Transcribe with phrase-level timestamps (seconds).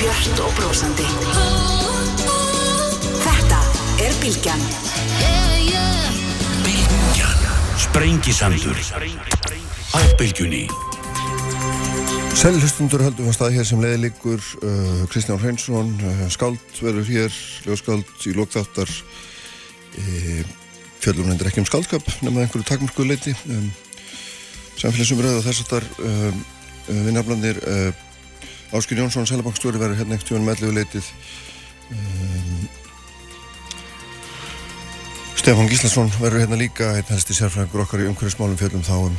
[0.00, 1.04] björnt og brósandi.
[3.20, 3.58] Þetta
[4.00, 4.62] er Bilgjan.
[6.64, 7.42] Bilgjan.
[7.82, 8.80] Sprengisandur.
[9.92, 10.62] Á Bilgjunni.
[12.40, 18.08] Sælhustundur höldum að stað hér sem leiðiligur uh, Kristján Hreinsson uh, skáld verður hér, ljóskáld
[18.24, 20.44] í lókþáttar uh,
[21.02, 23.68] fjöldum hendur ekki um skáldskap nema einhverju takmörku leiti um,
[24.80, 26.46] samfélagsumröðu og þess að þar um,
[26.86, 28.06] uh, vinnarblandir uh,
[28.70, 31.06] Áskil Jónsson, Sælabankstjóri verður hérna ekkert tjóðan meðlegu leitið.
[31.90, 32.68] Um,
[35.40, 39.16] Stefán Gíslason verður hérna líka einn helsti sérfræðingur okkar í umhverfismálum fjöldum þá um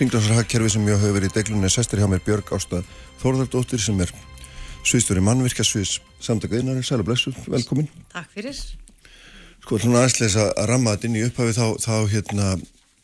[0.00, 1.70] Ringlansarhagkerfi sem mjög hefur verið í deglunni.
[1.72, 2.82] Sestir hjá mér Björg Ásta
[3.22, 4.12] Þórðardóttir sem er
[4.84, 7.88] sviðstöri mannvirkja sviðs samtaka einari, sæla blessu, velkomin.
[8.12, 8.60] Takk fyrir.
[9.60, 12.48] Sko, svona aðsleis að ramma þetta inn í upphafi þá, þá hérna,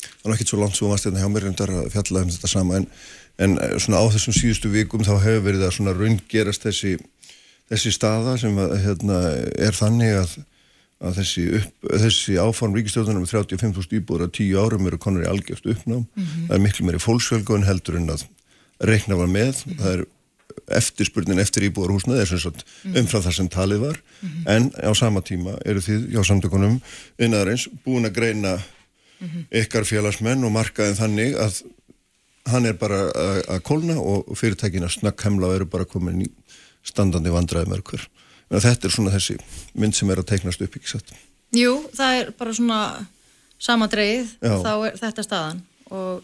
[0.07, 2.33] það er ekki svo langt svo varst hérna hjá mér um þetta að fjalla um
[2.33, 2.89] þetta sama en,
[3.39, 6.97] en eh, svona á þessum síðustu vikum þá hefur verið að svona raungerast þessi
[7.71, 9.23] þessi staða sem að, hérna,
[9.59, 10.37] er þannig að
[11.05, 15.29] að þessi, upp, þessi áform ríkistjóðunum með 35.000 íbúður á tíu árum eru konar í
[15.29, 16.47] algjörst uppnám mm -hmm.
[16.49, 18.25] það er miklu meiri fólksfjölgun heldur en að
[18.81, 19.83] reikna var með mm -hmm.
[19.83, 20.05] það er
[20.79, 22.97] eftirspurnin eftir íbúður húsnað er svona mhm.
[22.97, 24.51] umfram það sem talið var mm -hmm.
[24.55, 26.81] en á sama tíma eru þið hjá samtökunum
[27.19, 28.57] innaðarins búin að greina
[29.21, 29.41] mhm.
[29.51, 31.63] ykkar félagsmenn og markaðin þannig að
[32.51, 36.31] hann er bara að, að kólna og fyrirtækina snakk hemla og eru bara komin í
[36.87, 38.07] standandi vandraði hver
[38.51, 39.37] þetta er svona þessi
[39.75, 41.13] mynd sem er að teiknast upp ekki satt?
[41.57, 42.81] Jú, það er bara svona
[43.59, 44.55] sama dreið, Já.
[44.63, 45.63] þá er þetta staðan.
[45.91, 46.23] Og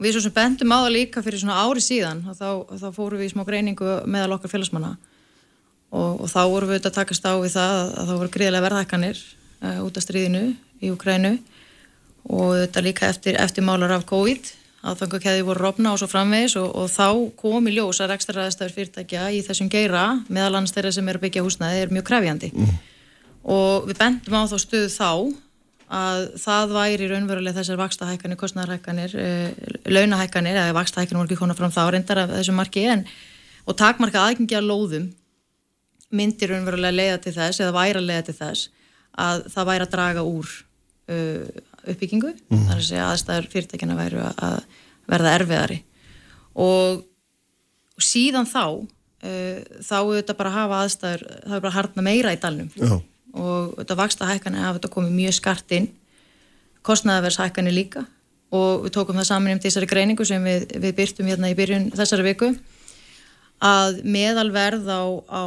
[0.00, 2.48] við svo sem bendum á það líka fyrir svona ári síðan og þá,
[2.80, 4.94] þá fórum við í smá greiningu meðal okkar félagsmanna.
[5.90, 9.22] Og, og þá vorum við að takast á við það að það voru gríðilega verðhækkanir
[9.64, 10.44] uh, út af stríðinu
[10.80, 11.34] í Ukrænu
[12.30, 16.70] og þetta líka eftir, eftir málar af COVID aðfangakeði voru rofna og svo framvegis og,
[16.72, 17.06] og þá
[17.40, 21.44] kom í ljós að rekstraræðstæður fyrirtækja í þessum geira meðal annars þeirra sem eru byggja
[21.44, 22.74] húsnaði er mjög krefjandi mm.
[23.56, 25.10] og við bendum á þá stuðu þá
[25.90, 29.48] að það væri raunverulega þessar vakstahækkanir, kostnæðarhækkanir eh,
[29.90, 33.02] launahækkanir, eða vakstahækkanir voru ekki konar fram þá reyndar af þessum marki en
[33.66, 35.08] og takmarka aðgengi að lóðum
[36.14, 38.70] myndir raunverulega leiða til þess eða væri að leiða til þess
[39.20, 40.52] að það væri að draga úr
[41.10, 42.64] uh, uppbyggingu mm.
[42.68, 44.58] þar að segja aðstæður fyrirtækjana væru að
[45.10, 45.78] verða erfiðari
[46.54, 47.04] og,
[47.96, 52.34] og síðan þá uh, þá þetta bara hafa aðstæður það er bara að harna meira
[52.34, 52.96] í dalnum Já.
[53.34, 55.90] og þetta vaksta hækkanir hafa þetta komið mjög skart inn
[56.86, 58.04] kostnæðavers hækkanir líka
[58.50, 61.90] og við tókum það saman um þessari greiningu sem við, við byrtum hérna í byrjun
[61.94, 62.54] þessari viku
[63.60, 65.44] að meðalverð á, á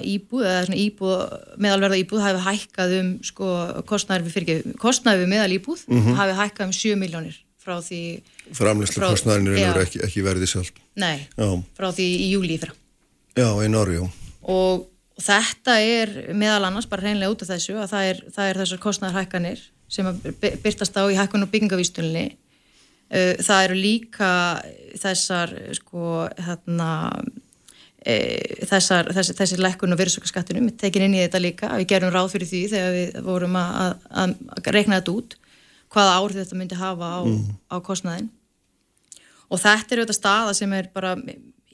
[0.00, 1.16] íbúð, eða svona íbúð,
[1.60, 3.50] meðalverð á íbúð hafi hækkað um sko,
[3.88, 6.16] kostnæður við fyrir ekki, kostnæður við meðal íbúð mm -hmm.
[6.16, 8.00] hafi hækkað um 7 miljónir frá því
[8.56, 11.48] Framleyslu kostnæðinir er ekki, ekki verðið sjálf Nei, já.
[11.76, 12.72] frá því í júli frá
[13.36, 14.08] Já, í Norjú
[14.46, 14.86] og
[15.20, 18.82] þetta er meðal annars bara hreinlega út af þessu að það er, það er þessar
[18.86, 20.08] kostnæður hækkanir sem
[20.40, 22.26] byrtast á í hækkun og byggingavístunni
[23.06, 24.28] það eru líka
[24.98, 26.90] þessar sko hérna
[28.02, 28.14] e,
[28.66, 32.50] þessar, þessi, þessi lekkun og virðsökkaskattunum tekin inn í þetta líka, við gerum ráð fyrir
[32.50, 35.36] því þegar við vorum að, að, að reikna þetta út,
[35.94, 37.44] hvaða áhrif þetta myndi hafa á, mm.
[37.70, 38.32] á kostnæðin
[39.46, 41.14] og þetta er auðvitað staða sem er bara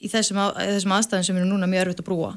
[0.03, 2.31] í þessum, að, þessum aðstæðin sem er núna mjög örfitt að brúa.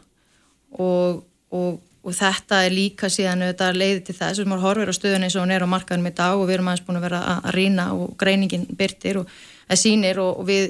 [0.83, 1.23] Og,
[1.55, 5.27] og og þetta er líka síðan þetta leiði til þess að maður horfir á stöðun
[5.27, 7.23] eins og hún er á markaðum í dag og við erum aðeins búin að vera
[7.33, 9.33] að rýna og greiningin byrtir og
[9.67, 10.69] það sýnir og, og við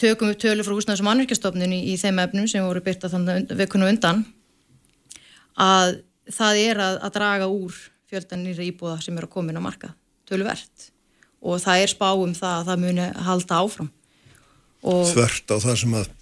[0.00, 3.52] tökum við tölur frá húsnæðs- og mannverkjastofnun í, í þeim efnum sem voru byrta þannig
[3.60, 4.24] vekunu undan
[5.58, 5.98] að
[6.32, 9.68] það er að, að draga úr fjöldan nýra íbúða sem eru að koma inn á
[9.68, 9.96] markað
[10.28, 10.90] töluvert.
[11.44, 13.90] Og það er spáum það að það muni halda áfram.
[14.82, 16.14] Þvert á það sem að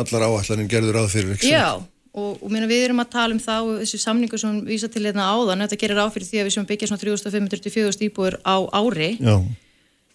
[0.00, 1.82] allar áallaninn gerður að fyrir Já
[2.14, 5.02] og, og minna, við erum að tala um það og þessi samningu sem vísa til
[5.02, 9.10] hérna áðan þetta gerir áfyrir því að við sem byggja svona 3544 íbúður á ári.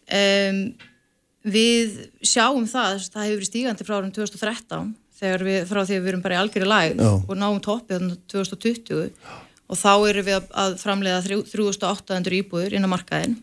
[0.09, 0.61] Um,
[1.45, 4.89] við sjáum það það hefur verið stígandi frá árum 2013
[5.19, 9.05] þegar við, frá því að við erum bara í algjörði læg og náum toppið 2020
[9.07, 9.37] Já.
[9.67, 13.37] og þá erum við að framlega 3800 íbúður inn á markaðin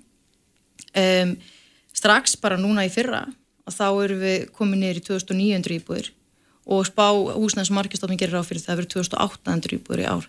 [0.93, 1.35] um,
[1.97, 3.25] strax bara núna í fyrra
[3.67, 6.13] og þá erum við komið neyri í 2900 íbúður
[6.67, 10.27] og spá húsnæðismarkistofning gerir á fyrir það að vera 2800 íbúður í ár.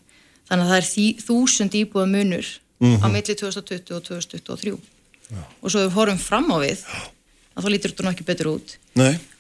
[0.48, 3.04] Þannig að það er því, þúsund íbúða munur mm -hmm.
[3.04, 4.78] á milli 2020 og 2023
[5.28, 5.42] Já.
[5.62, 6.86] og svo við horfum fram á við
[7.56, 8.78] að þá lítur þetta nú ekki betur út.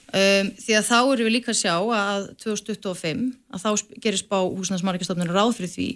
[0.07, 3.69] Um, því að þá erum við líka að sjá að 2025 að þá
[4.01, 5.89] gerir spá húsnæðismarkistofninu ráð fyrir því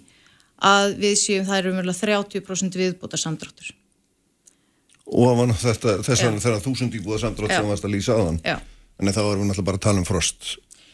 [0.62, 3.72] að við séum það er umverulega 30% viðbúta samdráttur
[5.12, 9.16] og þetta, þess vegna þegar þúsund íbúða samdrátt sem varst að lýsa á þann en
[9.16, 10.52] þá erum við náttúrulega bara að tala um frost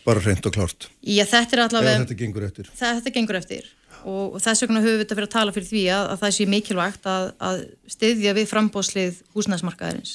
[0.08, 2.06] bara hreint og klárt Já, þetta er allavega...
[2.06, 2.72] Þetta gengur eftir.
[2.80, 3.68] Þetta gengur eftir
[4.08, 6.48] og, þess vegna höfum við þetta fyrir að tala fyrir því að, að það sé
[6.52, 7.60] mikilvægt að, að
[7.92, 10.14] styðja við frambóðslið húsnæðsmarkaðarins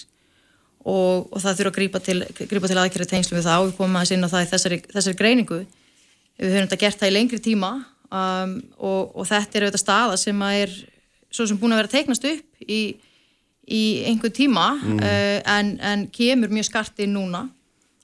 [0.82, 3.78] og, og það þurfa að grípa til, grípa til aðgerra tengslu við það og við
[3.78, 5.60] komum aðeins inn á það í þessari, þessari greiningu.
[6.42, 7.72] Við höfum þetta gert það í lengri tíma
[8.08, 10.76] um, og, og þetta er auðvitað staða sem að er
[11.32, 12.82] svo sem búin að vera teiknast upp í,
[13.68, 15.02] í einhver tíma mm.
[15.02, 17.46] uh, en, en kemur mjög skart inn núna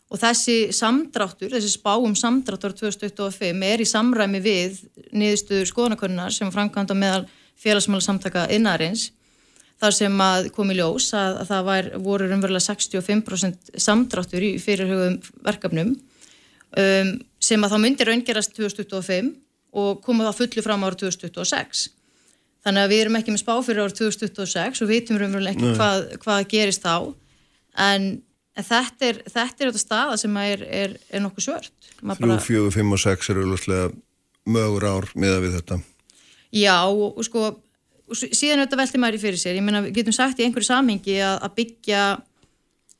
[0.08, 4.80] og þessi samdráttur, þessi spáum samdráttur 2025 er í samræmi við
[5.12, 7.24] niðurstuður skoðanakonuna sem framkvæmda meðal
[7.58, 9.10] félagsmála samtaka innarins
[9.78, 15.18] þar sem að komi ljós að, að það var, voru umverulega 65% samdráttur í fyrirhugum
[15.44, 19.30] verkefnum um, sem að þá myndir raungerast 2025
[19.78, 21.84] og komið það fullu fram ára 2026
[22.66, 26.06] þannig að við erum ekki með spá fyrir ára 2026 og vitum umverulega ekki hvað,
[26.24, 26.94] hvað gerist þá.
[27.78, 28.08] En
[28.58, 31.90] En þetta er, þetta er þetta staða sem er, er, er nokkuð svört.
[32.02, 33.96] 3, 4, 5 og 6 er auðvitað
[34.48, 35.78] mögur ár miða við þetta.
[36.56, 37.44] Já, og, og sko,
[38.16, 39.58] síðan auðvitað velti maður í fyrir sér.
[39.60, 42.02] Ég meina, við getum sagt í einhverju samhengi að, að byggja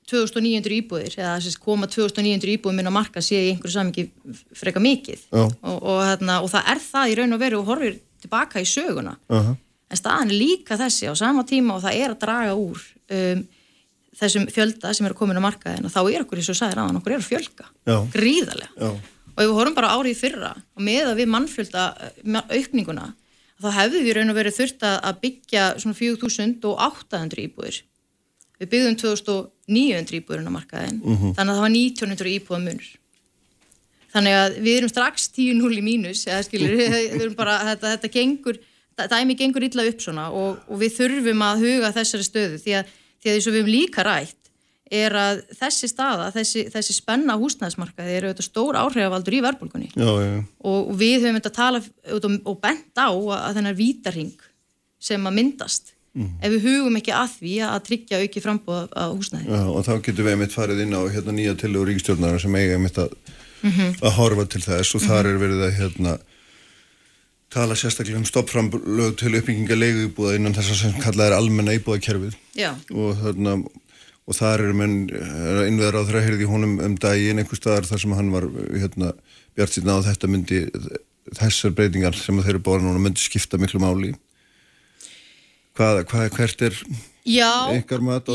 [0.08, 4.06] 2900 íbúðir, eða þess að koma 2900 íbúðum inn á marka sé í einhverju samhengi
[4.56, 5.26] freka mikið.
[5.34, 8.68] Og, og, hérna, og það er það í raun og veru og horfir tilbaka í
[8.68, 9.18] söguna.
[9.28, 9.58] Uh -huh.
[9.88, 13.46] En staðan er líka þessi á sama tíma og það er að draga úr um,
[14.18, 16.98] þessum fjölda sem eru komin á markaðin og þá er okkur eins og sæðir aðan,
[17.00, 17.96] okkur eru fjölga Já.
[18.14, 18.90] gríðarlega Já.
[18.90, 21.84] og ef við horfum bara árið fyrra og með að við mannfjölda
[22.48, 23.06] aukninguna,
[23.62, 27.82] þá hefðu við raun og verið þurft að byggja svona 4.800 íbúðir
[28.58, 31.20] við byggðum 2.900 íbúðurinn á markaðin uh mhm.
[31.20, 31.36] -huh.
[31.36, 32.88] þannig að það var 1900 íbúða munur
[34.08, 38.14] þannig að við erum strax 10-0 í mínus eða skilur, við erum bara, þetta, þetta
[38.16, 38.58] gengur
[39.06, 42.96] dæmi gengur illa upp svona og, og við þurfum að huga þessari stöðu því að
[43.28, 44.36] því að því sem við hefum líka rætt
[44.98, 49.90] er að þessi staða, þessi, þessi spenna húsnæðismarkaði eru auðvitað stór áhrifavaldur í verbulgunni
[50.64, 51.82] og við höfum þetta tala
[52.16, 54.46] og bent á að þennar vítarhing
[54.98, 56.30] sem að myndast mm.
[56.40, 59.52] ef við hugum ekki að því að tryggja auki frambóð á húsnæði.
[59.52, 62.78] Já og þá getum við einmitt farið inn á hérna, nýja tilögur ríkstjórnar sem eiga
[62.78, 63.14] einmitt að,
[63.60, 63.94] mm -hmm.
[64.02, 65.08] að horfa til þess og -hmm.
[65.12, 66.18] þar er verið að hérna
[67.52, 72.36] tala sérstaklega um stoppframlög til uppbygginga leiguíbúða innan þess að sem kallað er almenna íbúðakerfið.
[72.92, 73.54] Og, þarna,
[74.28, 78.16] og þar er menn innveðar á þeirra heyrði húnum um daginn einhver staðar þar sem
[78.18, 79.12] hann var hérna,
[79.56, 80.62] bjart síðan á þetta myndi
[81.38, 84.12] þessar breytingar sem þeir eru bóra núna myndi skipta miklu máli.
[85.78, 86.82] Hvað, hvað hvert er
[87.28, 87.50] Já,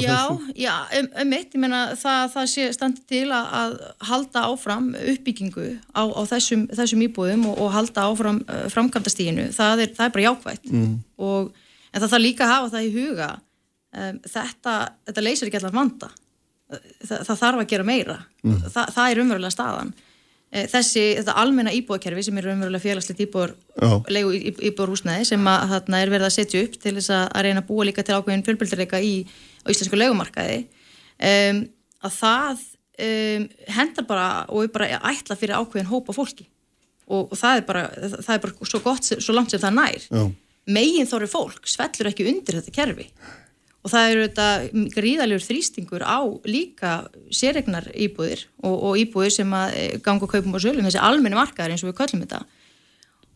[0.03, 0.53] já, þessu?
[0.61, 3.75] Já, um, um mitt, ég meina það, það sé standi til að, að
[4.09, 5.67] halda áfram uppbyggingu
[5.97, 10.27] á, á þessum, þessum íbúðum og, og halda áfram uh, framkvæmdastíginu, það, það er bara
[10.27, 10.93] jákvægt mm.
[11.25, 11.51] og,
[11.91, 14.77] en það þarf líka að hafa það í huga um, þetta,
[15.09, 16.11] þetta leysir ekki allar vanda
[16.73, 18.65] það, það þarf að gera meira mm.
[18.73, 19.93] það er umverulega staðan
[20.53, 23.55] þessi, þetta almenna íbúakerfi sem er umverulega félagslegt íbúar
[24.13, 24.33] legu
[24.69, 27.87] íbúarhúsnæði sem að þarna er verið að setja upp til þess að reyna að búa
[27.89, 29.15] líka til ákveðin fjölbildreika í
[29.71, 31.63] íslensku legumarkaði um,
[32.05, 32.63] að það
[33.07, 33.47] um,
[33.79, 36.47] hendar bara og er bara ætla fyrir ákveðin hópa fólki.
[37.09, 37.83] Og, og það er bara
[38.13, 40.05] það er bara svo gott, svo langt sem það nær.
[40.07, 40.23] Já.
[40.63, 43.09] megin þóri fólk svellur ekki undir þetta kerfi
[43.83, 44.47] og það eru þetta
[44.95, 46.91] gríðalegur þrýstingur á líka
[47.35, 51.35] sérregnar íbúðir og, og íbúðir sem að eh, ganga og kaupum á sölum, þessi almenni
[51.37, 52.39] markaðar eins og við kallum þetta.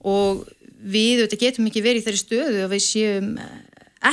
[0.08, 0.46] Og
[0.78, 3.58] við þetta, getum ekki verið í þeirri stöðu að við séum eh,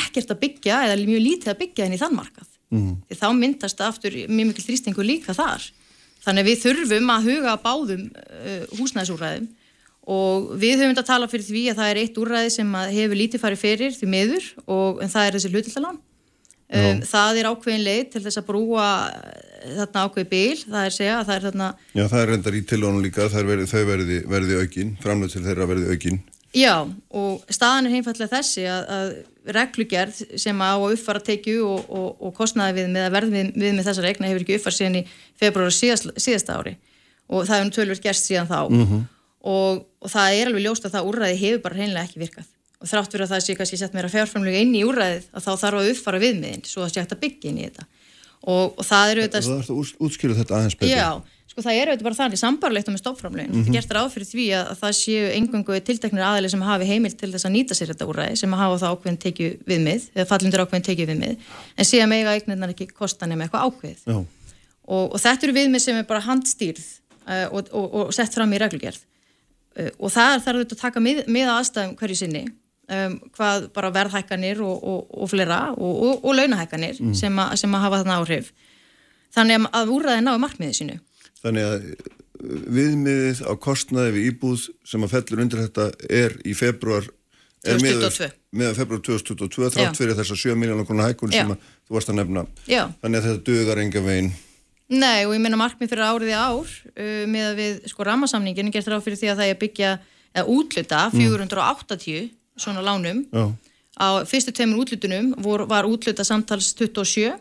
[0.01, 2.51] ekkert að byggja eða mjög lítið að byggja inn í þann markað.
[2.75, 2.95] Mm.
[3.07, 5.63] því þá myndast aftur mjög mikil þrýstingur líka þar.
[6.25, 9.47] Þannig við þurfum að huga báðum uh, húsnæðisúræðum
[10.11, 13.21] og við höfum þetta að tala fyrir því að það er eitt úræði sem hefur
[13.21, 16.01] lítið farið fyrir því miður og en það er þessi hlutildalan
[16.73, 20.95] Um, það er ákveðin leið til þess að brúa eh, þarna ákveði bíl, það er
[20.95, 21.67] segja það er þarna...
[21.93, 25.69] Já, það er reyndar í tilónum líka verið, þau verði, verði aukinn, framlega til þeirra
[25.69, 26.23] verði aukinn.
[26.55, 26.73] Já,
[27.21, 32.09] og staðan er heimfallega þessi að, að reglugerð sem á að uppfara tekju og, og,
[32.25, 34.99] og kostnaði við með að verði við, við með þessa regna hefur ekki uppfara síðan
[35.03, 35.05] í
[35.43, 36.77] februar síðast, síðasta ári.
[37.29, 38.61] Og það hefur tölvöld gerst síðan þá.
[38.71, 39.07] Mm -hmm.
[39.53, 42.54] og, og það er alveg ljóst að það úrræði hefur bara reynilega ekki virkað
[42.85, 45.53] og þrátt fyrir að það sé kannski sett meira fjárframlega inn í úræðið að þá
[45.63, 47.87] þarf að uppfara viðmiðin svo að sé hægt að byggja inn í þetta
[48.45, 49.47] og, og það eru auðvitað...
[49.47, 50.93] Það er að útskýra þetta aðeins betur.
[50.93, 51.11] Já,
[51.49, 53.51] sko það eru auðvitað bara þannig sambarlegt með stoppframlegin.
[53.51, 53.69] Mm -hmm.
[53.69, 57.19] Það gerst ráð fyrir því að, að það séu engungu tilteknir aðli sem hafi heimilt
[57.21, 60.65] til þess að nýta sér þetta úræði sem hafa þá ákveðin tekið viðmið eða fallindur
[60.65, 61.49] ákveðin tekið viðmið
[61.79, 62.37] en síðan mega
[63.65, 64.05] ákveð
[64.85, 66.85] og, og þetta eru viðmið sem bara handstýrð
[67.49, 69.01] og, og sett fram í reglugjörð
[69.99, 72.45] og það þarf auðvitað að taka mið, mið aðstæðum hverju sinni
[72.89, 77.17] um, hvað bara verðhækkanir og, og, og flera og, og launahækkanir mm.
[77.19, 78.53] sem, a, sem að hafa þarna áhrif
[79.35, 81.01] þannig að úrraði náðu markmiðið sínu
[81.45, 81.83] Þannig að
[82.73, 87.07] viðmiðið á kostnaði við íbúð sem að fellur undir þetta er í februar
[87.65, 88.31] 2022.
[88.61, 91.43] með februar 2022 þrátt fyrir þessa 7 miljónar konar hækun Já.
[91.43, 92.83] sem að þú varst að nefna Já.
[93.01, 94.33] þannig að þetta dugar enga veginn
[94.95, 98.73] Nei og ég meina markmið fyrir árið í ár uh, með að við sko rammasamningin
[98.75, 99.93] gert ráð fyrir því að það er að byggja
[100.35, 102.27] eða útluta 480
[102.57, 103.25] svona lánum.
[103.33, 103.45] Já,
[103.99, 107.35] á fyrstu tveimur útlutunum vor, var útluta samtals 27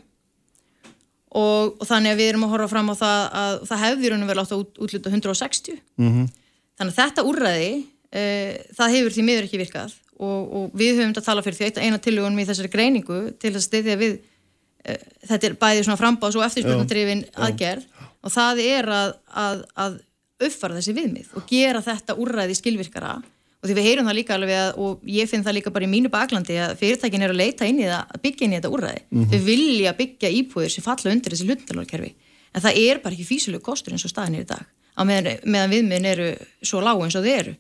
[1.34, 4.30] og, og þannig að við erum að horfa fram á það að það hefði raunum
[4.30, 6.30] vel átt að út, útluta 160 -hmm.
[6.78, 9.98] þannig að þetta úrræði uh, það hefur því miður ekki virkað.
[10.24, 13.20] Og, og við höfum þetta að tala fyrir því eitt eina tillögunum í þessari greiningu
[13.42, 17.88] til að styðja við uh, þetta er bæði svona frambáðs og eftirspurnadrifin aðgerð.
[18.24, 19.98] Og það er að, að, að
[20.44, 23.18] uppfara þessi viðmið og gera þetta úrræði skilvirkara
[23.64, 25.92] og því við heyrum það líka alveg að, og ég finn það líka bara í
[25.94, 28.72] mínu baklandi að fyrirtækin eru að leita inn í það að byggja inn í þetta
[28.76, 29.04] úrræði.
[29.32, 32.14] Þau vilja byggja íbúðir sem falla undir þessi hlutindalarkerfi
[32.54, 35.40] en það er bara ekki físulegu kostur eins og staðin er í dag á meðan,
[35.46, 36.32] meðan viðmiðin eru
[36.66, 37.54] svo lág eins og þau eru.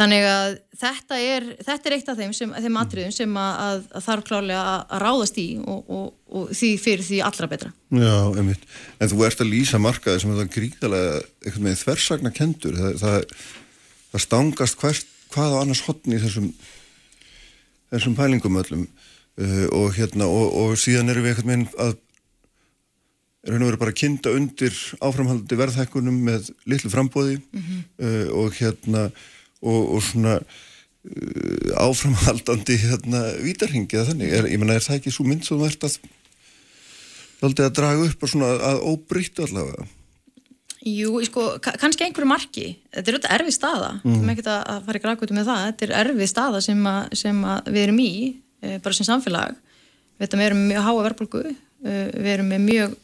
[0.00, 3.80] Þannig að þetta er, þetta er eitt af þeim, sem, þeim atriðum sem að, að,
[3.98, 7.72] að þarf klárlega að, ráðast í og, og, og því fyrir því allra betra.
[7.98, 8.68] Já, einmitt.
[9.02, 13.26] En þú ert að lýsa markaði sem gríðalega kendur það, það,
[14.10, 16.52] það stangast hvert, hvað á annars hotni þessum
[17.90, 18.86] þessum pælingum öllum.
[19.40, 21.94] Uh, og hérna og, og síðan erum við einhvern veginn að
[23.40, 29.06] er henni verið bara að kynda undir áframhaldandi verðhækkunum með litlu frambóði uh, og hérna
[29.08, 35.14] og, og svona uh, áframhaldandi hérna vítarhingi eða þannig, er, ég menna er það ekki
[35.14, 35.96] svo mynd sem þú ert að
[37.48, 39.88] að draga upp og svona að óbreyttu allavega
[40.80, 42.66] Jú, sko, ka- kannski einhverju marki.
[42.88, 43.90] Þetta er auðvitað erfið staða.
[44.00, 44.20] Mm.
[44.24, 45.64] við ekki að fara í grækutu með það.
[45.66, 48.12] Þetta er erfið staða sem, að, sem að við erum í
[48.62, 49.58] e, bara sem samfélag.
[50.20, 51.42] Við við erum mjög háa verðbólgu.
[51.84, 52.96] E, við erum með mjög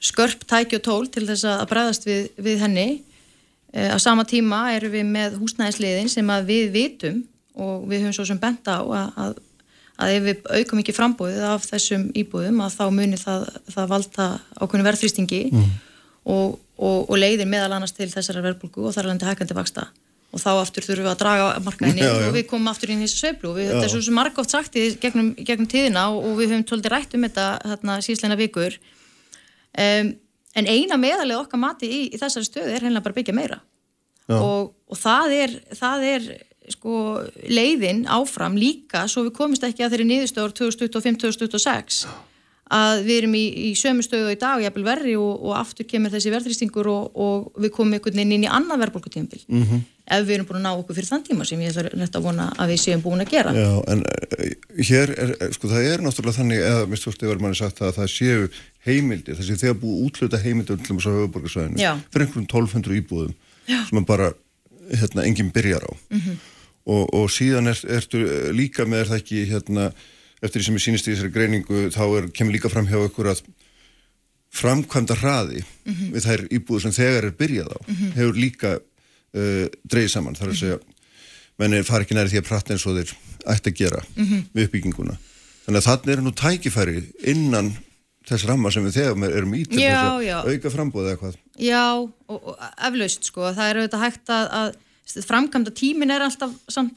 [0.00, 2.86] skörp tæki og tól til þess að bregðast við, við henni.
[3.74, 7.20] E, á sama tíma erum við með húsnæðisliðin sem við vitum
[7.58, 9.36] og við höfum svo sem bent á að, að,
[9.98, 14.26] að ef við aukum ekki frambúðið af þessum íbúðum að þá munir það, það valda
[14.62, 15.40] ákveðinu verðfrýstingi
[16.30, 19.90] og, og, og leiðir meðal annars til þessara verðbólgu og þar er landi hækandi vaksta
[20.30, 22.26] og þá aftur þurfum við að draga markaðinni Já, já.
[22.28, 23.50] og við komum aftur inn í þessu sveiflu.
[23.50, 26.52] Og við, þetta er svo sem margóft sagt í gegnum, gegnum tíðina og, og við
[26.52, 28.76] höfum tóldi rætt um þetta hérna, síðsleina vikur.
[29.74, 30.12] Um,
[30.60, 33.58] en eina meðalið okkar mati í, í þessari stöðu er hreinlega bara byggja meira.
[34.30, 36.26] Og, og það er, það er
[36.70, 36.96] sko,
[37.50, 42.04] leiðin áfram líka svo við komist ekki að þeirri niðurstöður 2025-2026
[42.70, 46.12] að við erum í, í sömu stöðu í dag jafnvel verri og, og aftur kemur
[46.12, 49.80] þessi verðrýstingur og, og við komum einhvern veginn inn í annað verðbólkutímbil mm -hmm.
[50.06, 52.26] ef við erum búin að ná okkur fyrir þann tíma sem ég ætla rétt að
[52.28, 54.52] vona að við séum búin að gera Já, en uh,
[54.90, 57.98] hér er, eh, sko það er náttúrulega þannig, eða stórst yfir manni sagt það að
[57.98, 58.46] það séu
[58.86, 61.76] heimildir, þessi þegar búið útluta heimildir til þess að höfuborgarsvæðinu
[62.12, 63.34] fyrir einhverjum 1200 íbúðum
[63.66, 63.82] Já.
[63.88, 64.32] sem bara,
[64.94, 66.38] hérna, enginn byrjar á -hmm.
[66.86, 68.22] og, og síðan er, ertu
[68.54, 69.90] líka með er það ekki, hérna
[70.40, 73.32] eftir því sem ég sýnist í þessari greiningu þá er, kemur líka fram hjá ykkur
[73.32, 73.42] að
[74.60, 77.78] framkvæmda hraði við þær íbúður sem þegar er byrjað á
[78.16, 80.80] hefur líka uh, dreigð saman, þar að segja
[81.60, 83.14] menni fara ekki næri því að prata eins og þeir
[83.52, 84.00] ætti að gera
[84.54, 85.16] við uppbygginguna.
[85.66, 87.70] Þannig að þannig er nú tækifæri innan
[88.28, 91.84] þess ramma sem við þegar erum í til þess að auka frambóð eða hvað Já,
[92.00, 96.96] og, og eflaust sko, það er auðvitað hægt að, að framkvæmda tímin er alltaf samt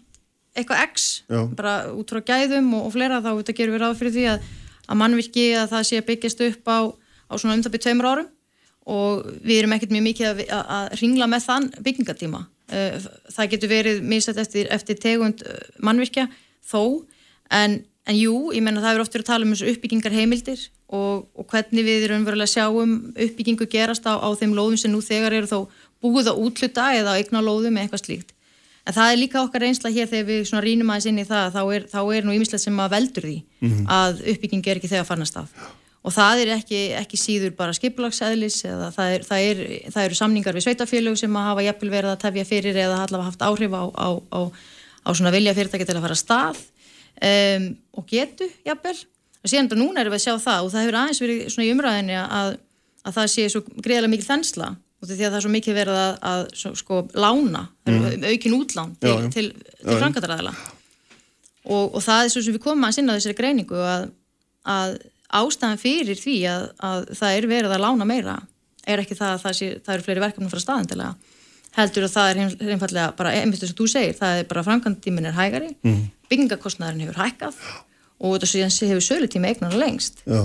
[0.53, 1.39] eitthvað x, Já.
[1.57, 4.47] bara út frá gæðum og, og fleira, þá auðvitað gerum við ráð fyrir því að,
[4.87, 8.09] að mannvirki að það sé að byggjast upp á, á svona um það byrjum tveimur
[8.11, 8.31] árum
[8.93, 13.01] og við erum ekkert mjög mikið að, að, að ringla með þann byggingatíma Eh,
[13.33, 16.29] það getur verið misætt eftir, eftir tegund eh, mannvirkja
[16.65, 17.03] þó,
[17.51, 20.63] en, en jú, ég menna það er oft verið að tala um þessu uppbyggingar heimildir
[20.87, 24.93] og, og hvernig við erum verulega að sjáum uppbyggingu gerast á, á þeim lóðum sem
[24.93, 25.59] nú þegar eru þó
[26.01, 28.33] búið að útluta eða eigna lóðum eða eitthvað slíkt.
[28.83, 31.61] En það er líka okkar reynsla hér þegar við rínum aðeins inn í það, þá
[31.75, 33.37] er, þá er nú ýmislegt sem að veldur því
[33.87, 35.53] að uppbygging er ekki þegar farnast af.
[36.03, 39.61] Og það er ekki, ekki síður bara skipulagsæðlis eða það, er, það, er,
[39.93, 43.29] það eru samningar við sveitafélög sem að hafa jafnvel verið að tefja fyrir eða allavega
[43.29, 44.39] haft áhrif á, á, á,
[45.07, 46.59] á svona vilja fyrirtæki til að fara að stað
[47.23, 48.97] um, og getu jafnvel.
[49.43, 51.71] Og síðan núna erum við að sjá það og það hefur aðeins verið svona í
[51.71, 52.51] umræðinni að,
[53.07, 54.69] að það sé svo greiðlega mikil þensla
[55.03, 56.43] og því að það er svo mikið verið að, að
[56.79, 58.05] sko lána, mm.
[58.29, 59.45] aukin útlán til, til,
[59.81, 64.07] til framkvæmdaræðila og, og það er svo sem við komum að sinna þessari greiningu að,
[64.63, 64.97] að
[65.43, 68.39] ástæðan fyrir því að, að það er verið að lána meira
[68.87, 71.13] er ekki það að það, sé, það eru fleiri verkefnum frá staðindilega
[71.73, 72.41] heldur að það er
[72.75, 76.01] einfallega bara einmitt þess að þú segir, það er bara framkvæmdtímin er hægari, mm.
[76.29, 77.61] byggingakostnæðurinn hefur hækkað
[78.23, 80.21] og þetta síðan sé- hefur sölutími eignar lengst.
[80.29, 80.43] Já,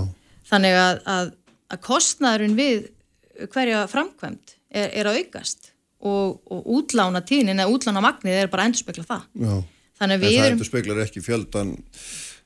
[0.49, 1.35] þannig að, að,
[1.69, 2.89] að kostnæðurinn við
[3.47, 8.65] hverja framkvæmd er, er að aukast og, og útlána tíðnin eða útlána magnið er bara
[8.65, 9.53] að endurspegla það Já.
[10.01, 11.75] þannig En að við það erum endur speklar ekki fjöldan,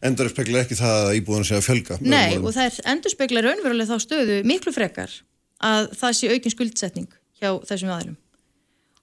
[0.08, 2.00] endur speklar ekki það að íbúðan sé að fjölga.
[2.00, 5.14] Nei, og það er endurspegla raunverulega þá stöðu miklu frekar
[5.62, 7.10] að það sé aukin skuldsetning
[7.42, 8.18] hjá þessum aðlum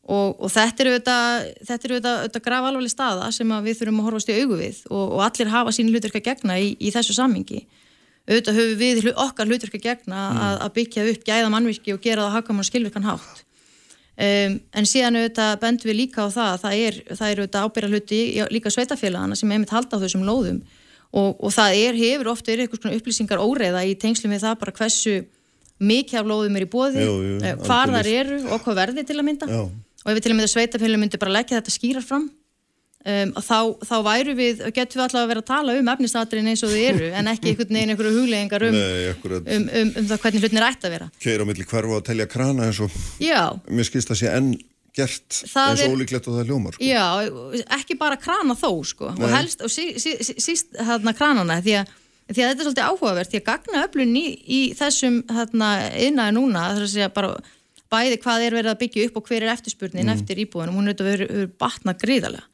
[0.09, 4.37] og, og þetta er auðvitað, þetta er alvarleg staða sem við þurfum að horfast í
[4.39, 7.61] augu við og, og allir hafa sín hlutverk að gegna í, í þessu sammingi
[8.29, 12.27] auðvitað höfum við okkar hlutverk að gegna að, að byggja upp gæða mannvirki og gera
[12.27, 13.41] það hakamann skilvirkan hátt.
[14.19, 17.65] Um, en síðan auðvitað bendum við líka á það að það er, það er auðvitað
[17.65, 18.21] ábyrra hluti
[18.51, 20.61] líka sveitafélagana sem einmitt halda á þessum lóðum.
[21.09, 24.57] Og, og það er, hefur oft verið eitthvað svona upplýsingar óreiða í tengslum við það
[24.61, 25.15] bara hversu
[25.79, 29.15] mikið af lóðum er í bóði, Jú, jú, hvar þar eru og hvað verði til
[29.15, 29.47] að mynda.
[29.49, 29.63] Já.
[30.03, 32.27] og ef við til að mynda sveitafélagum myndi bara leggja þetta skýrar fram
[33.05, 36.63] um, þá, þá væru við, getum við alltaf að vera að tala um efnistatrin eins
[36.65, 40.43] og þau eru en ekki einhvern veginn einhverju hugleggingar um, um, um, um það hvernig
[40.43, 41.07] hlutin er ætti að vera.
[41.23, 44.51] Keir á milli hverfa og telja krana eins og Já, mér skilst að sé enn
[44.95, 46.75] gert Það eins og ólíklegt og það hljómar.
[46.75, 46.89] Sko.
[46.89, 47.05] Já,
[47.77, 51.77] ekki bara krana þó sko, og helst, og sí, sí, sí, síst hérna kranana, því
[51.81, 51.93] að,
[52.33, 56.35] því að þetta er svolítið áhugavert, því að gagna öflun í, í þessum hérna innaði
[56.35, 57.33] núna, það er að segja bara
[57.89, 60.93] bæði hvað er verið að byggja upp og hver er eftirspurnin eftir íbúðunum, hún er
[60.93, 62.47] auðvitað verið, batnað gríðarlega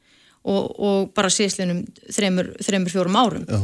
[0.46, 1.82] og, og bara síðslinum
[2.14, 3.44] þremur, þremur fjórum árum.
[3.50, 3.60] Já.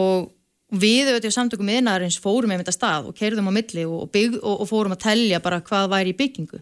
[0.00, 0.30] og
[0.70, 4.60] við auðvitað samtökum innaðarins fórum einmitt að stað og keirðum á milli og, bygg, og,
[4.62, 6.60] og fórum að telja bara hvað væri í byggingu.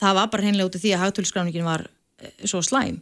[0.00, 1.86] Það var bara hreinlega út af því að hagtölskráningin var
[2.22, 3.00] eh, svo slæm.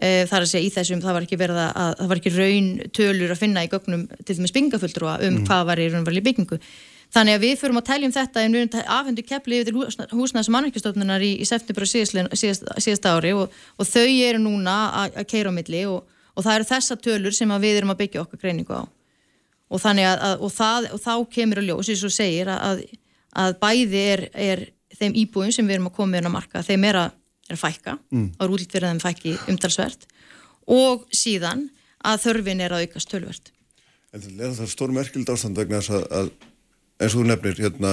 [0.00, 2.30] Það er að segja í þessum, það var ekki verið að, að það var ekki
[2.32, 6.56] raun tölur að finna í gögnum til dæmis byggingafulltrúa um hvað var í raunverli byggingu
[7.14, 9.76] þannig að við förum að teljum þetta en við erum afhendu kepli yfir
[10.14, 15.52] húsnæðs mannverkistofnunar í, í september og síðast, ári og, og þau eru núna að, keira
[15.52, 18.82] á milli og, og það eru þessa tölur sem við erum að byggja okkar greiningu
[18.82, 18.84] á.
[19.70, 22.84] Og þannig að, að og, það, og þá kemur að ljós, eins og segir að,
[23.38, 24.64] að bæði er, er
[24.98, 27.14] þeim íbúin sem við erum að koma inn á marka, þeim er að,
[27.46, 28.26] er að fækka mm.
[28.34, 30.10] og er útlýtt fyrir að þeim fækki umtalsvert.
[30.70, 31.68] Og síðan
[32.06, 33.50] að þörfin er að aukast tölvert
[34.10, 36.30] En það er það stór merkild ástand vegna þess að, að
[37.00, 37.92] eins og þú nefnir hérna,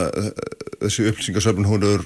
[0.81, 2.03] þessi upplýsingasöfn hún er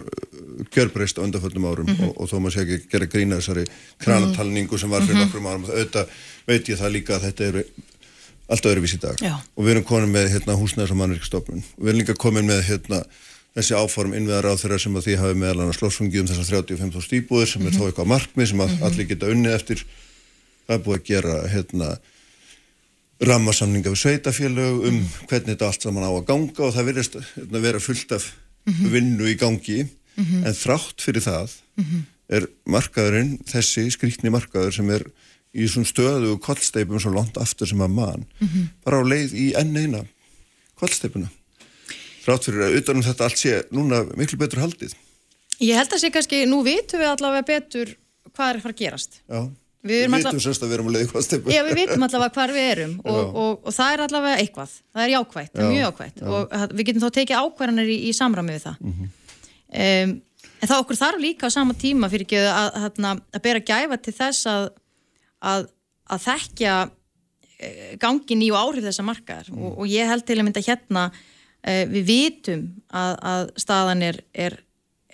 [0.71, 2.03] gjörbreyst á undanföllum árum Mhm.
[2.09, 3.65] og, og þó maður sé ekki gera grína þessari
[4.03, 5.65] kranatalningu sem var fyrir nokkrum árum.
[5.65, 6.07] Auðvitað
[6.47, 7.63] veit ég það líka að þetta eru
[8.51, 9.17] allt öðruvís í dag.
[9.23, 9.35] Já.
[9.57, 12.61] og við erum komin með hérna, húsnæðis og mannvirkstofnun og við erum líka komin með
[12.67, 13.01] hérna,
[13.55, 17.01] þessi áform innviðar á þeirra sem að því hafi meðal annars losfungi um þessar 35.000
[17.07, 19.83] stíbúðir sem er þó eitthvað markmið sem að allir geta unnið eftir.
[20.67, 21.89] Það er búið að gera hérna
[23.21, 27.63] rammasamninga við sveitafélög um hvernig þetta allt saman á að ganga og það verðist hérna,
[27.63, 28.29] vera fullt af
[28.65, 29.84] vinnu í gangi.
[30.21, 31.53] En þrátt fyrir það
[32.31, 35.05] er markaðurinn þessi skrítni markaður sem er
[35.51, 38.25] í svona stöðu og kollsteipum svo langt aftur sem að mann
[38.86, 40.05] bara á leið í enn eina
[40.79, 41.27] kollsteipuna
[42.21, 44.93] þrátt fyrir að utanum þetta allt sé núna miklu betur haldið.
[45.62, 47.95] Ég held að sé kannski, nú vitum við allavega betur
[48.31, 49.19] hvað er að fara að gerast.
[49.25, 49.41] Já,
[49.82, 52.04] Við við vitum alla- semst að við erum á leið í kollsteipu Já, við vitum
[52.06, 53.24] allavega hvar við erum og, Já.
[53.41, 55.13] og, og það er allavega eitthvað, það er
[55.58, 56.22] er Já, mjög jákvætt.
[56.22, 58.78] og að- við getum þá tekið ákvarðanir í, í samræmi við það.
[58.86, 60.12] um,
[60.62, 63.63] en það okkur þarf líka á sama tíma fyrir ekki að, að, að, að bera
[63.72, 64.67] gæfa til þess að,
[65.41, 65.65] að,
[66.13, 66.76] að þekkja
[67.58, 69.50] eh, gangin í og áhrif þessa markaðar.
[69.58, 74.22] Og, og ég held til að mynda hérna uh, við vitum að, að staðan er,
[74.34, 74.60] er,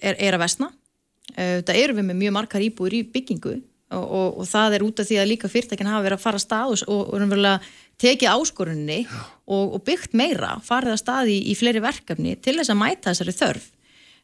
[0.02, 3.56] er, er að vesna uh, það eru við með mjög margar íbúður í byggingu
[3.96, 6.40] og, og, og það er út af því að líka fyrirtækin hafa verið að fara
[6.40, 7.60] að stað og, raunverulega
[8.02, 12.74] tekið áskorunni og, og byggt meira, farið að stað í, í fleiri verkefni til þess
[12.74, 13.70] að mæta þessari þörf.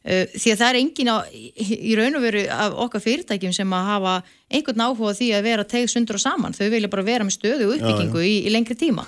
[0.04, 3.76] Uh, því að það er engin á, í, raun og veru af okkar fyrirtækjum sem
[3.78, 4.15] að hafa
[4.52, 7.69] einhvern áhuga því að vera tegð sundur og saman, þau vilja bara vera með stöðu
[7.69, 9.08] og uppbyggingu í, í lengri tíma.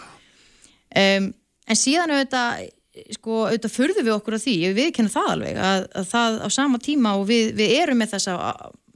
[0.96, 1.34] Um,
[1.68, 2.70] en síðan auðvitað
[3.18, 6.48] sko, auðvitað furðum við okkur á því við viðkenna það alveg að, að það á
[6.56, 8.38] sama tíma og við, við erum með þessa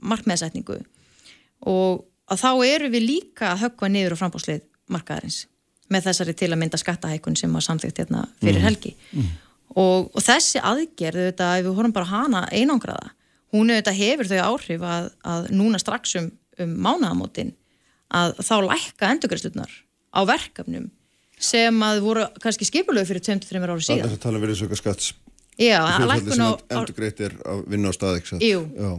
[0.00, 0.78] markmiðsetningu
[1.68, 5.44] og að þá erum við líka að höggva niður á frambáslið markaðarins
[5.90, 8.92] með þessari til að mynda skattahækun sem var samþygt hérna fyrir helgi.
[9.74, 13.10] Og, og þessi aðgerð auðvitað, ef við horfum bara hana einangraða
[13.54, 16.30] hún auðvitað hefur þau áhrif að, að núna strax um,
[16.62, 17.52] um mánaðamótin
[18.14, 19.74] að þá lækka endurgræslunar
[20.14, 20.88] á verkefnum
[21.40, 24.14] sem að voru kannski skipulegu fyrir 23 ára Það er síðan.
[24.14, 25.12] Að tala um verið söka skatts
[25.60, 28.44] Já, hlutfalli lækkun á, á endur greitt er að vinna á stað ekki satt?
[28.44, 28.60] Jú.
[28.74, 28.90] Já,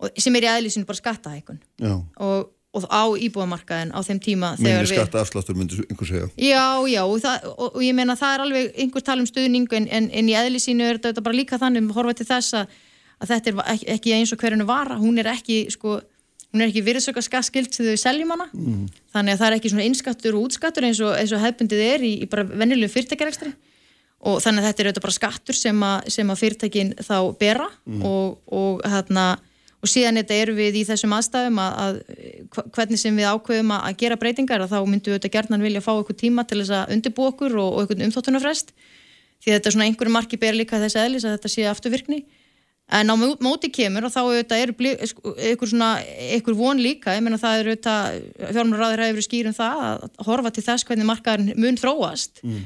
[0.00, 4.72] og, sem er í aðlýsinu bara skattahækun og, og á íbúðamarkaðin á þeim tíma Minni
[4.72, 6.26] þegar við skatta afsláttur myndi einhver segja.
[6.36, 9.88] Já, já, og, það, og, ég meina það er alveg einhver tala um stuðning en,
[9.88, 12.76] en, en í eðlisínu er þetta bara líka þannig horfa til þess að,
[13.22, 16.00] að þetta er ekki, ekki eins og hverjunu vara, hún er ekki sko,
[16.52, 18.84] hún er ekki virðsöka skattskild sem þau seljum hana, mm.
[19.14, 22.04] þannig að það er ekki svona innskattur og útskattur eins og, eins og hefbundið er
[22.04, 23.54] í, í bara venjulegu fyrirtækjarekstri
[24.26, 27.66] og þannig að þetta er auðvitað bara skattur sem að, sem að fyrirtækin þá bera
[27.84, 28.06] mm.
[28.08, 29.26] og, og, hérna,
[29.86, 33.84] og síðan þetta eru við í þessum aðstæðum að, að hvernig sem við ákveðum að,
[33.88, 36.74] að gera breytingar að þá myndum við auðvitað gerðan vilja fá eitthvað tíma til þess
[36.80, 38.74] að undirbú okkur og, og eitthvað umþóttunarfrest.
[39.44, 42.20] Því þetta er svona einhverju marki ber líka þess aðlis að þetta sé afturvirkni.
[42.96, 45.90] En á móti kemur og þá eru eitthvað svona,
[46.30, 47.16] eitthvað von líka.
[47.16, 51.54] Ég menna það eru auðvitað fjármjörður hefur skýrum það að horfa til þess hvernig markaðin
[51.58, 52.42] mun þróast.
[52.46, 52.64] Mm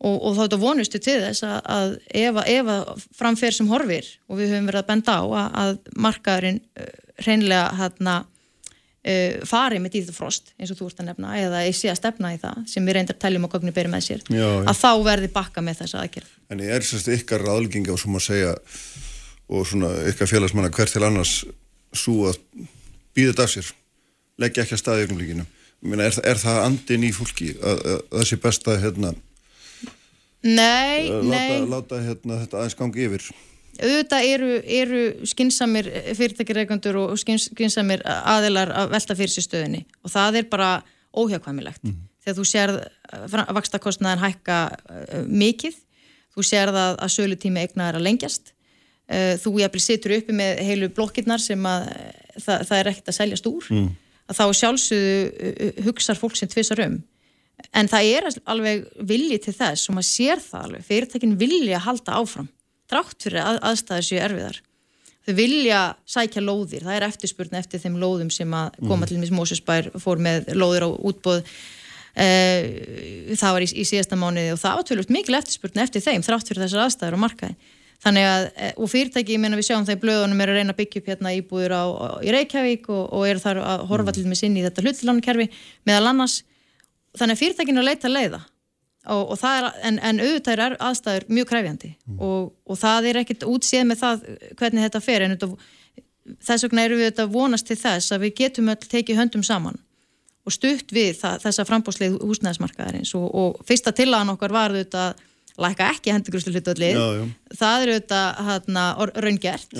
[0.00, 4.08] og, og þá þetta vonustu til þess að, að ef, ef að framfer sem horfir
[4.28, 5.72] og við höfum verið að benda á að, að
[6.06, 11.62] markaðurinn uh, hreinlega hérna uh, fari með dýðufrost eins og þú ert að nefna eða
[11.66, 14.24] ég sé að stefna í það sem við reyndar teljum og gögnum byrju með sér
[14.26, 14.64] já, já.
[14.64, 18.22] að þá verði bakka með þessa aðgerð En ég er sérst ykkar aðlginga og svona
[18.22, 18.56] að segja
[19.50, 21.40] og svona ykkar félagsmanna hvert til annars
[21.96, 22.38] svo að
[23.16, 23.72] býða þetta af sér
[24.40, 25.46] leggja ekki að staði ykkur líkinu
[26.00, 29.12] er, er það andin í fólki að, að það sé besta hérna
[30.42, 31.64] Nei, láta, nei.
[31.68, 33.26] Láta hérna, þetta aðeins gangi yfir.
[33.80, 34.48] Auðvitað eru,
[34.80, 40.70] eru skinsamir fyrirtækireikandur og skinsamir aðilar að velta fyrir sér stöðinni og það er bara
[41.16, 41.84] óhjákvæmilegt.
[41.84, 41.98] Mm.
[42.24, 45.78] Þegar þú sér að vakstakostnaðin hækka uh, mikið,
[46.36, 48.52] þú sér að, að sölutími eignar að lengjast,
[49.12, 51.88] uh, þú jæfnvel situr uppi með heilu blokkirnar sem að
[52.36, 53.88] það, það er ekkert að seljast úr, mm.
[54.28, 57.00] að þá sjálfsögðu hugsar fólk sem tvisar um
[57.72, 62.18] en það er alveg vilji til þess og maður sér það alveg, fyrirtækin vilja halda
[62.20, 62.48] áfram,
[62.90, 64.60] drátt fyrir að, aðstæðis séu erfiðar.
[65.26, 69.10] Þau vilja sækja lóðir, það er eftirspurn eftir þeim lóðum sem að koma mm.
[69.10, 74.54] til mis Mósusbær fór með lóðir á útbóð uh, það var í, í síðasta mánuði
[74.54, 77.76] og það var tölvöld mikil eftirspurn eftir þeim þrátt fyrir þessar aðstæður á markaði.
[78.00, 80.72] Þannig að, eh, og fyrirtæki, ég meina við sjáum það í blöðunum er að reyna
[80.72, 84.06] að byggja upp hérna íbúður á, á, í Reykjavík og, og eru þar að horfa
[84.08, 84.16] mm.
[84.16, 85.46] til með sinni í þetta hlutlánkerfi
[85.84, 86.38] meðal annars
[87.18, 88.40] þannig að fyrirtækinu leita leiða.
[89.10, 92.18] Og, og er, en, en auðvitað er aðstæður mjög kræfjandi mm.
[92.20, 94.26] og, og það er ekkert útsið með það
[94.60, 95.24] hvernig þetta fer.
[95.24, 95.36] En
[96.44, 99.80] þess vegna eru við þetta vonast til þess að við getum öll tekið höndum saman
[100.44, 103.14] og stutt við það, þessa frambóðslið húsnæðismarkaðarins.
[103.16, 105.24] Og, og fyrsta tillagan okkar var auðvitað
[105.60, 107.00] læka ekki hendugrúslu hlutvöldlið
[107.58, 108.84] það eru auðvitað hérna,
[109.24, 109.76] raungert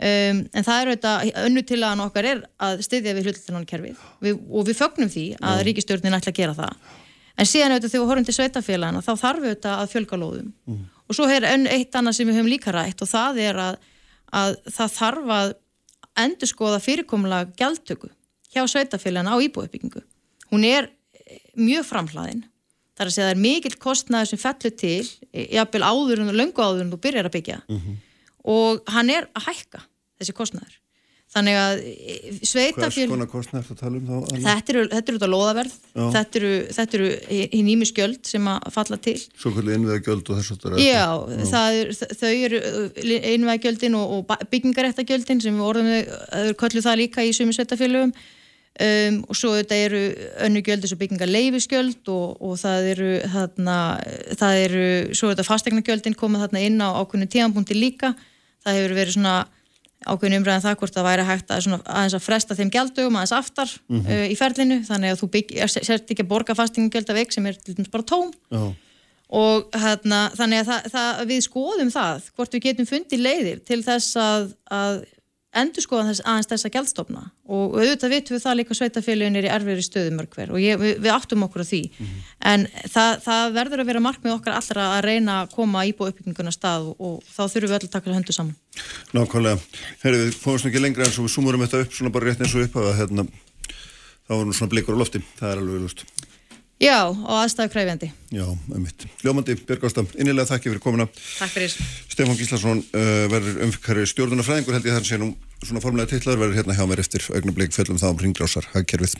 [0.00, 4.62] Um, en það er auðvitað, önnu til að okkar er að styðja við hlutlunarkerfið og
[4.64, 5.64] við fögnum því að mm.
[5.68, 6.94] ríkistjórnin ætla að gera það.
[7.36, 10.52] En síðan auðvitað þegar við horfum til sveitafélagana þá þarf við auðvitað að fjölga lóðum.
[10.64, 10.86] Mm.
[11.04, 13.76] og svo er önn eitt annað sem við höfum líka rætt og það er að,
[14.40, 15.52] að það þarf að
[16.24, 18.08] endur skoða fyrirkomulega gjaldtöku
[18.54, 20.04] hjá sveitafélagana á íbúiðbyggingu
[20.50, 20.90] hún er
[21.58, 22.44] mjög framhlaðin.
[22.98, 26.64] Þar að segja að það er mikill kostnæður sem fellur til jafnvel áður en löngu
[26.64, 27.60] áður en þú byrjar að byggja.
[27.68, 27.96] Mm -hmm.
[28.44, 29.80] og hann er að hækka
[30.20, 30.78] þessi kostnæður.
[31.30, 33.04] Þannig að e, sveitafél...
[33.04, 34.32] Hvers konar kostnæður það tala um þá?
[34.42, 38.98] Þetta eru, þetta eru þetta loðaverð, þetta eru, þetta eru í nýmisgjöld sem að falla
[39.04, 39.14] til.
[39.38, 40.82] Svo hvernig innveðagjöld og þess að það er?
[40.88, 41.04] Já,
[41.52, 42.60] það er, þau eru
[43.36, 49.22] innveðagjöldin og, og byggingaréttagjöldin sem við orðum þau, köllu það líka í sumi sveitafélögum um,
[49.30, 50.02] og svo þetta eru
[50.48, 53.78] önnu gjöldi svo byggingar leifisgjöld og, og það eru þarna,
[54.42, 58.16] það eru, svo þetta fastegnagjöldin komið þarna inn á ákveðinu tíðanbúndi líka,
[58.66, 59.38] það hefur verið svona
[60.06, 63.34] ákveðin umræðan um það hvort það væri hægt að, að, að fresta þeim gældugum aðeins
[63.36, 64.14] aftar mm -hmm.
[64.14, 65.28] uh, í ferlinu þannig að þú
[65.68, 66.56] sért ekki að borga
[67.18, 68.72] veik sem er til dæmis bara tóm oh.
[69.28, 73.82] og hérna, þannig að það, það, við skoðum það hvort við getum fundið leiðir til
[73.84, 75.02] þess að, að
[75.50, 79.86] endur skoða þess, aðeins þessa gældstofna og auðvitað vitum við það líka sveitafélaginir í erfiðri
[79.86, 81.80] stöðumörkver og ég, við, við áttum okkur á því.
[81.90, 82.30] Mm -hmm.
[82.52, 86.54] en það, það verður að vera markmið okkar allra að reyna að koma íbúið uppbygginguna
[86.54, 88.56] stað og, og þá þurfum við öll að taka höndu saman.
[89.12, 89.58] Nákvæmlega,
[90.04, 92.54] herri við fóðum ekki lengra en svo við sumurum þetta upp svona bara rétt eins
[92.54, 93.26] og upp að hérna,
[94.28, 96.06] þá er nú svona blikur á lofti, það er alveg lust
[96.80, 98.06] Já, og aðstæðu kræfjandi.
[98.32, 99.04] Já, einmitt.
[99.20, 99.82] Ljómandi, Björg
[100.16, 101.04] innilega þakki fyrir komuna.
[101.12, 101.74] Takk fyrir.
[102.08, 105.28] Stefán Gíslason uh, verður umfykkari stjórnunafræðingur held ég þannig að nú
[105.60, 109.18] svona formulega titlar verður hérna hjá mér eftir augnablík fjöllum þá um ringgrásar hagkerfið.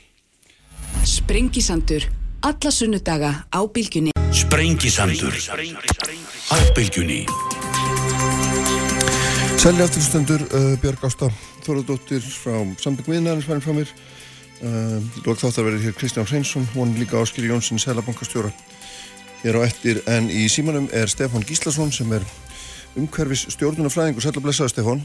[1.05, 2.07] Sprengisandur.
[2.49, 4.17] Alla sunnudaga á bylgjunni.
[4.33, 5.37] Sprengisandur.
[6.49, 7.27] Á bylgjunni.
[9.61, 11.29] Selja afturstendur uh, Björg Ásta
[11.67, 13.93] Þorðardóttir frá Sambygg Viðnæðins frá mér
[14.61, 18.51] Lók þáttar verið hér Kristján Hreinsson, hún líka áskil Jónsson, selabankastjóra.
[19.41, 22.27] Hér á ettir en í símanum er Stefán Gíslason sem er
[22.93, 24.21] umhverfis stjórnunafræðingur.
[24.21, 25.01] Sæl og blessaður Stefán.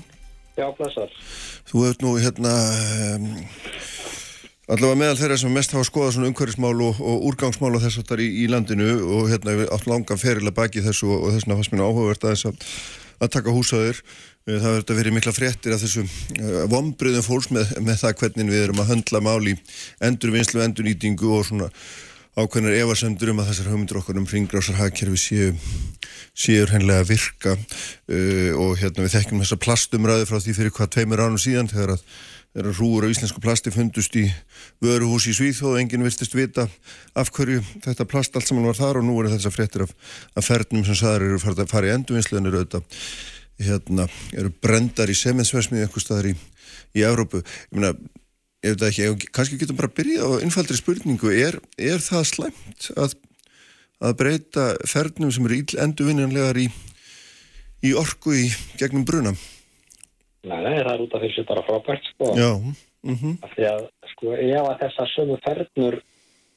[0.59, 1.15] Já, blessaður.
[1.71, 2.51] Þú hefur nú hérna
[3.15, 3.31] um,
[4.75, 8.11] allavega meðal þeirra sem mest hafa skoðað svona umhverfismál og, og úrgangsmál og þess að
[8.11, 11.61] það er í, í landinu og hérna átt langan ferilega baki þessu og, og þessuna
[11.61, 12.71] fannst mér áhugavert að þess að,
[13.23, 17.49] að taka húsaður Eh, það verður að vera mikla fréttir af þessu eh, vombriðum fólks
[17.53, 19.55] með, með það hvernig við erum að höndla máli
[20.05, 21.71] endurvinnslu, endurnýtingu og svona
[22.35, 25.49] ákveðnar evasendur um að þessar hugmyndur okkar um ringgrásar hagkerfi séu,
[26.35, 27.55] séu hennilega að virka.
[28.11, 31.95] Uh, og hérna við þekkjum þessa plastumræði frá því fyrir hvað tveimur ánum síðan þegar
[31.95, 32.03] að
[32.55, 34.23] þegar hrúur af íslensku plasti fundust í
[34.83, 36.69] vöruhús í Svíþóð og enginn virtist vita
[37.19, 39.91] af hverju þetta plast allt saman var þar og nú eru þessar fréttir af,
[40.39, 43.03] af fernum sem saðar eru farið að endurvinnslu en eru auðvitað
[43.61, 46.35] hérna, eru brendar í semensversmið eitthvað staðar í,
[46.95, 47.93] í Európu ég meina,
[48.65, 52.89] ef þetta ekki kannski getum bara að byrja á innfaldri spurningu er, er það slæmt
[52.97, 53.17] að,
[54.03, 56.69] að breyta fernum sem eru íll endurvinnanlegar í,
[57.85, 58.47] í orku í
[58.79, 59.35] gegnum bruna
[60.45, 62.33] Nei, nei, það er út af því sem bara frábært sko.
[62.37, 62.51] Já.
[63.05, 63.37] Mm -hmm.
[63.45, 65.95] Af því að sko ef að þessar sömu fernur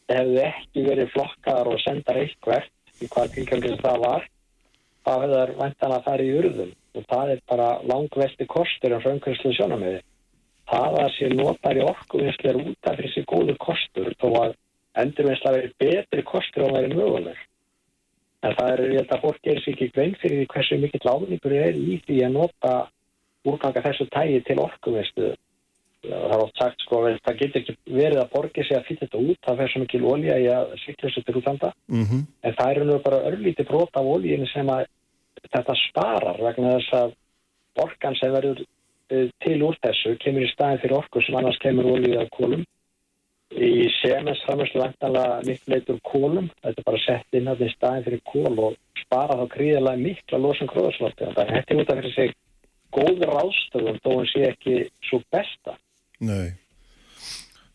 [0.09, 4.29] hefðu ekki verið flokkar og sendar eitthvert í hvað tilkjöngið það var,
[5.05, 9.05] þá hefðu þær vantan að fara í urðum og það er bara langvesti kostur en
[9.05, 10.01] fröngkvæmslu sjónamöði.
[10.69, 14.57] Það að sér notar í orkuvinslu er út af þessi góðu kostur þó að
[15.03, 17.41] endurvinsla verið betri kostur á verið möguleg.
[18.45, 21.11] En það er, ég held að fólk gerir sér ekki grein fyrir því hversu mikill
[21.11, 22.75] áningur er í því að nota
[23.49, 25.33] úrganga þessu tægi til orkuvistu
[26.05, 29.07] það er oft sagt sko að það getur ekki verið að borgi sig að fýta
[29.07, 32.23] þetta út það fer svo mikil ólíja í að sykla þessu til útlanda mm -hmm.
[32.43, 34.87] en það eru nú bara örlíti brot af ólíjinu sem að
[35.47, 37.15] þetta sparar vegna þess að
[37.85, 38.65] orkan sem verður
[39.45, 42.67] til úr þessu kemur í staðin fyrir orku sem annars kemur ólíja af kólum
[43.57, 47.77] í semens framherslu vantanlega miklu leitur kólum þetta er bara sett inn að það í
[47.77, 52.17] staðin fyrir kól og spara þá gríðilega mikla losum gróðarsvöldi þetta er út af fyrir
[52.17, 52.37] sig
[52.95, 54.77] góður ástöðum þó hann sé ekki
[55.09, 55.77] svo besta.
[56.25, 56.57] Nei.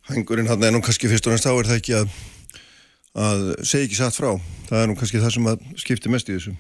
[0.10, 2.16] Hængurinn hann er nú kannski fyrst og næst á er það ekki að,
[3.26, 4.32] að segja ekki satt frá.
[4.70, 5.52] Það er nú kannski það sem
[5.86, 6.56] skiptir mest í þessu.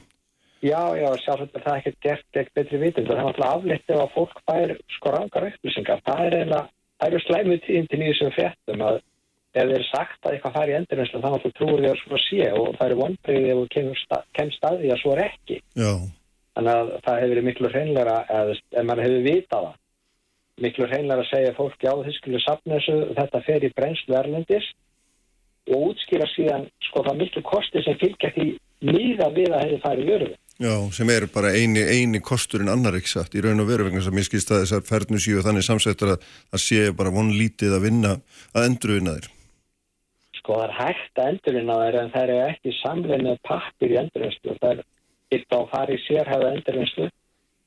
[0.63, 3.10] Já, já, sjálfsagt er það ekki gert ekki betri vitund.
[3.10, 6.04] Það er náttúrulega aflitt ef að fólk bær sko rangar upplýsingar.
[6.06, 6.62] Það er eiginlega,
[6.99, 8.99] það eru slæmið tíðin í þessum fjettum að
[9.54, 12.47] ef þeir sagt að eitthvað fær í endurvinslu þá náttúrulega trúur því að svo sé
[12.58, 15.60] og það eru vonbreið ef þú kemst staði að svo er ekki.
[15.78, 15.91] Já.
[16.54, 19.78] Þannig að það hefur verið miklu hreinlega, ef mann hefur vitað það,
[20.63, 24.71] miklu hreinlega að segja fólk já þið skulle sapna þessu, þetta fer í brennslu erlendis
[25.73, 28.47] og útskýra síðan sko það miklu kosti sem fylgja því
[28.84, 30.36] líða við að hefur farið vörðu.
[30.63, 33.99] Já, sem er bara eini, eini kosturinn annar ekki satt í raun og veru vegna
[34.04, 37.84] sem ég skilst að þessar færnus séu þannig samsettar að það séu bara vonlítið að
[37.84, 38.12] vinna
[38.56, 39.26] að endurvinna þér.
[40.38, 44.56] Sko það er hægt að endurvinna þér en það er ekki samlega pappir í endurvinnslu.
[44.62, 44.80] Það er
[45.36, 47.10] hitt á fari sérhæða endurvinnslu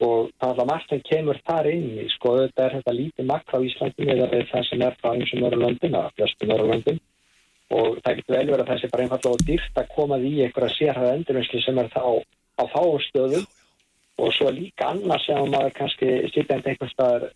[0.06, 2.06] og það er alltaf margt sem kemur þar inn í.
[2.14, 5.44] Sko þetta er þetta lítið makk á Íslandi með það sem er frá eins og
[5.44, 7.04] Norrlöndin að flestum Norrlöndin
[7.76, 11.14] og það getur vel verið að þessi bara einfallega dýrt að koma því einhverja sérhæða
[11.20, 12.02] endurvinnslu sem er þá
[12.56, 13.44] á fástöðum
[14.16, 17.28] og svo líka annars sem maður kannski sýtjandi einhvers staðar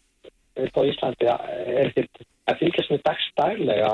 [0.56, 3.92] á Íslandi er þetta að fylgjast með dagstælega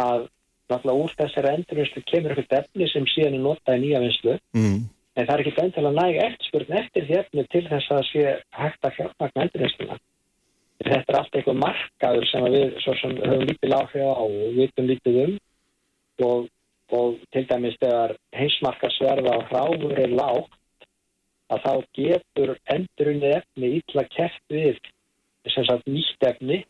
[0.00, 0.28] að
[0.70, 4.78] náttúrulega úr þessari endurvinnslu kemur eitthvað efni sem síðan er notað í nýja vinslu mm.
[5.16, 8.24] en það er ekki bendilega næg eftirspurn eftir því efni til þess að sé
[8.60, 9.98] hægt að fjármagna endurvinnsluna.
[10.80, 15.20] Þetta er allt eitthvað markaður sem við sem höfum lítið láhrif á og vitum lítið
[15.24, 15.34] um
[16.24, 16.48] og,
[16.96, 20.86] og til dæmis þegar heimsmarkasverða á hráður er lágt
[21.50, 24.78] að þá getur endurunni efni ítla keft við
[25.50, 26.60] sem sagt nýtt efni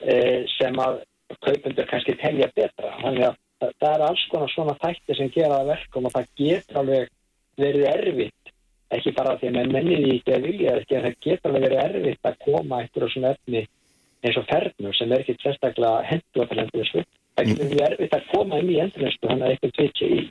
[0.00, 0.14] e,
[0.58, 1.02] sem að
[1.40, 2.92] kaupundur kannski telja betra.
[3.00, 3.36] Þannig að
[3.80, 7.14] það er alls konar svona þætti sem gera það verkum og það getur alveg
[7.60, 8.52] verið erfitt,
[8.94, 11.84] ekki bara því að menn mennið í ekki að vilja að það getur alveg verið
[11.84, 13.66] erfitt að koma eitthvað svona efni
[14.24, 17.04] eins og fernum sem er ekki sérstaklega til endurvinslu.
[17.34, 20.24] Það verið erfitt að koma inn í endurvinslu þannig að eitthvað tvitsi í.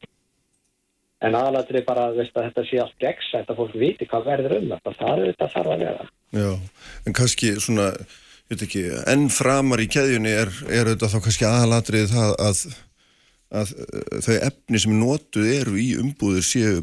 [1.23, 4.69] En aðalatur er bara að þetta sé allt gegnsætt að fólk viti hvað verður um
[4.73, 4.93] þetta.
[4.99, 6.07] Það er þetta þarf að vera.
[6.33, 6.49] Já,
[7.07, 11.47] en kannski svona, ég veit ekki, enn framar í keðjunni er, er þetta þá kannski
[11.47, 12.63] aðalatrið það að,
[13.61, 13.73] að
[14.25, 16.81] þau efni sem notuð eru í umbúður séu,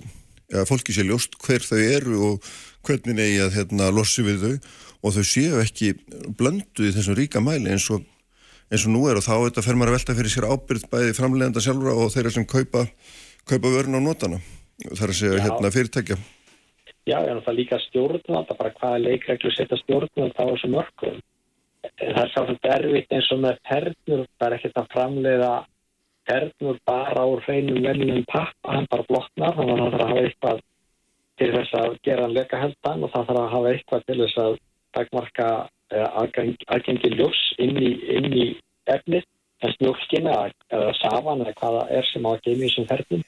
[0.52, 2.52] ja, fólki sé ljóst hver þau eru og
[2.86, 4.54] hvernig eigi að hérna, lossi við þau
[5.00, 5.94] og þau séu ekki
[6.38, 8.04] blönduð í þessum ríka mæli eins og,
[8.70, 11.16] eins og nú er og þá þetta fer maður að velta fyrir sér ábyrð bæði
[11.18, 12.86] framlegenda sjálfra og þeirra sem kaupa
[13.50, 14.38] kaupa vörn á notana
[14.94, 16.18] þar að segja hérna fyrirtækja
[17.08, 21.20] Já, en það líka stjórnvalda, bara hvaða leikreglu setja stjórnvalda á þessu mörgum.
[21.96, 25.52] Það er sátt erfitt eins og með fernur, það er ekkert að framleiða
[26.28, 30.24] fernur bara úr hreinum velnum pappa, hann bara blotnar, þannig að það þarf að hafa
[30.26, 30.62] eitthvað
[31.40, 34.40] til þess að gera hann leika heldan og það þarf að hafa eitthvað til þess
[34.44, 34.58] að
[34.98, 35.48] takmarka
[35.90, 38.46] aðgengi ljós inn í, inn í
[38.90, 39.26] efnið,
[39.62, 40.36] þess mjölkina
[40.70, 43.24] eða safan eða hvaða er sem á að geima í þessum fernum.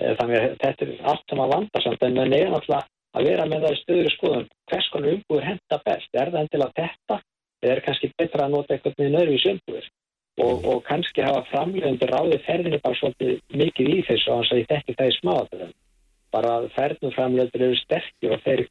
[0.00, 3.26] Eh, Þannig að þetta er allt sem að vanda samt en það er náttúrulega að
[3.28, 6.14] vera með það í stöður skoðun hvers konar umbúður henda best.
[6.14, 7.20] Er það endilega þetta
[7.62, 9.90] eða er kannski betra að nota eitthvað með nöðru í sömbúður?
[10.40, 14.62] og, og kannski hafa framlegandi ráðið ferðinu bara svolítið mikið í þessu og þannig að
[14.62, 15.74] ég þekki það í smáðatöðum
[16.32, 18.62] bara ferðnum framlegandir eru sterkir og þeir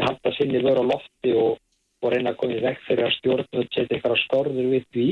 [0.00, 1.60] halda sinni vöru á lofti og,
[2.04, 5.08] og reyna að koma í vekk fyrir að stjórnum setja á skorður við því.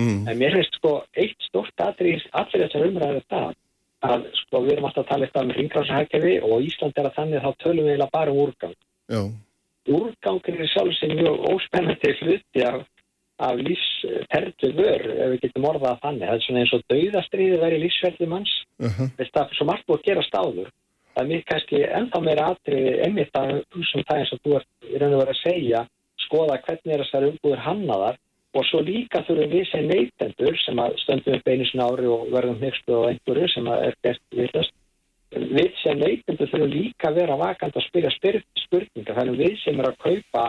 [0.00, 0.24] Mm.
[0.24, 0.90] en mér finnst sko
[1.20, 3.50] eitt stort aðrið allir þessar umræður það
[4.08, 7.44] að sko við erum alltaf að tala eitthvað um ringráðsahækjafi og Ísland er að þannig
[7.44, 8.78] þá tölum við eiginlega bara um úrgang.
[9.12, 9.22] Já,
[9.98, 12.80] úrgangin er sjálf sem mjög óspennandi hluti af,
[13.44, 16.26] af lífsferðu vör ef við getum orðað að þannig.
[16.26, 18.54] Það er svona eins og dauðastriði væri lífsferðu manns.
[18.80, 19.12] Uh -huh.
[19.20, 20.72] Það er svo margt búið að gera stáður
[21.12, 22.92] það er mér kannski ennþá meira atriði
[26.32, 28.20] skoða hvernig er þessar umbúður hannaðar
[28.52, 32.24] og svo líka þurfum við sem neytendur sem að stöndum upp einu sinna ári og
[32.32, 34.74] verðum hegstu á einhverju sem að er gert villast
[35.32, 39.80] við sem neytendur þurfum líka að vera vakant að spyrja spyr, spurninga þannig við sem
[39.80, 40.48] er að kaupa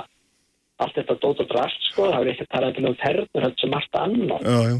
[0.83, 3.99] allt þetta dót og drast sko, það er ekki að tala um terður sem allt
[3.99, 4.47] annað.
[4.47, 4.75] Já, já,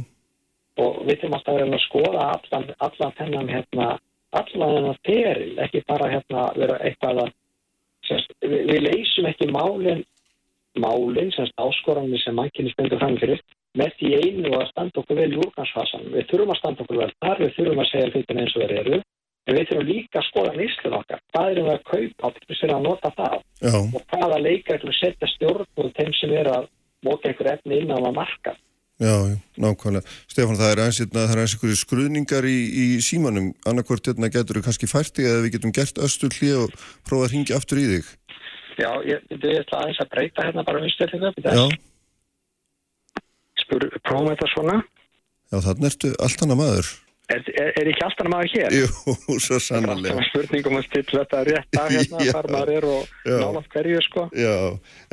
[0.83, 3.87] og við þurfum alltaf að vera að skoða allan, allan þennan hérna,
[4.41, 7.31] allan þennan feril, ekki bara hérna vera eitthvað að
[8.41, 10.03] við, við leysum ekki málin
[10.81, 13.41] málin, semst áskoranir sem mannkinni stendur fram fyrir
[13.77, 17.11] með því einu að standa okkur vel í úrgansfasan við þurfum að standa okkur vel
[17.23, 18.99] þar, við þurfum að segja hlutin eins og þeir eru,
[19.47, 22.33] en við þurfum líka að skoða nýstlun okkar, hvað erum við að kaupa?
[22.35, 23.39] Til þess að nota það?
[23.63, 26.69] Já, og hvaða leikar setja stjórn og þeim sem er að
[27.03, 28.55] móta einhver efni inn á að marka?
[29.01, 30.05] Já, já, nákvæmlega.
[30.29, 34.87] Stefán, það er hérna, aðeins einhverju skruðningar í, í símanum, annarkvort hérna getur þú kannski
[34.87, 35.17] fært
[38.79, 41.63] Já, ég, ég ætla aðeins að breyta hérna bara umstöðlingu Já,
[43.63, 44.81] Spur, prófum þetta svona.
[45.53, 46.93] já, þannig ertu allt annað maður.
[47.31, 48.73] Er, er, er ekki alltaf maður hér?
[48.75, 48.87] Jú,
[49.39, 53.35] svo Það er spurningum að stilla þetta rétt að hérna, hvar maður er og Já.
[53.39, 54.25] nálaft hverju, sko.
[54.35, 54.55] Já,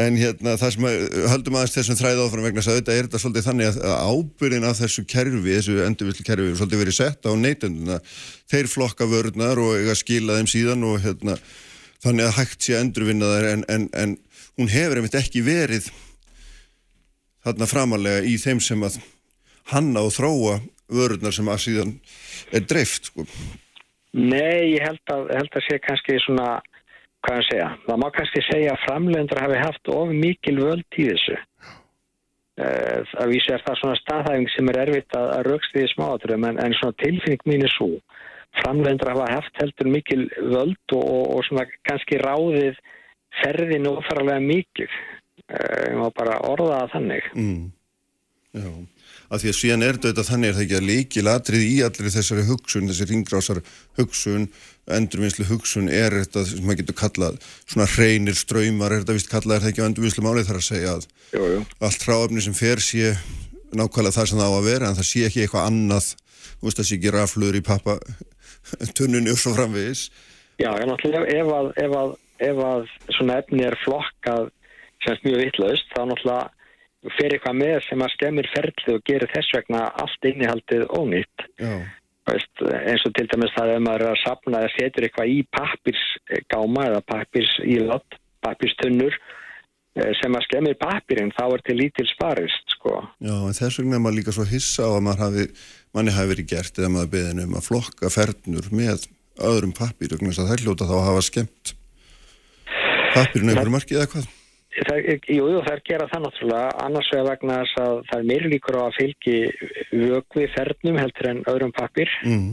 [0.02, 3.08] en hérna það sem að, höldum aðeins þessum þræð áfram vegna þess að auðvitað er
[3.08, 6.98] þetta svolítið þannig að að ábyrðin af þessu kerfi, þessu endurvillu kerfi er svolítið verið
[6.98, 8.00] sett á neytenduna
[8.50, 11.38] þeir flokka vörðnar og eiga skila þeim síðan og hérna
[12.04, 14.16] þannig að hægt sé að endurvinna þær en, en, en
[14.58, 15.90] hún hefur einmitt ekki verið
[17.44, 19.00] þarna framalega í þeim sem að
[19.72, 20.60] hanna og þróa
[20.90, 21.92] vörðnar sem að síðan
[22.56, 23.26] er dreift sko.
[24.16, 26.48] Nei, ég held að, held að sé kannski svona,
[27.26, 31.06] hvað ég segja, það má kannski segja að framlendur hafi haft of mikil völd í
[31.12, 31.38] þessu.
[32.60, 36.44] Uh, að vísu er það svona staðhæfing sem er erfitt að, að raukst í smáaturum
[36.48, 37.94] en, en svona tilfinning mín er svo.
[38.58, 42.80] Framlendur hafa haft heldur mikil völd og, og, og svona kannski ráðið
[43.40, 44.96] ferðinu ofarlega mikið.
[45.50, 47.30] Uh, ég má bara orða þannig.
[47.34, 47.68] mm.
[48.50, 48.66] Já,
[49.30, 52.10] af því að síðan er þetta þannig er það ekki að leiki latrið í allir
[52.10, 53.60] þessari hugsun, þessi ringrásar
[54.00, 54.48] hugsun,
[54.90, 59.54] endurvinnslu hugsun er þetta sem maður getur kallað svona hreinir ströymar, er þetta vist kallað
[59.54, 61.60] er það ekki á endurvinnslu málið þar að segja að Jú, jú.
[61.86, 63.12] allt ráöfni sem fer sé
[63.70, 66.10] nákvæmlega það sem það á að vera en það sé ekki eitthvað annað,
[66.58, 67.98] þú veist það sé ekki rafluður í pappa
[68.98, 70.08] tunnunni og svo framvegis.
[70.60, 72.16] Já, en náttúrulega ef að, ef að,
[72.50, 74.50] ef að svona efni er flokkað
[75.04, 79.54] semst mjög vitlaust, þá náttúrulega fer eitthvað með sem að skemmir ferli og gerir þess
[79.56, 81.46] vegna allt innihaldið ónýtt.
[81.56, 81.72] Já,
[82.28, 85.38] Veist, eins og til dæmis það ef maður er að sapna eða setur eitthvað í
[85.56, 92.76] pappirsgáma eða pappirs ílott, pappirstunnur eh, sem að skemmir pappirinn þá er til lítil sparist
[92.76, 93.00] sko.
[93.24, 95.46] já, en þess vegna er maður líka svo hissa á að maður hafi,
[95.96, 99.06] manni hafi verið gert eða maður beðin um að flokka fernur með
[99.40, 101.72] öðrum pappir, vegna þess að þær hljóta þá að hafa skemmt
[103.14, 104.28] pappirinn einhverju marki eða hvað?
[104.70, 104.98] Það,
[105.34, 108.78] jú, það er gera það náttúrulega annars vegar vegna þess að það er meiri líkur
[108.78, 109.38] á að fylgi
[109.90, 112.52] vögvi fernum heldur en öðrum pappir Mm.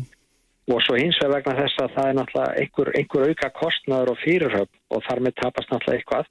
[0.74, 4.22] og svo hins vegar vegna þess að það er náttúrulega einhver, einhver auka kostnaður og
[4.24, 6.26] fyrirhöfn og þar með tapast náttúrulega eitthvað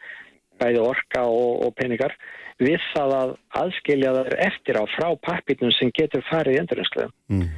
[0.60, 2.16] bæði orka og, og peningar
[2.62, 7.48] við það að aðskilja það eftir á frá pappirnum sem getur farið í endurinslu Mm.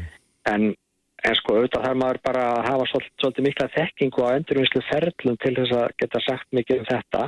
[0.48, 0.62] en,
[1.28, 5.36] en sko auðvitað þarf maður bara að hafa svolítið, svolítið mikla þekkingu á endurvinnslu ferlum
[5.44, 7.24] til þess að geta sagt mikið um þetta.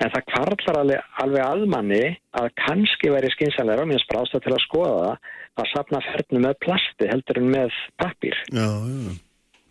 [0.00, 2.04] En það kvarlar alveg, alveg aðmanni
[2.40, 7.10] að kannski veri skynsanlega mér sprásta til að skoða það að sapna ferlum með plasti
[7.12, 9.12] heldur en með pappir Já, já,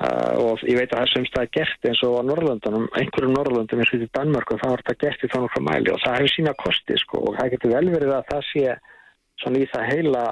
[0.01, 3.83] og ég veit að það er semst að gert eins og á Norrlöndunum, einhverjum Norrlöndum
[3.83, 6.33] eins og í Danmörku þá er þetta gert í þannig frá mæli og það hefur
[6.35, 8.65] sína kosti sko og það getur vel verið að það sé
[9.41, 10.23] svona í það heila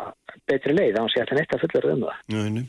[0.49, 2.20] betri leið, þannig að sé alltaf neitt að fullur um það.
[2.34, 2.63] já, einu.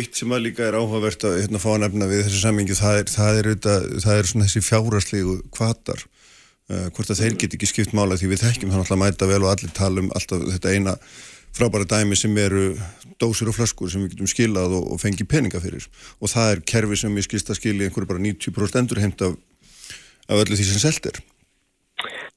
[0.00, 3.00] Eitt sem að líka er áhugavert að hérna, fá að nefna við þessu sammingi, það
[3.00, 6.04] er, það er, það er, það er svona þessi fjárarslegu kvatar,
[6.70, 9.42] uh, hvort að þeir get ekki skipt mála því við þekkjum þannig að mæta vel
[9.42, 10.96] og allir tala um alltaf þetta eina
[11.56, 12.70] frábæra dæmi sem eru
[13.20, 15.88] dósir og flaskur sem við getum skilað og, og fengi peninga fyrir
[16.20, 19.36] og það er kerfi sem við skilst að skilja einhverju bara 90% endurheimt af,
[20.30, 21.20] af öllu því sem selt er.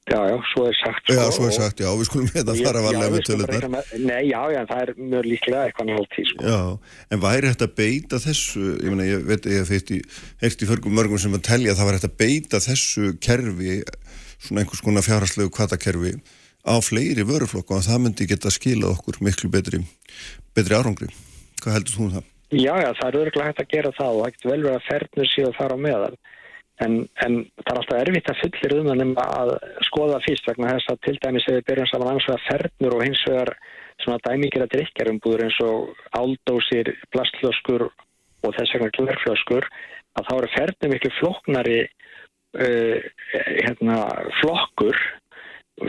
[0.04, 1.14] Já, já, svo er sagt sko.
[1.16, 3.68] Já, svo er sagt, já, við skulum þetta fara varlega með tölunar.
[4.04, 6.48] Nei, já, já, það er mjög líklega eitthvað náttúrulega sko.
[6.50, 9.72] Já, en væri þetta að beita þessu, ég meina, ég veit, ég
[10.44, 13.78] heilt í förgum mörgum sem að telja að það var þetta að beita þessu kerfi,
[14.44, 16.18] svona einhvers konar fjárhastlegu kvatakerfi
[16.64, 19.84] á fleiri vöruflokku og það myndi geta skilað okkur miklu betri,
[20.56, 21.10] betri árangri.
[21.64, 22.30] Hvað heldur þú um það?
[22.54, 24.88] Já, já, það er örgulega hægt að gera það og það getur vel verið að
[24.88, 26.16] ferðnur síðan þar á meðal.
[26.84, 26.94] En,
[27.24, 29.52] en það er alltaf erfitt að fullir um það að
[29.88, 33.04] skoða fyrst vegna þess að til dæmis ef við byrjum saman annars vegar fernur og
[33.06, 33.52] hins vegar
[34.02, 39.70] svona dæmikera drikjarumbúður eins og áldósir, plastlöskur og þess vegna klörflöskur
[40.18, 42.98] að þá eru fernur miklu floknari uh,
[43.64, 44.00] hérna,
[44.42, 44.98] flokkur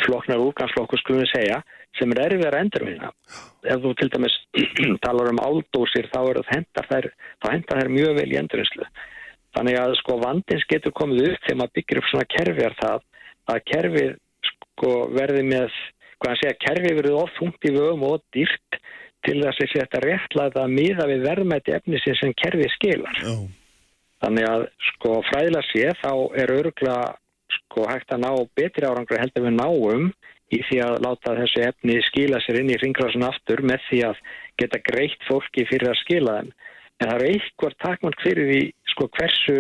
[0.05, 1.63] flokknar úrgansflokkur skulum við segja
[1.95, 3.11] sem er erfið að endurvinna.
[3.71, 4.37] Ef þú til dæmis
[5.07, 6.21] talar um áldósir þá,
[6.91, 7.11] þær,
[7.43, 8.89] þá hendar þær mjög vel í endurvinnslu
[9.55, 13.05] Þannig að sko vandins getur komið upp þegar maður byggir upp svona kerfi er það
[13.55, 14.15] að kerfið
[14.51, 15.77] sko verði með,
[16.19, 18.79] hvað að segja, kerfið verið ofþungt í vögum og dýrt
[19.25, 23.21] til þess að þetta réttlaða að miða við verðmætti efnisins sem kerfið skilar.
[23.31, 23.45] Oh.
[24.25, 26.97] Þannig að sko fræðilega sé þá er örugla
[27.57, 30.11] sko hægt að ná betri árangur heldur við náum
[30.55, 34.21] í því að láta þessu efni skila sér inn í ringrásun aftur með því að
[34.61, 36.53] geta greitt fólki fyrir að skila þeim.
[37.01, 38.61] En það eru eitthvað takmark fyrir því
[38.93, 39.59] sko hversu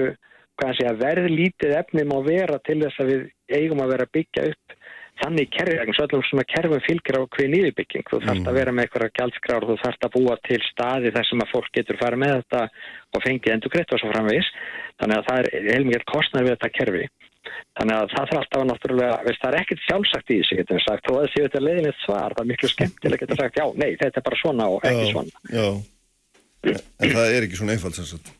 [1.00, 3.24] verðlítið efni má vera til þess að við
[3.58, 4.76] eigum að vera að byggja upp
[5.22, 8.48] þannig kerfið, svo allum svona kerfum fylgir á hvið nýðbygging, þú þarfst mm.
[8.50, 11.68] að vera með eitthvað gjaldskráður, þú þarfst að búa til staði þar sem að fólk
[11.76, 12.62] getur fara með þetta
[13.14, 14.48] og fengið endur greitt og svo framvegis.
[15.02, 17.04] Þannig að það er heilmikið kostnar við þetta kerfi
[17.78, 20.78] þannig að það þarf alltaf að náttúrulega, veist, það er ekkert sjálfsagt í þessu getum
[20.78, 23.66] við sagt, þó að þessi þetta leiðinni svar, það er miklu skemmtilega geta sagt, já,
[23.82, 25.66] nei, þetta er bara svona og ekki svona já,
[26.64, 26.78] já.
[27.04, 28.32] En það er ekki svona einfalt sem sagt?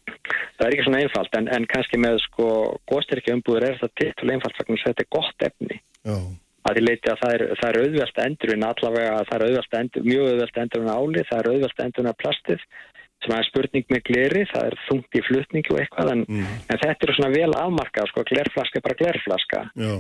[0.55, 2.49] Það er ekki svona einfalt, en, en kannski með sko
[2.89, 5.79] góðstyrkja umbúður er það til einfalt vegna að þetta er gott efni.
[6.07, 6.17] Já.
[6.65, 10.07] Að því leiti að það er, það er auðvelt endurinn allavega, það er auðvelt endur,
[10.09, 12.65] mjög auðvelt endurinn áli, það er auðvelt endurinn að plastið
[13.25, 16.53] sem er spurning með gleri, það er þungt í flutningu og eitthvað, en, mm.
[16.69, 19.65] en þetta er svona vel afmarkað, sko, glerflaska er bara glerflaska.
[19.81, 19.97] Já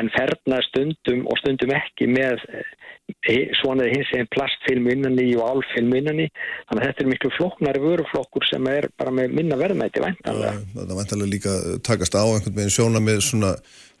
[0.00, 5.94] en ferna stundum og stundum ekki með eh, svona hins eginn plastfilm innanni og álfilm
[5.98, 6.28] innanni
[6.68, 10.54] þannig að þetta er miklu floknari vöruflokkur sem er bara með minna verðmæti væntanlega.
[10.74, 11.56] Það er væntanlega líka
[11.86, 13.54] takast á einhvern veginn sjóna með svona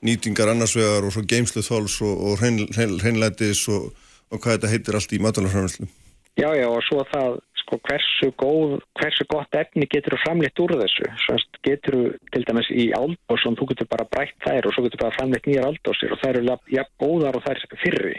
[0.04, 3.92] nýtingar annarsvegar og svo geimsluþóls og, og hreinlætis og,
[4.32, 5.90] og hvað þetta heitir allt í matalafræðanslu.
[6.34, 10.74] Já, já og svo það sko hversu, góð, hversu gott efni getur þú framleitt úr
[10.80, 11.06] þessu?
[11.24, 14.84] Svonst getur þú til dæmis í áldós og þú getur bara brætt þær og svo
[14.84, 18.16] getur þú bara framleitt nýjar áldósir og þær eru ja, góðar og þær fyrri.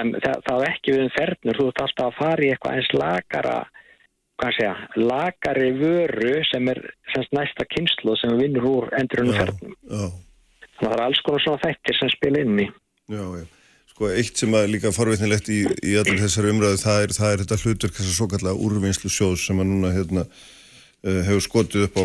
[0.00, 2.76] En það, það er ekki við um fernur þú ert alltaf að fara í eitthvað
[2.76, 3.56] eins lagara
[4.34, 6.80] hvað segja, lagari vöru sem er
[7.14, 9.76] semst næsta kynslu sem vinnur úr endurinu fernum.
[10.76, 12.72] þannig að það er alls konar svona þættir sem spil inn í.
[13.08, 13.53] Já, já
[13.94, 17.42] Sko eitt sem að líka farveitnilegt í, í allir þessari umræðu það er, það er
[17.44, 22.00] þetta hlutverk þessar svo kallega úrvinnslu sjóðs sem að núna hérna, uh, hefur skotið upp
[22.02, 22.04] á,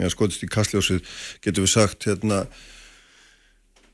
[0.00, 1.14] ja, skotist í kastljósið,
[1.46, 2.40] getur við sagt hérna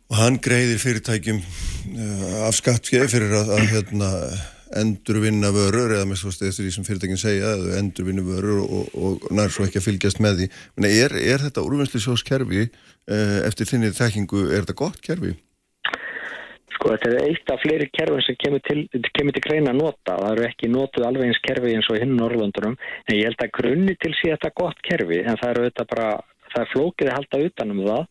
[0.09, 4.11] og hann greiðir fyrirtækjum uh, af skattfjöð fyrir að, að hérna,
[4.81, 8.73] endurvinna vörur eða með svo stið eftir því sem fyrirtækinn segja eða endurvinna vörur og,
[8.73, 10.53] og, og nær svo ekki að fylgjast með því.
[10.89, 15.37] Er, er þetta úrvinnslu sjóðskerfi uh, eftir þinnið þekkingu, er þetta gott kerfi?
[16.75, 18.85] Sko þetta er eitt af fleiri kerfum sem kemur til,
[19.17, 20.17] kemur til greina að nota.
[20.19, 23.53] Það eru ekki notuð alveg eins kerfi eins og hinn Norrlundurum en ég held að
[23.59, 26.09] grunni til sé þetta gott kerfi en það eru þetta bara,
[26.55, 28.09] það er flókið að halda utanum það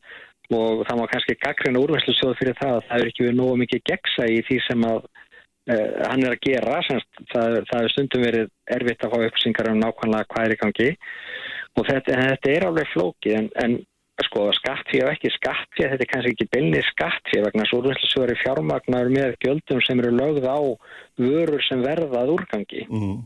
[0.53, 3.59] og það má kannski gaggrina úrvæslu sjóð fyrir það að það er ekki verið nógu
[3.61, 6.81] mikið gegsa í því sem að uh, hann er að gera.
[6.87, 10.59] Semst, það, það er stundum verið erfitt að fá uppsingar um nákvæmlega hvað er í
[10.63, 10.89] gangi
[11.73, 13.79] og þetta, þetta er alveg flókið en, en
[14.21, 19.11] sko skattfíð og ekki skattfíð þetta er kannski ekki bylnið skattfíð vegna svo úrvinnslisvöru fjármagnar
[19.13, 20.59] með gjöldum sem eru lögð á
[21.17, 22.85] vörur sem verðað úrgangi.
[22.89, 23.23] Mm.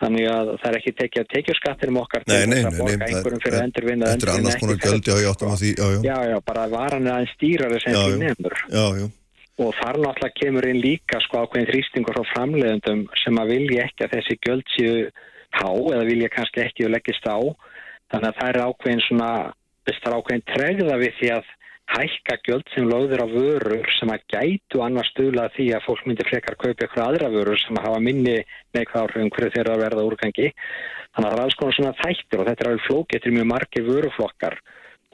[0.00, 4.30] þannig að það er ekki tekið að tekja skattir um okkar nei, nei, nei, þetta
[4.30, 5.10] er annars konar göld
[5.76, 8.62] já, já, já, bara varan er aðeins stýrari sem því nefnur
[9.60, 14.06] og þar náttúrulega kemur inn líka sko ákveðin þrýstingur frá framleiðendum sem að vilja ekki
[14.06, 14.94] að þessi göld séu
[15.50, 17.38] há eða vilja kannski ekki að leggist á.
[18.10, 19.30] Þannig að það er ákveðin svona
[19.88, 21.50] þess að ákveðin tregða við því að
[21.90, 26.28] hækka gjöld sem lögður á vörur sem að gætu annars stuðla því að fólk myndir
[26.28, 28.36] frekar kaupa ykkur aðra vörur sem að hafa minni
[28.76, 30.50] neikvæð áhrifum hverju þeirra verða úrgangi.
[31.10, 33.86] Þannig að það er alls konar svona þættir og þetta er alveg flókettir mjög margir
[33.88, 34.58] vöruflokkar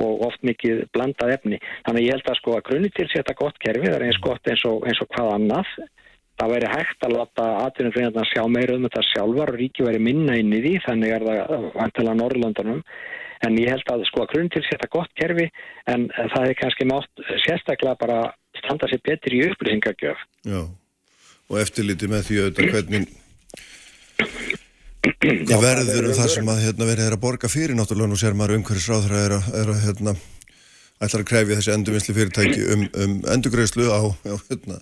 [0.05, 1.61] og oft mikið blandað efni.
[1.87, 4.51] Þannig að ég held að sko að grunni til þetta gott kerfi, er eins gott
[4.53, 5.71] eins og, eins og hvað annað.
[6.37, 9.87] Það væri hægt að láta atvinnum fyrir að sjá meira um þetta sjálfar og ríki
[9.87, 12.83] væri minna inn í því, þannig er það vantilega Norrlandunum
[13.45, 15.51] en ég held að sko að grunn til setja gott kerfi
[15.93, 18.19] en það er kannski nátt sérstaklega bara
[18.63, 20.27] standa sér betur í upplýsingagjöf.
[20.49, 20.63] Já,
[21.51, 23.09] og eftirliti með því auðvitað hvernig
[25.27, 28.35] Já, verður um það sem að hérna, verið er að borga fyrir náttúrulega nú sér
[28.39, 30.15] maður umhverfisráðra er að, er að hérna,
[31.03, 34.79] ætlar að kræfja þessi endurvinnslu fyrirtæki um, um endurgreðslu á, á, hérna,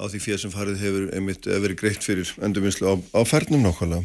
[0.00, 4.04] á því fyrir sem farið hefur einmitt verið greitt fyrir endurvinnslu á, á fernum nákvæmlega.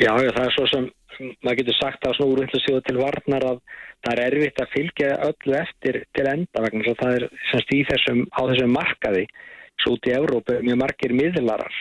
[0.00, 0.88] Já, það er svo sem
[1.20, 3.62] maður getur sagt að svona úrvinnslu til varnar að
[4.02, 7.80] það er erfitt að fylgja öllu eftir til enda vegna svo það er semst í
[7.90, 9.26] þessum, á þessum markaði
[9.82, 11.76] svo út í Európa mjög margir miðlarar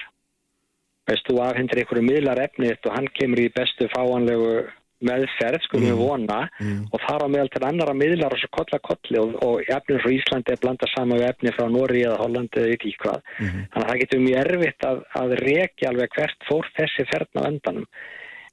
[1.10, 4.54] veist, þú afhendir einhverju miðlar efnið og hann kemur í bestu fáanlegu
[5.02, 6.02] meðferð, sko við mm.
[6.02, 6.82] vona mm.
[6.94, 10.14] og þar á meðal til annara miðlar og svo kolla kolli og, og efnið frá
[10.14, 13.24] Íslandi er blandað sama við efnið frá Nóri eða Hollandi eða ekki hvað.
[13.40, 13.64] Mm.
[13.74, 17.88] Þannig að það getur mjög erfitt að, að reykja alveg hvert fór þessi ferðna vendanum.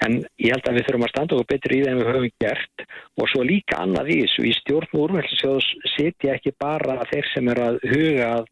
[0.06, 2.34] En ég held að við þurfum að standa okkur betur í það en við höfum
[2.44, 2.84] gert
[3.18, 4.44] og svo líka annað í þessu.
[4.46, 8.44] Í stjórn og úrmælsjóðs sitja ekki bara þeir sem eru að huga að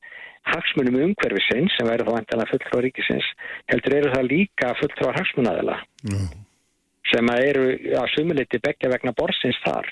[0.47, 3.29] hagsmunum umhverfisins sem verður þá vantilega fulltrá ríkisins
[3.73, 6.27] heldur eru það líka fulltrá hagsmunadela mm.
[7.11, 7.69] sem eru
[8.01, 9.89] að sumuliti begja vegna borsins þar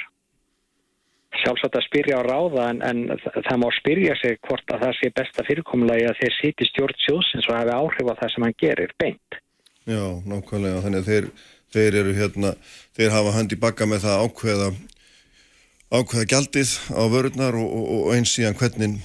[1.43, 5.11] sjálfsagt að spyrja á ráða en, en það má spyrja sig hvort að það sé
[5.19, 8.95] besta fyrirkomulagi að þeir siti stjórn sjóðsins og hafi áhrif á það sem hann gerir
[9.03, 9.41] beint
[9.85, 11.31] Já, nákvæmlega, þannig að þeir,
[11.75, 12.55] þeir eru hérna,
[12.97, 14.69] þeir hafa hönd í bakka með það ákveða
[15.95, 18.97] ákveða gjaldið á vörurnar og, og, og eins síðan hvernig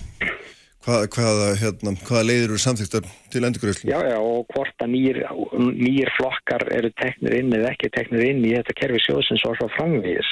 [0.86, 3.90] hvað, hvaða, hérna, hvaða leiðir eru samþýttar til endurgröðslu?
[3.92, 5.22] Já, já, og hvort að nýjir,
[5.68, 9.70] nýjir flokkar eru teknir inn eða ekki teknir inn í þetta kerfi sjóðsins og svo
[9.76, 10.32] framvís.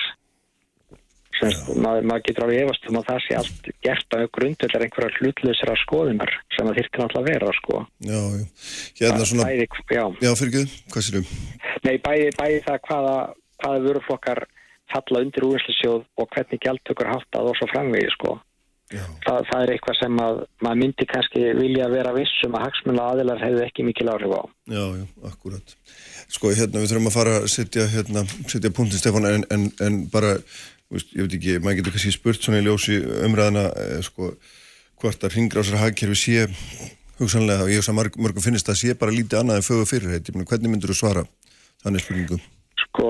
[1.42, 5.76] Maður, maður getur alveg efast um að það sé allt gert á grundulegar einhverja hlutlausra
[5.84, 7.82] skoðunar sem það þyrtir alltaf að vera, sko.
[8.08, 8.22] Já.
[9.02, 9.48] Hérna svona...
[9.52, 11.32] Bæði, já, já fyrir ekki, hvað sér um?
[11.86, 13.16] Nei, bæði, bæði það hvaða,
[13.64, 14.44] hvaða vöruflokkar
[14.94, 18.38] falla undir úrvinslusjóð og hvernig gjaldtökur haft að og svo framvegi, sko.
[18.88, 23.42] Það, það er eitthvað sem að maður myndi kannski vilja vera vissum að hagsmunna aðilar
[23.44, 24.42] hefur ekki mikil áhrif á.
[24.72, 25.74] Já, já, akkurat.
[26.32, 30.00] Sko, hérna, við þurfum að fara að setja, hérna, setja punktin, Stefán, en, en, en
[30.14, 30.38] bara,
[30.94, 34.34] veist, ég veit ekki, maður getur kannski spurt svona í ljósi umræðina, eh, sko,
[35.02, 36.46] hvort að ringrásar hagkerfi sé,
[37.20, 40.30] hugsanlega, og ég hugsa að mörgum finnist að sé bara lítið annað en fögur fyrirheit.
[40.32, 41.26] Hvernig myndur þú svara
[41.84, 42.42] þannig spurningum?
[42.88, 43.10] Sko,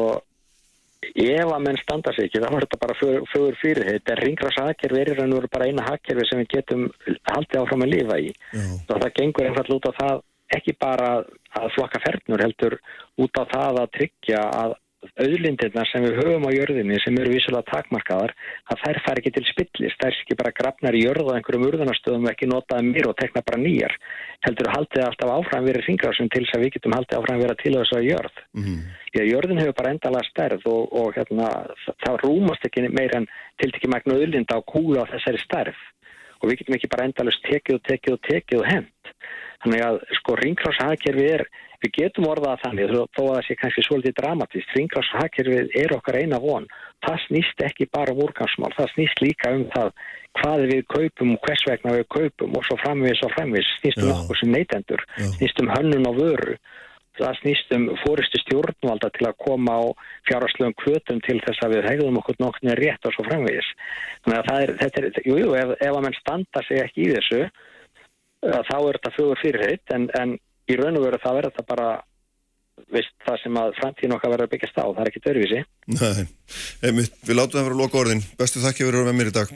[1.15, 4.65] ef að menn standa sig ekki þá er þetta bara fögur fyrir þetta er ringrása
[4.67, 6.87] hagkerfi er í raun og veru bara eina hagkerfi sem við getum
[7.29, 10.23] haldið áfram að lifa í og það gengur einfall út á það
[10.57, 11.09] ekki bara
[11.59, 12.77] að flokka fernur heldur
[13.23, 14.75] út á það að tryggja að
[15.21, 18.33] auðlindirna sem við höfum á jörðinni sem eru vísulega takmarkaðar
[18.71, 22.29] að þær fær ekki til spillist, þær ekki bara grafnar í jörð og einhverjum urðunastöðum
[22.31, 23.95] ekki notaði mér og tekna bara nýjar.
[24.47, 27.61] Heldur að haldið alltaf áfram verið ringrásun til þess að við getum haldið áfram verið
[27.63, 28.41] til þess að jörð.
[28.53, 28.79] Mm -hmm.
[29.11, 31.47] því að jörðin hefur bara endala stærð og, og hérna,
[32.05, 33.27] það rúmast ekki meir en
[33.57, 35.79] til ekki magna auðlinda á kúla á þessari stærð.
[36.41, 38.93] Og við getum ekki bara endalust tekið og tekið og tekið og hend
[39.63, 41.43] þannig að sko ringrásahakerfi er
[41.83, 44.71] Við getum orðað þannig þó að það sé kannski svolítið dramatíst.
[44.77, 46.65] Ringláshagkerfið er okkar eina von.
[47.05, 48.71] Það snýst ekki bara um úrgangsmál.
[48.73, 49.91] Það snýst líka um það
[50.39, 53.69] hvað við kaupum og hvers vegna við kaupum og svo framvís og framvís.
[53.83, 55.05] Snýst um okkur sem neytendur.
[55.37, 56.57] Snýst um hönnun og vöru.
[57.17, 59.85] Það snýst um fóristu stjórnvalda til að koma á
[60.29, 63.69] fjárháslegum kvötum til þess að við hegðum okkur nokkurnir rétt og svo framvís.
[64.25, 67.07] Þannig að það er, þetta er, jú, jú, ef, ef að mann standa sig ekki
[67.07, 67.41] í þessu,
[68.45, 70.37] þá er þetta fjögur fyrirheit en, en
[70.67, 71.87] í raun og veru það verður það bara
[72.93, 75.61] veist, það sem að framtíðin okkar verður að byggjast á, það er ekki dörfísi
[77.27, 79.55] við látum það vera að loka orðin Bestu þakki verður með mér í dag.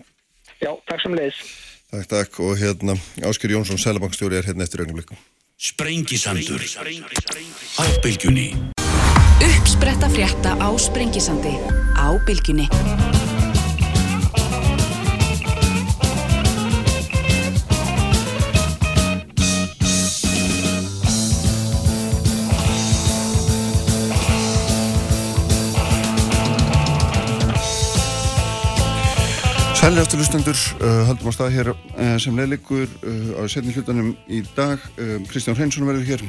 [0.62, 1.44] Já, takk sem leiðis
[1.92, 2.96] Takk, takk, og hérna
[3.28, 5.20] Ásker Jónsson, Sælabankstjóri er hérna eftir augnumleikum
[5.62, 6.64] Sprengisandur.
[7.78, 8.48] Á bylgjunni.
[9.46, 11.54] Uppspretta frétta á Sprengisandi.
[11.94, 12.66] Á bylgjunni
[29.82, 34.12] Sælir eftir lustendur, uh, haldum á stað hér uh, sem leilikur uh, á setni hlutanum
[34.30, 34.78] í dag.
[34.94, 36.22] Uh, Kristján Hreinsson verður hér,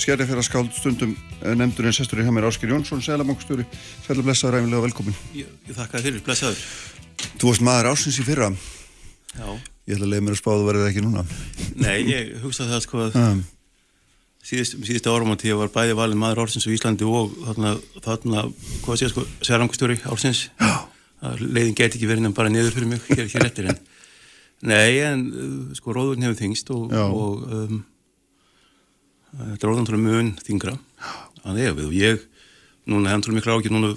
[0.00, 3.66] skerði fyrir að skáld stundum uh, nefndurinn sestur í hamir Ásker Jónsson, Sælabankstjóri.
[4.06, 5.18] Sælir blessaður, ræmilega velkomin.
[5.36, 6.64] Ég, ég þakka þér fyrir, blessaður.
[7.34, 8.48] Þú varst maður ásins í fyrra.
[9.34, 9.46] Já.
[9.52, 11.26] Ég ætla að leiða mér að spáðu verðið ekki núna.
[11.84, 13.44] Nei, ég hugsa það sko að um.
[14.48, 18.48] síðust, síðustu árum átti ég var bæði valin maður ársins á Íslandi og þarna, þarna
[18.88, 20.40] hvað sé
[21.40, 23.80] leiðin geti ekki verið nefn bara niður fyrir mig hér, hér eftir en
[24.64, 27.82] nei en uh, sko róðurinn hefur þingst og, og um,
[29.34, 30.76] þetta er róðan tóra mun þingra
[31.44, 32.28] að það er við og ég
[32.90, 33.94] núna hefðan tóra miklu ákveð núna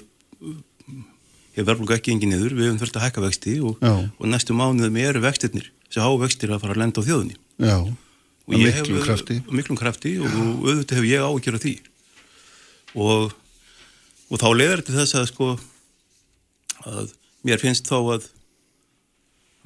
[1.57, 4.99] ég verður ekki engin niður við hefum þurft að hækka vexti og, og næstu mánuðum
[5.01, 7.77] eru vextirnir þessi hávextir að fara að lenda á þjóðunni Já,
[8.47, 9.39] og miklum hef, krafti.
[9.49, 11.73] miklum krafti og, og auðvitað hef ég á að gera því.
[12.97, 13.33] Og,
[14.29, 15.47] og þá leiðar til þess að sko
[16.85, 17.13] að
[17.47, 18.27] mér finnst þá að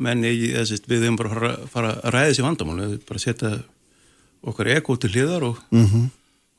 [0.01, 3.19] menn eigi, eða sérst, við höfum bara að fara, að ræða þessi vandamál, við bara
[3.21, 3.51] setja
[4.49, 6.05] okkar ego til hliðar og, Mhm.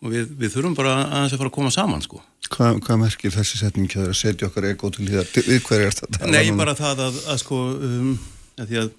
[0.02, 2.20] og við, við þurfum bara aðeins að fara að koma saman sko.
[2.52, 5.26] Hvað, hvað merkir þessi setning hjá þér að setja okkar ego til hliðar?
[5.32, 6.26] Hverju er þetta?
[6.30, 8.18] Nei, bara það að, að sko um,
[8.58, 8.90] að því að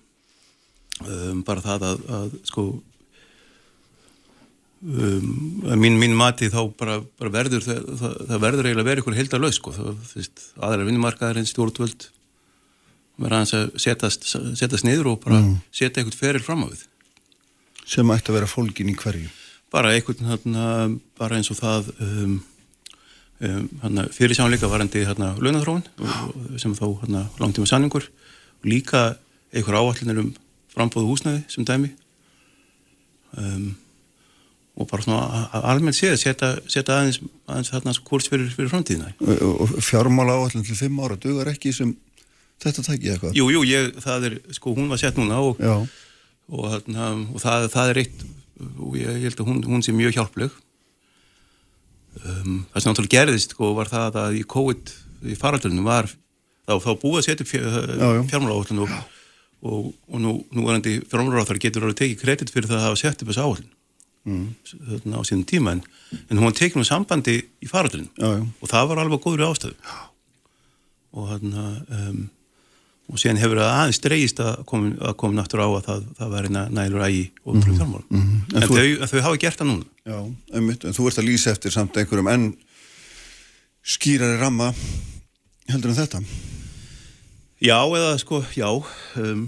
[1.31, 2.65] um, bara það að, að sko
[4.83, 5.27] um,
[5.79, 9.19] mín, mín mati þá bara, bara verður það, það, það verður eiginlega að vera ykkur
[9.19, 9.75] heildar laus sko,
[10.59, 12.09] aðra vinnumarkaðar en stjórnvöld
[13.21, 14.25] vera aðeins að setjast,
[14.59, 16.87] setjast niður og bara setja eitthvað feril fram á við.
[17.83, 19.29] Sem ætti að vera fólkin í hverju?
[19.73, 20.65] bara einhvern hérna,
[21.17, 22.33] bara eins og það um,
[23.41, 25.81] um, fyrir sánleika varandi launathróun
[26.61, 26.85] sem þá
[27.41, 28.05] langtíma sanningur
[28.63, 29.15] líka
[29.53, 30.33] einhver áallinir um
[30.73, 31.89] frambóðu húsnæði sem dæmi.
[33.37, 33.73] Um,
[34.73, 39.11] og bara svona almennt séð setja, setja aðeins, aðeins þarna kurs fyrir, fyrir framtíðina.
[39.21, 41.93] Og, og fjármála áallin til fimm ára dugar ekki sem
[42.63, 43.37] þetta tæki eitthvað?
[43.37, 47.67] Jú, jú, ég, það er, sko, hún var sett núna og, og, þarna, og það,
[47.75, 48.25] það er eitt
[48.63, 50.57] og ég, ég held að hún, hún sé mjög hjálpleg.
[52.23, 54.93] Um, það sem náttúrulega gerðist sko, var það að í COVID
[55.33, 58.97] í faraldurinu var þá, þá búið að setja fjármála áallin og,
[59.63, 62.99] og, og nú, nú er endi fjármála áallin getur alveg tekið kredit fyrir það að
[63.01, 63.72] sett upp þessu áallin
[64.25, 64.45] mm.
[65.15, 65.83] á sínum tíma en,
[66.29, 67.69] en hún var tekið með sambandi í
[68.17, 68.29] já.
[68.39, 69.75] og það var alveg góður ástöðu
[71.13, 72.23] og hann um,
[73.11, 76.51] og síðan hefur það aðeins dreigist að koma, að náttúr á að það, það væri
[76.55, 78.03] næ- nælur ægi og mm fjármál.
[78.09, 78.21] En
[78.55, 79.85] en, þú- þau, en þau hafa gert það núna.
[80.07, 80.19] Já,
[80.55, 82.47] einmitt, en þú ert að lýsa eftir samt einhverjum enn
[83.83, 84.69] skýrari ramma
[85.69, 86.23] heldur en þetta?
[87.63, 89.43] Já eða sko, já um,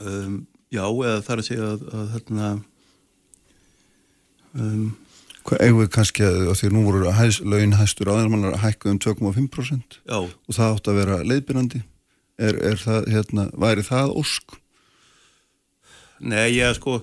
[0.00, 0.38] um,
[0.72, 2.52] já eða það er að segja að, að þarna
[4.58, 4.90] um,
[5.42, 9.00] Hvað eigum við kannski að, því nú voru hæs, laun hæstur áður mannar hækkuð um
[9.02, 11.80] 2,5% já, og það átt að vera leiðbyrnandi
[12.38, 14.54] er, er það, hérna, væri það ósk?
[16.22, 17.00] nei ég sko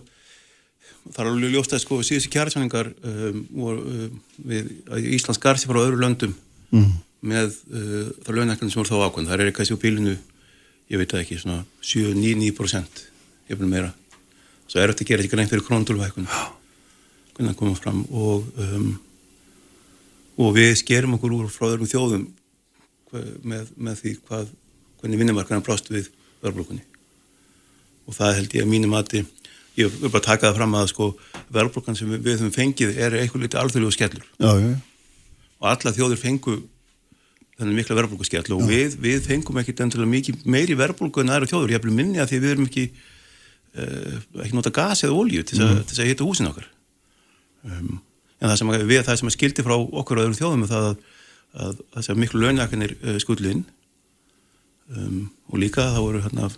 [1.09, 4.71] það er alveg ljóst að sko síðustu kjærasanningar um, voru, um, við
[5.17, 6.37] Íslands garsi frá öðru löndum
[6.69, 6.99] Mm.
[7.25, 10.11] með uh, það launæklarnir sem voru þá ákvæmd það er kannski á bílinu,
[10.93, 13.01] ég veit ekki svona 7-9%
[13.49, 13.89] ég vil meira.
[14.69, 16.29] Svo er þetta að gera ekki reynd fyrir króntúlvækun
[17.39, 18.89] hvernig það koma fram og um,
[20.39, 22.27] og við skerum okkur úr frá öðrum þjóðum
[23.43, 24.51] með, með því hvað
[24.99, 26.09] hvernig vinnumarkaðan brást við
[26.43, 26.83] verðblokkunni
[28.09, 29.23] og það held ég að mínu mati
[29.79, 31.09] ég vil bara taka það fram að sko
[31.55, 34.25] verðblokkan sem við, við höfum fengið er eitthvað litið alþjóðlegu skellur.
[34.39, 34.51] Já,
[35.59, 36.55] og alla þjóður fengu
[37.59, 41.73] þennan mikla verðbólkuskell og við, við fengum ekkit endilega mikið meiri verðbólku en aðra þjóður,
[41.75, 45.59] ég er minni að því við erum ekki uh, ekki nota gas eða olíu til
[45.59, 46.69] þess að, til þess að hita húsin okkar
[47.67, 47.97] um,
[48.39, 50.71] en það sem, að, við, það sem að skildi frá okkur og öðrum þjóðum er
[50.71, 51.01] það að,
[51.65, 53.65] að þess að miklu launækanir uh, skullin
[54.95, 56.51] um, og líka það voru hérna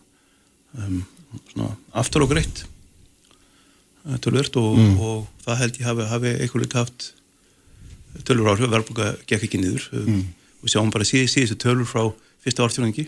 [0.78, 1.00] um,
[1.54, 1.72] svona
[2.04, 2.66] aftur og greitt
[4.06, 7.12] uh, tölvört og, og það held ég hafi, hafi eitthvað lit haft
[8.28, 9.88] tölur áhrif, verðbólka gekk ekki niður.
[9.96, 10.26] Mm.
[10.62, 12.04] og sjáum bara síð, síðustu tölur frá
[12.44, 13.08] fyrsta ártjóningi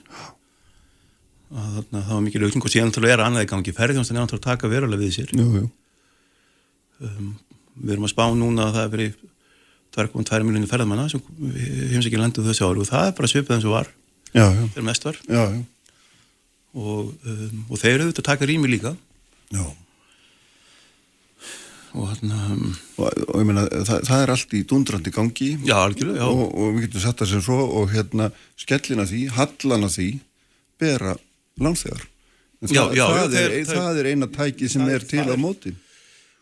[1.53, 3.73] að þarna, það var mikið aukning og síðan náttúrulega er annað í gangi.
[3.77, 5.33] Ferðjónstan er náttúrulega að taka verulega við sér.
[5.37, 5.67] Jú, jú.
[7.77, 9.21] Við erum að spá núna að það er verið
[9.93, 11.21] 2,2 miljónir ferðamanna sem
[11.93, 13.91] heims ekki landu þessu ári og það er bara svipið eins og var
[14.33, 15.61] Já, já, þegar mest var já, já.
[16.73, 18.95] og, um, og þeir eru auðvitað að taka rými líka.
[19.53, 19.65] Já.
[21.93, 25.51] og þarna, um, Og, og ég meina, það, það er allt í dundrandi gangi.
[25.69, 26.25] Já algjörlega, já.
[26.31, 30.09] Og, og við getum satt það sem svo og hérna skellina því, hallana því
[30.81, 31.13] bera
[32.63, 35.73] Já, það, það, það er eina tæki sem er til á móti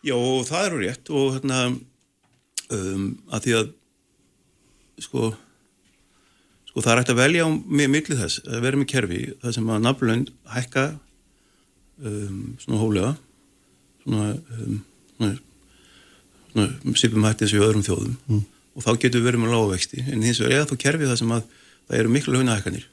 [0.07, 0.15] Já,
[0.49, 1.57] það eru rétt og hérna
[2.73, 3.71] um, að því að
[5.05, 5.31] sko
[6.71, 9.55] sko það er hægt að velja á mi- milli þess að vera með kerfi það
[9.57, 10.85] sem að nafnlönd hækka
[12.01, 13.11] um, svona hólega
[14.05, 14.79] svona, um,
[15.17, 15.35] svona,
[16.53, 18.15] svona sipum hætti eins og í öðrum þjóðum.
[18.31, 18.41] Mm.
[18.71, 21.35] og þá getur við verið með lágvexti en hins vegar eða þá kerfi það sem
[21.35, 21.45] að
[21.91, 22.85] það eru miklu launahækkanir.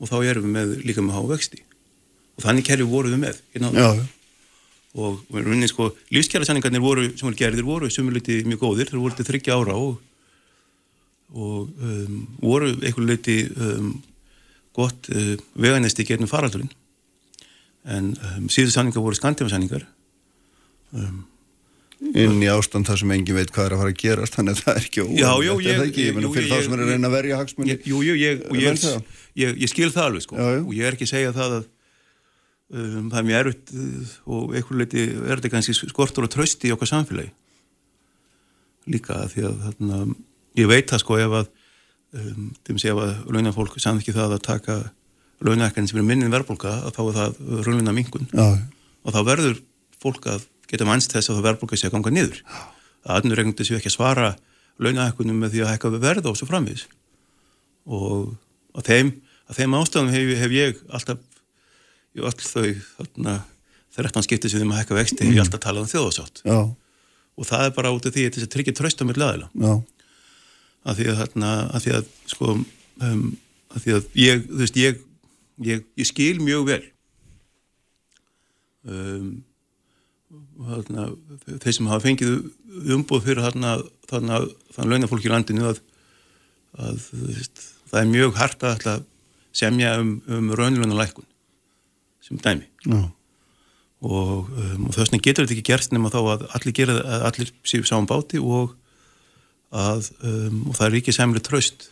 [0.00, 1.62] Og þá erum við með líka með hávexti
[2.36, 3.40] og þannig kerfi vorum við með.
[3.54, 4.04] Hérna Já, já,
[4.98, 9.28] og unni sko, lífskjærasanningarnir voru, sem voru gerðir, voru sumuliti mjög góðir, þeir voru til
[9.28, 10.00] þryggja ára og,
[11.30, 13.92] og um, voru einhver leiti um,
[14.74, 16.72] gott uh, veganesti getnum faraldurinn.
[17.90, 19.86] En um, síðu sanningar voru skandimasanningar
[22.00, 24.62] inn í ástand þar sem engin veit hvað er að fara að gerast þannig að
[24.64, 26.92] það er ekki Já, já, er ekki, ég meina jú, fyrir þá sem er að
[26.94, 30.38] reyna að verja hagsmunni Jú, jú, ég, ég, ég, skil það alveg sko.
[30.40, 30.48] Já.
[30.62, 31.66] og ég er ekki að segja það að,
[32.74, 36.70] um, það er mjög erfitt uh, og einhver leiti er þetta kannski skortur og trösti
[36.70, 37.32] í okkar samfélagi
[38.90, 39.98] líka því að þarna,
[40.58, 41.50] ég veit það sko ef að
[42.20, 44.78] um, þeim sé að launafólk samt ekki það að taka
[45.40, 48.46] launahækkan sem er minnin verðbólka að þá er það raunina mingun Já,
[49.04, 49.60] og þá verður
[50.00, 52.42] fólk að geta mannst þess að það verðbólka sé að ganga niður.
[53.04, 54.28] Að aðnurregnandi séu ekki að svara
[54.80, 56.86] launahækkunum með því að hækka við verð og svo framvís
[57.90, 58.34] og
[58.76, 59.10] að þeim,
[59.48, 61.22] að þeim ástæðum hef, hef ég alltaf
[62.16, 63.36] í öll þau þarna,
[63.96, 66.58] 13 skipti sem þeim að hækka vexti hef ég alltaf talað um þjóðasátt já,
[67.36, 69.50] og það er bara út af því að þess að tryggja tröst á mér laðila
[70.86, 73.24] að því að þarna, að því að sko um,
[73.70, 75.06] að því að ég, þú veist, ég
[75.66, 76.82] ég, ég skil mjög vel
[78.88, 79.30] um,
[80.70, 81.06] þarna,
[81.62, 82.34] þeir sem hafa fengið
[82.94, 83.76] umbúð fyrir þarna
[84.10, 84.42] þarna,
[84.76, 85.80] þann launafólk í landinu að,
[86.78, 89.04] að veist, það er mjög hart að
[89.56, 91.26] semja um, um raunluna lækun
[92.30, 92.68] sem dæmi.
[92.86, 93.00] Já,
[94.00, 97.24] og, um, og þess vegna getur þetta ekki gerst nema þá að allir gera að
[97.28, 98.76] allir séu sáum báti og
[99.76, 101.90] að um, og það er ekki semri tröst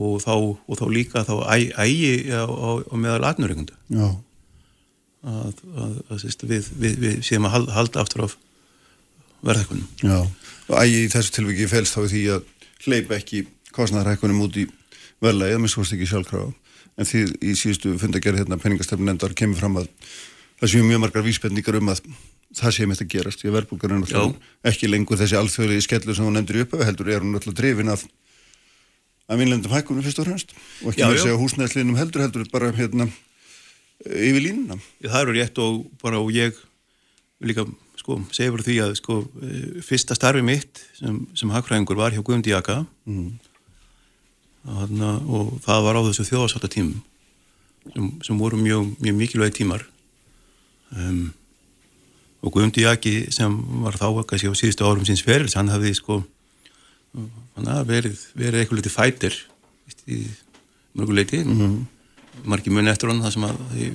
[0.00, 4.08] og þá, og þá líka þá ægi á, á, á meðal atnurreikunda já,
[5.26, 8.36] að, að, að sýst, við, við, við séum að halda, halda aftur af
[9.44, 9.88] verðhækkunum.
[10.04, 10.18] Já.
[10.70, 12.48] Og ægi í þessu tilviki félst þá því að
[12.86, 13.44] hleypa ekki
[13.76, 14.66] kostnæðarhækkunum út í
[15.20, 16.52] verðlega, eða minnst ekki sjálfkrafa.
[17.00, 19.88] En því í síðustu fundagerð hérna peningastefn nefndar kemur fram að
[20.60, 22.02] það séu mjög margar vísbendingar um að
[22.58, 23.40] það sé mest að gerast.
[23.40, 26.88] Því að verðbólgar er náttúrulega ekki lengur þessi alþjóðlegi skellu sem hún nefndir í upphafi,
[26.88, 28.04] heldur er hún náttúrulega drifin af
[29.30, 30.54] að vinnlendum hækkunum fyrst og fremst.
[30.82, 31.22] Og ekki með já.
[31.24, 33.06] segja húsnæðslinum heldur, heldur bara hérna
[34.04, 34.80] yfir línuna.
[35.04, 36.58] það eru rétt og bara og ég
[37.40, 37.64] líka
[38.00, 42.22] sko segja fyrir því að sko eh, fyrsta starfi mitt sem, sem hagfræðingur var hjá
[42.24, 43.38] Guðmundi Jaka Mm.
[44.60, 46.98] Þarna, og það var á þessu þjóðarsátta tímum
[47.94, 49.86] sem, sem voru mjög, mjög mikilvægi tímar
[50.92, 51.30] um,
[52.40, 53.54] og Guðmundi Jaki sem
[53.84, 56.20] var þá kannski á síðustu árum síns ferils, hann hafði sko
[57.14, 59.38] hann hafði verið, verið eitthvað litið fætir
[60.10, 60.20] í
[60.96, 61.80] mörguleiti mm -hmm.
[62.44, 63.88] margir muni eftir hann það sem að því,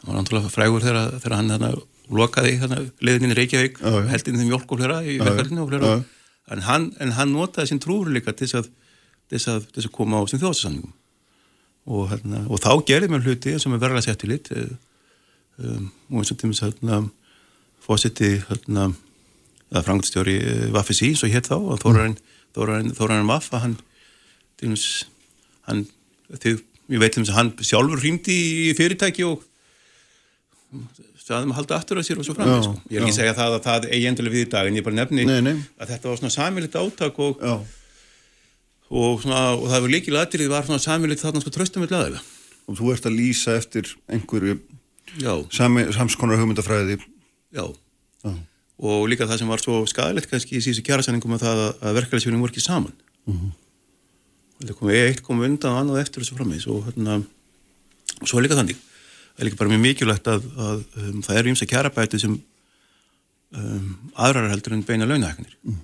[0.00, 1.72] hann var náttúrulega frægur þegar, þegar hann hana,
[2.10, 5.24] lokaði í Reykjavík heldinni þeim mjölk og flera í Já, já.
[5.24, 6.04] verkefni og flera Já, já.
[6.50, 8.70] en hann, notaði sín trúur líka til þess að,
[9.34, 10.92] þess að, þess að koma á sín þjóðsanningum
[11.84, 16.22] og, hérna, og þá gerði mér hluti sem er verðlega sett í lit um, og
[16.22, 17.02] eins og tímis hérna,
[17.84, 18.88] fósetti hérna,
[19.70, 20.38] eða frangstjóri
[20.74, 22.16] Vaffi Sí, svo hétt þá og Þórarinn
[22.56, 23.76] Þórarinn Þórarinn Vaffa hann,
[24.60, 24.86] tímis,
[25.68, 25.84] hann
[26.38, 26.54] þau,
[26.94, 28.38] ég veit um þess að hann sjálfur hringdi
[28.70, 29.42] í fyrirtæki og
[31.24, 32.74] staðum að halda aftur að sér og svo framveg Já, sko.
[32.90, 34.86] ég er ekki að segja það að það eigi endilega við í dag en ég
[34.86, 35.54] bara nefni Nei, nei.
[35.80, 37.54] að þetta var svona samilegt átak og, Já,
[38.94, 42.22] og, svona, og það var líkil aðrið var svona samilegt þarna sko tröstum með laðilega
[42.64, 44.56] og þú ert að lýsa eftir einhverju
[45.52, 46.98] sami, samskonar hugmyndafræði.
[47.54, 47.64] já
[48.24, 48.32] Já.
[48.78, 52.40] og líka það sem var svo skadalegt kannski í síðustu kjærasæningum að það að, verkefælisverðin
[52.40, 52.94] voru ekki saman
[53.26, 53.50] mm -hmm.
[54.64, 57.22] það kom eitt kom undan og annað eftir þessu frammeins og hérna
[58.20, 58.78] og svo líka þannig
[59.34, 62.40] það er líka bara mjög mikilvægt að, að um, það eru ímsa kjærabæti sem
[63.52, 65.78] um, aðrar heldur en beina launahæknir mm.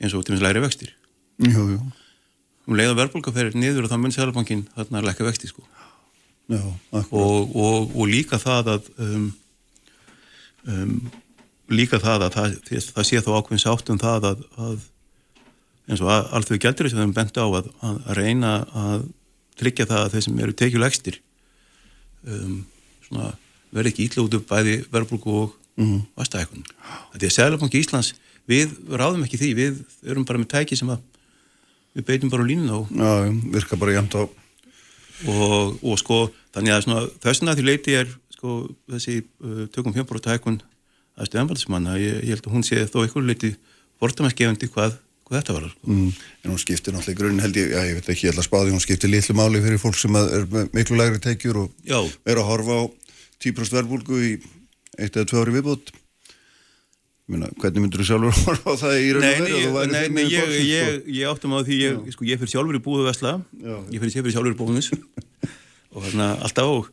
[0.00, 0.94] eins og til minnst læri vextir
[1.42, 1.80] Jú, jú.
[2.68, 5.64] um leið að verðbólka ferir niður og þá mun Sælabankin þarna að lækka vexti sko
[6.44, 6.60] Já,
[6.92, 9.28] og, og, og líka það að um,
[10.68, 10.96] um,
[11.72, 14.74] líka það að það, það, það sé þá ákveðin sátt um það að, að
[15.88, 18.52] eins og að, allt þau gældur sem þeim bent á að, að, að reyna
[18.84, 19.06] að
[19.60, 21.18] tryggja það að þeir sem eru tekjulegstir
[22.28, 22.60] um,
[23.08, 23.32] svona,
[23.74, 25.98] verði ekki ítla út upp bæði verðbólku og mm.
[26.18, 26.68] vastahækun.
[27.14, 28.12] Þetta er Sælabanki Íslands
[28.50, 31.02] við ráðum ekki því, við erum bara með tæki sem að
[31.94, 33.12] við beitum bara línuna og Já,
[33.54, 34.22] virka bara jæmt á.
[35.30, 36.18] og, og sko
[36.54, 38.56] þannig að svona, þessuna því leiti er sko
[38.90, 40.60] þessi uh, tökum fjömbróta hækkun
[41.14, 43.52] að stöðanvaldsmanna, ég, ég held að hún sé þó einhverju leiti
[44.02, 44.96] vortamæskefandi hvað,
[45.28, 45.90] hvað þetta var sko.
[45.92, 46.08] Mm.
[46.42, 48.48] En hún skiptir náttúrulega í grunn held ég, já, ég veit ekki, ég ætla að
[48.48, 52.00] spáði, hún skiptir litlu máli fyrir fólk sem er miklu lægri tekjur og Já.
[52.26, 52.84] er að horfa á
[53.44, 54.32] 10% verðbúlgu í
[54.98, 55.94] eitt eða tvö ári viðbútt.
[57.24, 59.60] Minna, hvernig myndur þú sjálfur horfa á það í raun og veru?
[59.60, 62.82] ég, nei, nei ég, ég, ég áttum á því ég, sko, ég fyrir sjálfur í
[62.84, 63.30] búðu vesla
[63.64, 63.76] Já.
[63.94, 64.90] ég fyrir, ég fyrir sjálfur í bónus
[65.94, 66.90] og þarna alltaf og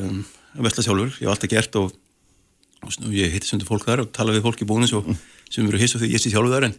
[0.00, 0.22] um,
[0.64, 1.92] vesla sjálfur, ég hef alltaf gert og,
[2.80, 5.12] og svona, ég hitti sundur fólk þar og tala við fólk í bónus og
[5.52, 6.76] sem eru hiss og því ég sé sjálfur þar en,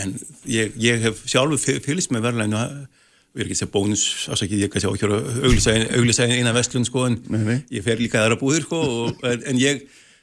[0.00, 0.16] en
[0.48, 2.62] ég, ég hef sjálfur fyl- fylgst með verðlæginu
[3.32, 6.84] við erum ekki að segja bónus ásakið ég kannski á að auglýsa auglýsa eina vestlun
[6.88, 7.58] sko en Nei, nei.
[7.72, 9.60] ég fer líka aðra búðir sko og, en, en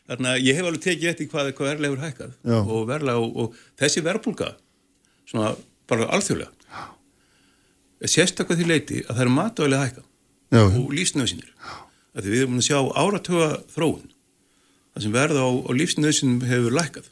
[0.09, 2.57] ég þarna, ég hef alveg tekið eftir hvað, hvað verðlega hefur hækkað Já.
[2.59, 4.53] og verðlega og, og þessi verðbólka
[5.29, 5.51] svona
[5.89, 6.85] bara alþjóðlega
[7.99, 10.03] er sérstaklega því leiti að það eru matvæli að hækka
[10.49, 10.63] Já.
[10.65, 11.53] og lífsnöðsynir
[12.19, 17.11] því við erum að sjá áratöga þróun það sem verða á, á lífsnöðsynum hefur lækkað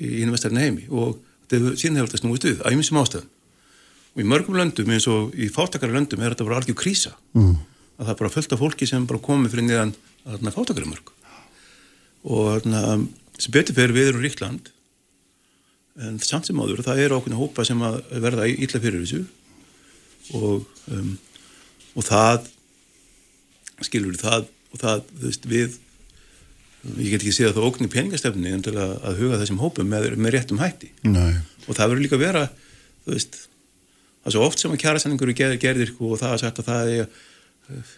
[0.00, 1.18] í innvestarinn heimi og
[1.50, 3.28] þetta síðan hefur þetta snúist við á ymsum ástæðum
[4.10, 7.56] og í mörgum löndum eins og í fátakara löndum er þetta bara algjör krísa mm.
[7.98, 9.92] að það er bara fullt af fólki sem bara komið fyrir niðan
[10.54, 11.12] fátakara mörg
[12.26, 12.82] og þarna,
[13.40, 14.70] sem betur fyrir við eru ríkland
[16.00, 19.22] en samt sem áður það eru okkur hópa sem að verða ítla fyrir þessu
[20.36, 21.12] og, um,
[21.96, 22.48] og það
[23.86, 25.78] skilur það og það, þú veist, við
[26.96, 29.88] ég get ekki séð að það ógnir peningastefni en til að, að huga þessum hópum
[29.90, 31.40] með, með réttum hætti Nei.
[31.66, 32.44] og það verður líka að vera
[33.04, 33.40] þú veist,
[34.20, 36.92] það er svo oft sem að kjærasenningur gerðir, gerðir og það er sagt að það
[36.94, 37.10] er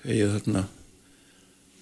[0.07, 0.82] eigi þarna þú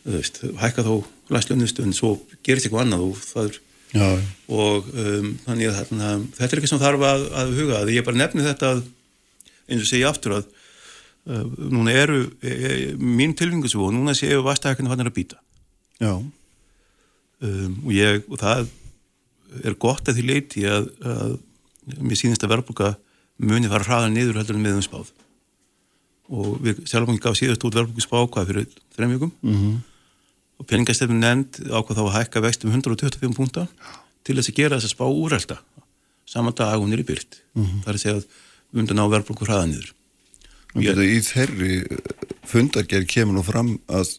[0.05, 0.95] veist, hækka þó
[1.31, 2.15] læslunust en svo
[2.47, 3.59] gerist eitthvað annað og það er
[3.91, 4.07] Já.
[4.55, 7.93] og um, þannig að þarna, þetta er ekki sem þarf að, að huga að.
[7.97, 8.83] Ég bara nefni þetta að,
[9.67, 14.15] eins og segja aftur að uh, núna eru e, e, mín tilfingu svo og núna
[14.19, 15.41] séu vastahækina hann er að býta
[16.07, 16.31] um,
[17.85, 18.71] og, ég, og það
[19.67, 21.37] er gott að því leiti að, að
[21.99, 22.95] mér sínist að verðbúka
[23.43, 25.11] muni fara hraðar niður heldur en meðum spáð
[26.31, 29.39] og við sjálf ekki gaf síðast út verðbúku spá hvað fyrir þrejum vikum?
[29.43, 29.79] Mm -hmm
[30.61, 33.67] og peningastefnum nefnd ákvað þá að hækka vext um 125 púnta
[34.27, 35.59] til þess að gera þess að spá úrælda
[36.29, 37.83] saman dag hún er í byrkt mm -hmm.
[37.85, 38.27] það er að segja að
[38.71, 39.93] við undan á verðblokkur hraða niður.
[40.79, 40.99] Ég...
[41.03, 41.71] Í þeirri
[42.47, 44.13] fundargerð kemur nú fram að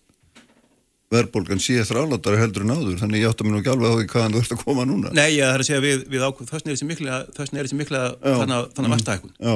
[1.11, 4.09] verðbólgan sé þrálatari heldur en áður þannig ég átta mér nú ekki alveg á því
[4.11, 5.13] hvaðan þú ert að koma núna.
[5.15, 9.33] Nei, það er að segja við, við ákvað þess er þessi mikla þannig að vastahækun
[9.39, 9.55] Já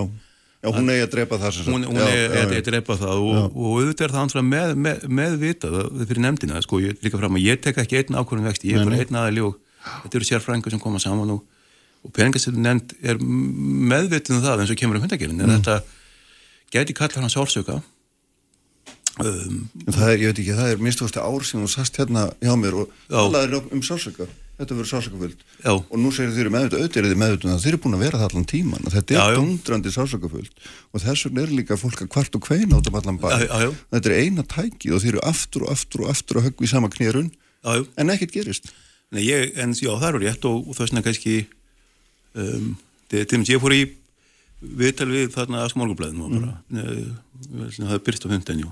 [0.63, 1.73] Já, hún eigi að drepa það sem sagt.
[1.73, 5.35] Hún, hún eigi að drepa það og, og auðvitað er það hans með, með, með
[5.41, 8.79] vitað fyrir nefndina, sko, ég líka fram að ég tek ekki einn ákvörðum vexti, ég
[8.79, 11.43] er bara einn aðali og þetta eru sérfrængur sem koma saman og,
[12.01, 15.59] og peningastöldun nefnd er meðvitið um það eins og kemur um hundagerinn, en mm.
[15.59, 17.77] þetta gæti kalla hans álsöka.
[19.21, 22.51] Um, það er, ég veit ekki, það er minnstúrstu ár sem þú sast hérna hjá
[22.59, 25.41] mér og talaður um sálsöka þetta verður sásökafullt
[25.71, 28.47] og nú segir þeir meðut auðvitað meðut að þeir eru búin að vera það allan
[28.51, 32.79] tíman þetta er dundrandi sásökafullt og þess vegna er líka fólk að hvart og hveina
[32.79, 33.27] át um allan bæ.
[33.91, 36.71] Þetta er eina tækið og þeir eru aftur og aftur og aftur að höggja í
[36.71, 37.29] sama knýrun
[37.65, 38.71] en ekkert gerist.
[39.13, 41.35] Nei, ég, en já, það eru rétt og, og þess vegna kannski
[42.35, 42.71] um,
[43.11, 43.83] til dæmis ég fór í
[44.65, 46.87] viðtal við þarna að smálgublaðinu mm.
[47.75, 48.71] það er byrst á hundinju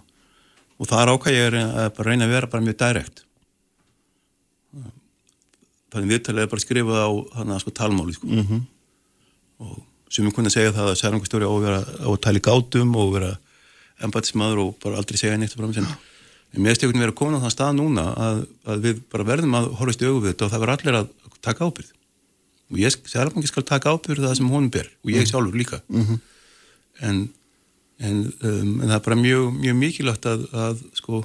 [0.79, 3.23] og það er ákvæð ég er að reyna að vera bara mjög direkt
[5.93, 8.27] þannig viðtalið er bara skrifað á hana, sko, talmáli sko.
[8.27, 8.61] mm -hmm.
[9.63, 12.47] og sem við kunum segja það að særangustjóri á að vera á að tala í
[12.47, 13.31] gátum og vera
[14.03, 15.77] embatismadur og bara aldrei segja neitt frá mig
[16.53, 19.55] en mér stökkunum verið að koma á þann stað núna að, að við bara verðum
[19.57, 21.07] að horfast í auðvitað og það verður allir að
[21.41, 21.93] taka ábyrð
[22.73, 25.29] og ég, særangustjóri skal taka ábyrð það sem honum ber og ég mhm.
[25.31, 26.19] sjálfur líka mm -hmm.
[27.07, 27.17] en,
[27.97, 31.23] en, um, en það er bara mjög, mjög mikilvægt að, að sko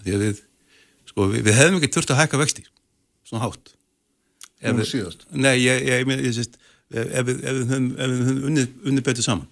[0.00, 0.40] að við,
[1.10, 2.64] sko, við, við hefðum ekki þurft að hækka vexti
[3.26, 3.74] svona hátt.
[4.66, 5.26] Nú síðast?
[5.34, 6.56] Nei, ég, ég, ég, ég sést
[6.94, 9.48] ef við höfum unnið unni betur saman.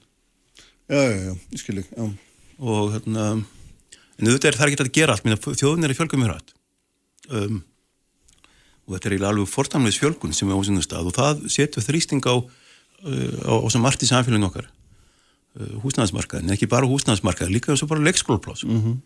[0.88, 2.08] Já, já, já, ég skil ekki
[2.54, 5.46] og hérna en auðvitað er það ekki að gera allt.
[5.58, 6.52] Þjóðin er í fjölgum mjög rætt
[7.34, 7.62] um,
[8.84, 11.10] og þetta er alveg fortamleis fjölgun sem er á sínum stað.
[11.10, 12.44] Og það setur þrýsting á uh,
[13.42, 14.70] á, á sem margt í samfélagin okkar.
[15.58, 18.96] Uh, húsnæðismarkaðin, ekki bara húsnæðismarkaðin líka þess að bara leikskólaplás mm -hmm.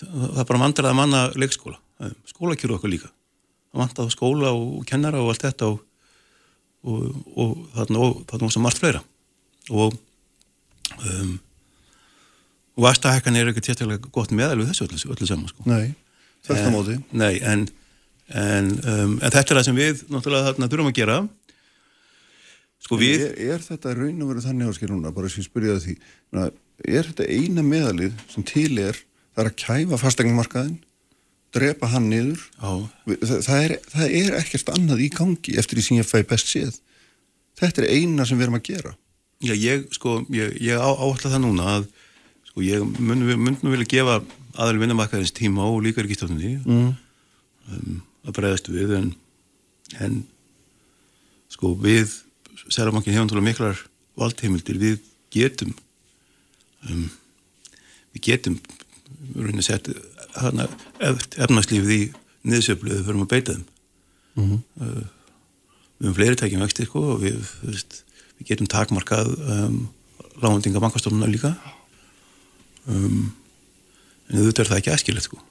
[0.00, 1.80] það er bara vandræð að manna leikskóla.
[2.30, 3.12] Skólakjöru okkar líka
[3.70, 5.80] það vant að skóla og kennara og allt þetta og,
[6.84, 7.04] og,
[7.36, 9.02] og þarna og þarna svo margt fleira.
[9.70, 9.94] Og
[11.06, 11.34] um,
[12.78, 15.66] og vastahekkan er ekki tjæstilega gott meðal við þessu öllu, öllu saman sko.
[15.68, 15.92] Nei,
[16.46, 16.96] þetta móti.
[17.12, 17.66] Nei, en,
[18.32, 21.18] en, um, en þetta er það sem við náttúrulega þarna þurfum að gera.
[22.80, 25.82] Sko við er, er þetta raun og verið þannig áskil núna bara sem ég spyrjaði
[25.84, 25.96] því
[26.88, 28.96] er þetta eina meðalið sem til er
[29.34, 30.78] það er að kæfa fastegnumarkaðin
[31.54, 32.42] drepa hann niður.
[32.60, 32.82] Það,
[33.46, 36.76] það, er, það er ekkert annað í gangi eftir því sem ég fæ best séð.
[37.60, 38.94] Þetta er eina sem við erum að gera.
[39.40, 41.88] Já, ég, sko, ég, ég áhalla það núna að,
[42.50, 44.18] sko, ég mun, mun nú vilja gefa
[44.60, 46.90] aðal vinnamakkaðins tíma og líka ekki stofnunni mm.
[47.72, 49.12] um, að bregðast við en,
[50.04, 50.18] en
[51.52, 52.18] sko, við
[52.70, 53.80] Særabankin hefum tóla miklar
[54.20, 54.98] valdheimildir, við
[55.32, 55.72] getum
[56.90, 57.06] um,
[58.14, 58.58] við getum
[59.34, 62.00] raunin að setja efnarslífið í
[62.48, 63.64] niðursöfluðu fyrir að beita þeim
[64.34, 64.60] mm -hmm.
[64.80, 65.08] uh,
[65.98, 68.02] við höfum fleiri tækjum vexti sko, og við, veist,
[68.38, 69.80] við getum takmarkað um,
[70.40, 71.54] lágundinga bankastofnuna líka
[72.86, 73.32] um,
[74.30, 75.42] en auðvitað er það ekki aðskilett sko.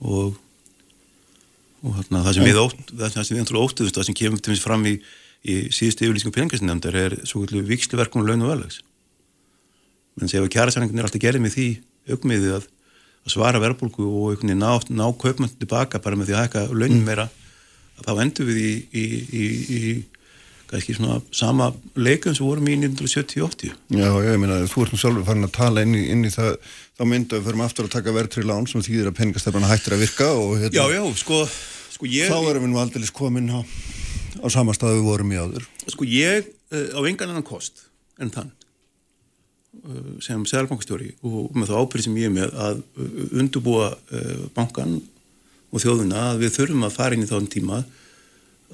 [0.00, 0.36] og
[1.86, 4.86] og þarna, það sem við ótt það sem við óttuðumst, það sem kemur til fram
[4.88, 4.94] í,
[5.46, 8.80] í síðustu yfirlýsingum peningastinnemndar er svo vikslverkum og laun og velvegs
[10.18, 11.68] menn sem ef kjærasamningin er alltaf gerðið með því
[12.14, 12.66] augmiðið að,
[13.26, 17.28] að svara verbulgu og ná, ná kaupmöndu tilbaka bara með því að hækka launin meira
[18.04, 19.04] þá endur við í, í,
[19.34, 19.44] í,
[19.78, 19.92] í
[20.68, 25.26] kannski svona sama leikun sem vorum í 1970-80 Já, ég meina, þú ert nú sjálfur
[25.26, 26.58] farin að tala inn í, inn í það,
[26.98, 29.96] þá myndu að við förum aftur að taka verðtri lán sem þýðir að peningastefnana hættir
[29.96, 31.40] að virka og hérna, Já, já, sko,
[31.96, 33.60] sko ég þá erum við nú aldrei komin á,
[34.44, 35.68] á sama stað við vorum í áður.
[35.88, 37.86] Sko ég uh, á engan annan kost
[38.20, 38.52] en þann
[40.24, 43.92] sem selbankastjóri og með þá ábyrði sem ég er með að uh, undubúa
[44.56, 44.98] bankan
[45.68, 47.82] og þjóðuna að við þurfum að fara inn í þann tíma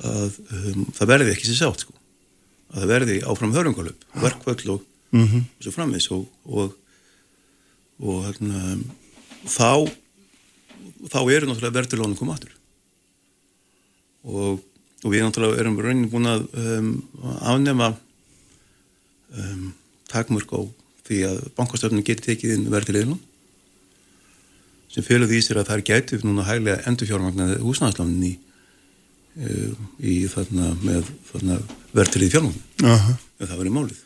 [0.03, 1.95] að um, það verði ekki sér sátt sko.
[2.73, 5.45] að það verði áfram hörungalöp verkvöld og, mm -hmm.
[5.59, 6.77] og svo framvis og og,
[7.99, 8.79] og hérna,
[9.47, 9.91] þá
[11.11, 12.55] þá eru náttúrulega verðurlónu koma aftur
[14.25, 14.63] og,
[15.05, 16.91] og við náttúrulega erum raunin búin að um,
[17.43, 17.95] afnema
[19.35, 19.75] um,
[20.11, 20.61] takmörk á
[21.05, 23.21] því að bankastöfnum getur tekið inn verðurleginum
[24.95, 28.35] sem fylgur því sér að það er gætið núna hæglega endurfjármagnaði húsnæðislánin í
[29.35, 31.59] í þarna með þarna
[31.95, 33.17] verðtrið fjármagn uh -huh.
[33.41, 33.99] ef það verið málið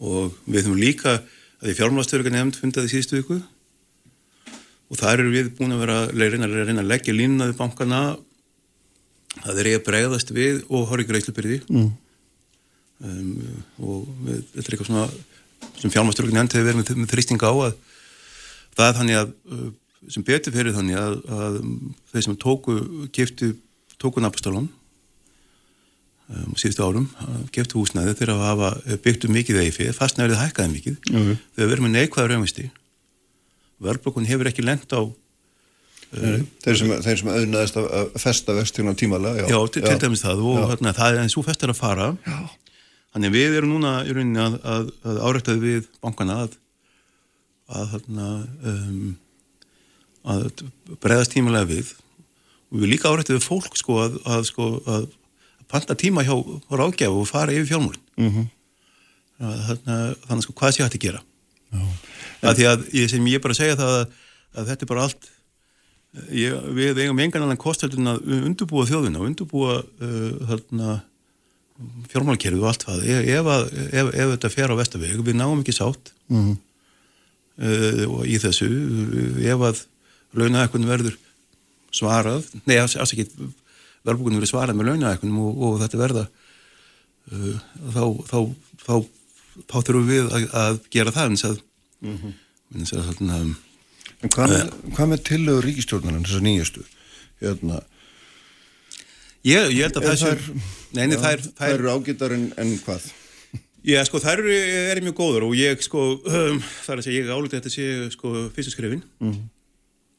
[0.00, 1.12] og við höfum líka
[1.60, 3.38] að því fjármagnstöruga nefnd fundaði síðustu viku
[4.90, 8.00] og þar eru við búin að vera reyna að, reyna að leggja línaði bankana
[9.38, 11.90] það er að bregðast við og horfi greiðslubyrði mm.
[13.06, 13.34] um,
[13.78, 15.08] og við, þetta er eitthvað svona
[15.80, 17.72] sem fjármagnstöruga nefnd hefur verið með, með þrýsting á að
[18.76, 19.70] það er þannig að uh,
[20.08, 21.56] sem betur fyrir þannig að, að
[22.12, 22.76] þeir sem tóku,
[23.12, 23.52] keftu
[24.00, 24.68] tóku nabastalón
[26.30, 27.08] um, síðustu árum,
[27.52, 31.00] keftu húsnæði þegar að hafa byggt um mikið eifið fastnæðið hækkaði mikið.
[31.10, 31.40] -hmm.
[31.56, 32.70] þegar verðum við neikvæða raunvisti
[33.80, 39.44] verðblokkun hefur ekki lend á uh, Þeir sem, sem auðnaðist að festa vextina tímala Já,
[39.48, 42.10] já til, til dæmis það og hérna, það er eins og festar að fara.
[42.26, 42.40] Já.
[43.14, 46.58] Þannig við erum núna í rauninni að, að, að áreiktaði við bankana að
[47.70, 47.96] að
[48.66, 49.16] um
[50.26, 50.46] að
[51.00, 51.94] bregðast tímulega við.
[52.70, 53.96] Og við líka við fólk sko
[54.44, 55.06] sko, að
[55.70, 56.34] panta tíma hjá
[56.70, 58.46] ráðgjaf og fara yfir fjármúlin mm -hmm.
[60.26, 61.22] þannig, sko hvað sé hægt að gera?
[62.42, 64.06] Að því að ég, sem ég bara segja það að,
[64.54, 65.30] að þetta er bara allt
[66.34, 70.98] ég, við eigum engan annan kostöldun að undurbúa þjóðina og undurbúa uh,
[72.10, 76.12] fjármálkerfið og allt það ef, ef, ef, þetta fer á vestaveg við náum ekki sátt
[76.28, 76.58] mm -hmm.
[77.64, 78.68] uh, í þessu
[79.44, 79.84] ef að
[80.36, 81.16] launahækkunum verður
[81.90, 83.32] svarað, nei afsakið
[84.06, 86.26] verðbúkunum verður svarað með launahækkunum og, og þetta verða
[87.32, 87.56] uh,
[87.96, 88.38] þá, þá,
[88.84, 88.94] þá,
[89.64, 91.58] þá þurfum við að, að gera það eins að,
[92.00, 92.38] mm -hmm.
[92.76, 93.42] eins að þarna,
[94.20, 96.82] En hvað með, uh, með tillögur ríkistjórnarinn þessar nýjastu?
[97.40, 97.78] Hérna
[99.46, 100.42] Ég, ég held að það er
[100.96, 103.06] Neini, þær, þær eru ágættar en, en hvað?
[103.86, 104.56] Já, sko, þær eru
[104.90, 107.72] er mjög góður og ég, sko, um, það er að segja, ég álítið að þetta
[107.72, 107.86] sé,
[108.16, 109.48] sko, fyrstaskrifin mm -hmm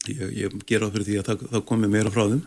[0.09, 2.41] ég, ég ger á fyrir því að það, það komi meira frá þeim.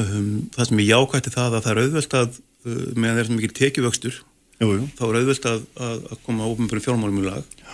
[0.00, 3.32] Um, það sem ég jákvætti það að það er auðvelt að uh, meðan það er
[3.36, 4.18] mikið tekjuvöxtur
[4.60, 7.56] þá er auðvelt að, að, að koma ofnbjörn fjármálum í lag.
[7.64, 7.72] Já.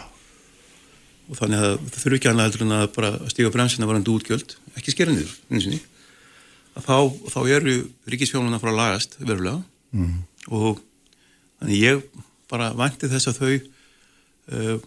[1.26, 4.56] og þannig að það þurfi ekki annað heldur en að bara stíga bremsina varandi útgjöld
[4.78, 5.80] ekki skera niður að
[6.84, 6.98] þá,
[7.32, 7.78] þá eru
[8.10, 9.62] ríkisfjármáluna frá lagast verulega
[9.96, 10.18] mm.
[10.50, 10.82] og
[11.60, 12.04] þannig ég
[12.50, 14.84] bara vænti þess að þau uh,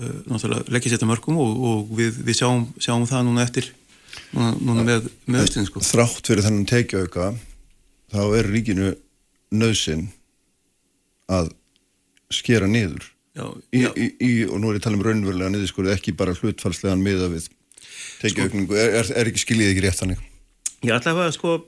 [0.00, 3.66] Eh, náttúrulega leggja sér þetta mörgum og, og við, við sjáum, sjáum það núna eftir
[4.32, 5.82] núna, núna með, með östin sko.
[5.84, 7.26] Þrátt fyrir þennan tekiauka
[8.14, 8.94] þá er ríkinu
[9.52, 10.06] nöðsin
[11.28, 11.50] að
[12.32, 13.44] skera niður já,
[13.74, 13.90] í, já.
[13.92, 17.04] Í, í, og nú er ég að tala um raunverulega niður sko ekki bara hlutfallslegan
[17.04, 17.50] miða við
[18.22, 20.24] tekiaukningu, sko, er, er, er ekki skiljið ekki rétt þannig?
[20.88, 21.58] Alltaf að sko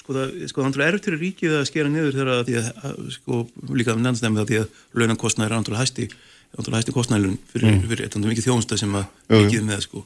[0.00, 3.40] sko það, sko er eftir ríkið að skera niður þegar að því að sko
[3.76, 6.08] líka um nefnsnefnið að því að launakostnæri er andrulega hæsti
[6.52, 7.84] hætti kostnælun fyrir, mm.
[7.88, 10.02] fyrir eitthvað mikið þjónsta sem að mikið með sko.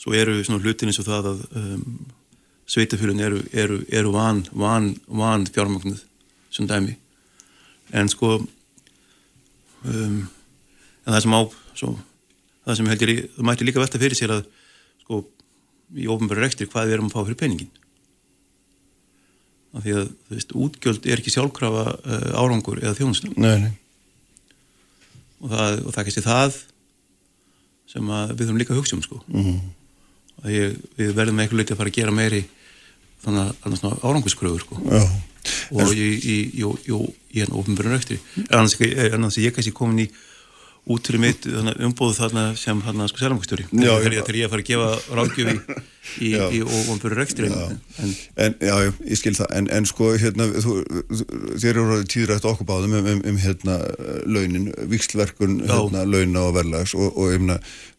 [0.00, 1.84] Svo eru svona hlutin eins og það að um,
[2.70, 6.02] sveitafjörun eru, eru, eru van, van, van fjármagnuð
[6.54, 6.96] sem dæmi.
[7.94, 10.18] En sko um,
[11.04, 11.40] en það sem á
[11.74, 11.92] svo,
[12.66, 14.48] það sem heldur það mætti líka velta fyrir sér að
[15.96, 17.70] í ofnbæri rektir hvað við erum að fá fyrir peningin
[19.70, 22.96] af því að þú veist útgjöld er ekki sjálfkrafa uh, árangur eða
[23.62, 23.76] nei
[25.40, 26.56] og það, og það er kannski það
[27.90, 29.20] sem við þurfum líka að hugsa um sko.
[29.26, 29.60] mm -hmm.
[30.52, 32.42] ég, við verðum með eitthvað litið að fara að gera meiri
[33.24, 34.74] þannig að árangusgröður sko.
[35.70, 36.36] og í
[37.32, 38.20] hérna ofnbjörn röktir
[38.50, 40.10] en annars ég kannski komin í
[40.88, 41.46] út fyrir mitt
[41.84, 45.56] umbóðu þarna sem hann sko sérangustjóri þegar ég að fara að gefa ráðgjöfi
[46.24, 49.50] í, í ofnbjörn rekstri en, en já, ég skil það.
[49.58, 50.76] En, en sko, hérna, þú,
[51.60, 53.76] þér eru tíðrætt okkur báðum um, um, um hérna,
[54.24, 57.52] launin, vikslverkun hérna, launa og verðlags og, og um,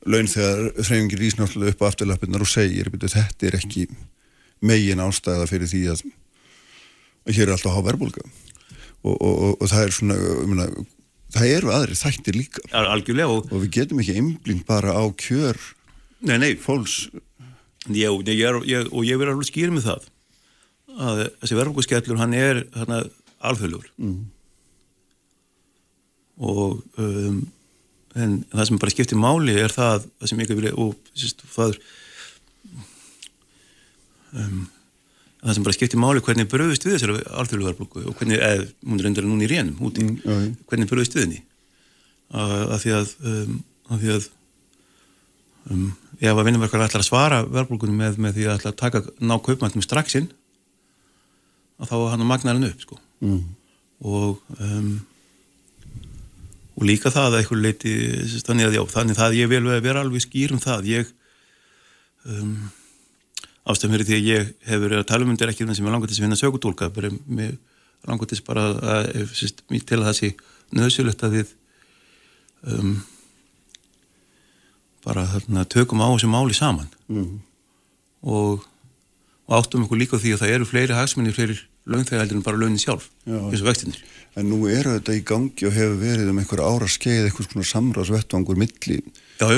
[0.09, 3.85] laun þegar þreyfingir ís náttúrulega upp á afturlappinnar og segir, betur, þetta er ekki
[4.65, 6.03] megin ástæða fyrir því að
[7.29, 8.25] hér er alltaf há verbulga
[9.05, 10.65] og, og, og það er svona, um,
[11.35, 15.59] það eru aðri þættir líka Algjörlega, og við getum ekki einblind bara á kjör
[16.27, 16.51] nei, nei.
[16.59, 17.05] fólks
[17.89, 20.09] Já, ég er, ég, og ég verður alveg skýr með það
[21.01, 22.93] að þessi verðbúkskellur hann er hann
[23.41, 24.19] alþjóðlur mm.
[26.45, 27.39] og um,
[28.19, 31.43] en það sem bara skiptir máli er það, það sem ég ekki vilja og síst,
[31.55, 31.79] það er
[34.43, 34.61] um,
[35.41, 39.01] það sem bara skiptir máli hvernig bröðist við þessari alþjóðlu verðbúku og hvernig, eða hún
[39.01, 41.41] er endur núna í rénum úti, mm, hvernig bröðist við henni
[42.31, 43.55] að því að um,
[43.91, 44.27] að því að
[45.71, 45.87] um,
[46.21, 49.35] ef að vinnumarkar ætlar að svara verðbólkunum með, með því að ætla að taka ná
[49.41, 50.29] kaupmættum strax inn
[51.81, 52.99] að þá hann að magna hann upp sko.
[53.25, 53.41] mm.
[54.05, 54.91] og um,
[56.77, 57.95] og líka það að eitthvað leiti
[58.45, 61.11] þannig að já, þannig það ég vil vera alveg skýr um það ég
[62.29, 62.53] um,
[63.67, 66.09] ástæðum fyrir því að ég hef verið að tala um undir ekki sem er langar
[66.09, 66.89] til að finna sögutólka
[67.27, 67.57] mér
[68.07, 69.33] langar til bara að,
[69.69, 70.31] til að það sé
[70.73, 71.55] nöðsulegt að við
[72.71, 72.95] um
[75.05, 76.89] bara þarna, tökum á þessu máli saman.
[77.09, 77.41] Mm.
[78.21, 78.65] og,
[79.49, 81.57] og áttum okkur líka því að það eru fleiri hagsmunni, fleiri
[81.89, 84.01] launþægaldir en bara launin sjálf, og vextinir
[84.39, 87.67] En nú eru þetta í gangi og hefur verið um einhver ára skeið, eitthvað svona
[87.67, 89.01] samráðsvettvangur milli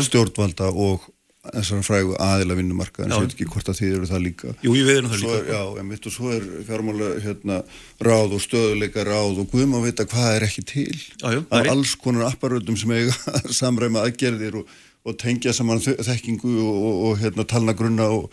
[0.07, 1.03] stjórnvalda og
[1.43, 4.53] þessar frægu aðila vinnumarka en ég veit ekki hvort að þið eru það líka.
[4.63, 5.39] Jú, ég veit um það líka.
[5.41, 7.59] er, Já, en mitt og svo er fjármála hérna,
[8.07, 11.97] ráð og stöðuleika ráð og guðum að vita hvað er ekki til já, að alls
[11.99, 13.15] konar apparöldum sem eiga
[13.61, 14.73] samræma aðgerðir og
[15.03, 18.29] og tengja saman þekkingu og, og, og hérna, talna grunna og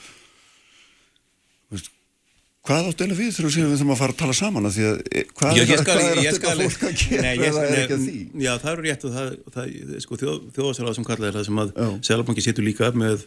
[2.71, 4.69] hvað áttu eða við þurfum við þurfum að fara að tala saman?
[4.69, 7.33] Að því að e, hvað já, er, skal, er þetta fólk að gera?
[7.35, 8.21] Eða er ekki að því?
[8.45, 9.73] Já það eru rétt og það, það
[10.05, 11.73] sko, þjóð, þjóðasaráð sem kallaði það sem að
[12.07, 13.27] Sælabanki setur líka með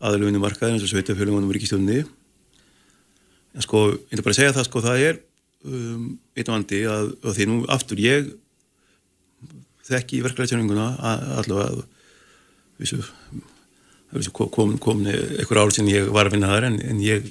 [0.00, 2.00] aðaluginu markaði eins og sveitafjölugunum og ríkistjóninni
[3.56, 5.20] en sko, ég er bara segja það sko, það er
[5.64, 8.32] um, eitt vandi að, að því nú aftur ég
[9.86, 10.88] þekki í verklæðsjáninguna
[11.40, 11.86] allavega
[12.80, 13.00] vissu,
[14.12, 17.30] vissu kom, kom einhver ár sem ég var að vinna þar en, en ég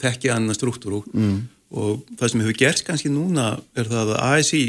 [0.00, 1.36] tekki annan struktúr og, mm.
[1.76, 4.62] og það sem hefur gerst kannski núna er það að ASI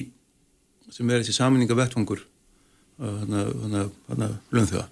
[0.93, 2.23] sem er þessi saminninga vettfangur
[2.97, 4.87] þannig að blöndþjóða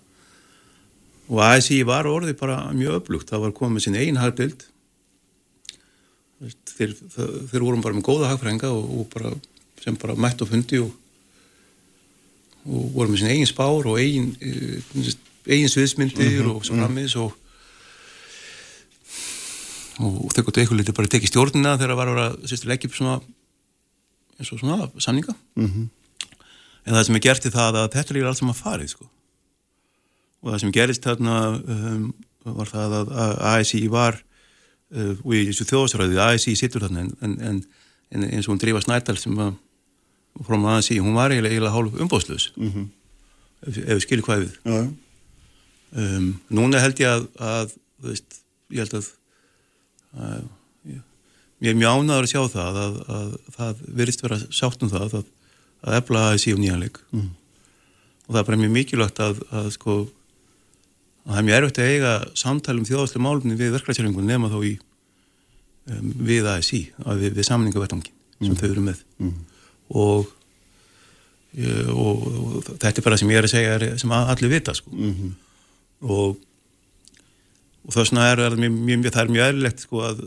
[1.25, 4.67] og ASI var orðið bara mjög öflugt, það var komið sín einn hagbild
[6.75, 9.31] þeir, þeir vorum bara með góða hagfrænga og, og bara,
[9.81, 10.93] sem bara mætt og fundi og
[12.65, 15.13] og voru með sin eigin spár og eigin, eh,
[15.45, 16.55] eigin sviðsmyndir mm -hmm.
[16.55, 17.35] og svo frammiðs og
[19.99, 22.95] og þau gott eitthvað litið bara tekið stjórnina þegar það var að vera leggja upp
[22.97, 23.17] svona
[24.39, 25.89] eins og svona samninga mm -hmm.
[26.85, 29.09] en það sem er gert í það að þetta er allt sem að farið sko
[30.43, 34.19] og það sem gerist þarna um, var það að ASI var
[34.93, 37.63] uh, og í þessu þjóðsræði ASI sittur þarna en, en,
[38.11, 39.55] en eins og hún drífa snædal sem að
[40.43, 42.87] frá maður að sí, hún var eiginlega hálf umbóðslös mm -hmm.
[43.67, 44.87] ef, ef við skiljum hvað við ja.
[45.95, 49.11] um, núna held ég að, að veist, ég held að, að
[50.15, 55.17] ég er mjög ánaður að sjá það að, að það verist vera sátt um það
[55.19, 57.31] að efla að síðan nýjanleik mm.
[58.25, 59.97] og það er bara mjög mikilvægt að sko
[61.25, 64.59] að það er mjög erfitt að eiga samtali um þjóðaslega málumni við verklæðsjálfingun nema þó
[64.61, 64.75] í
[65.89, 66.81] um, við ASI,
[67.21, 68.59] við, við samningavettangi sem mm.
[68.61, 69.35] þau eru með mm
[69.93, 70.31] og,
[71.93, 74.91] og, og þetta er bara sem ég er að segja er, sem allir vita sko.
[74.91, 75.33] mm -hmm.
[76.01, 76.37] og
[77.85, 80.21] og þess vegna er, er, mjög, það er mjög eðlilegt sko að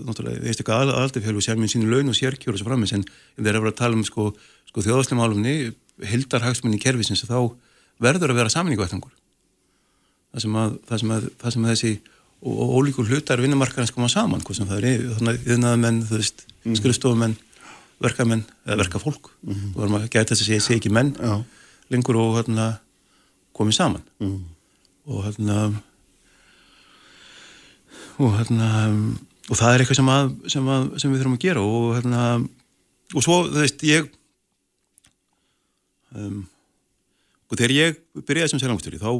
[0.46, 3.06] einstaklega aldrei fyrir að sér minn sínu laun og sérkjóru og svo framins en
[3.38, 4.28] þeir eru að tala um sko,
[4.70, 5.54] sko þjóðaslega málumni
[6.06, 7.50] hildarhagsmunni kervisins þá
[7.98, 9.10] verður að vera saminninguættangur
[10.30, 11.92] það sem að, það sem að, það sem að þessi
[12.38, 16.76] og, ólíkur hlutar vinnumarkarins koma saman það er þannig að yðnaðamenn, mm.
[16.78, 17.34] skrifstofumenn
[17.98, 19.72] verkamenn eða verkafólk mm -hmm.
[19.74, 21.42] og verðum að gæta þess að segja segi ekki menn Já.
[21.90, 22.68] lengur og hérna
[23.52, 24.38] komið saman mm
[25.08, 25.72] og hérna
[28.18, 28.68] og hérna
[29.48, 32.22] og það er eitthvað sem, að, sem, að, sem við þurfum að gera og hérna
[33.14, 34.08] og svo þú veist ég
[36.14, 36.42] um,
[37.48, 39.10] og þegar ég byrjaði sem selangstjóri þá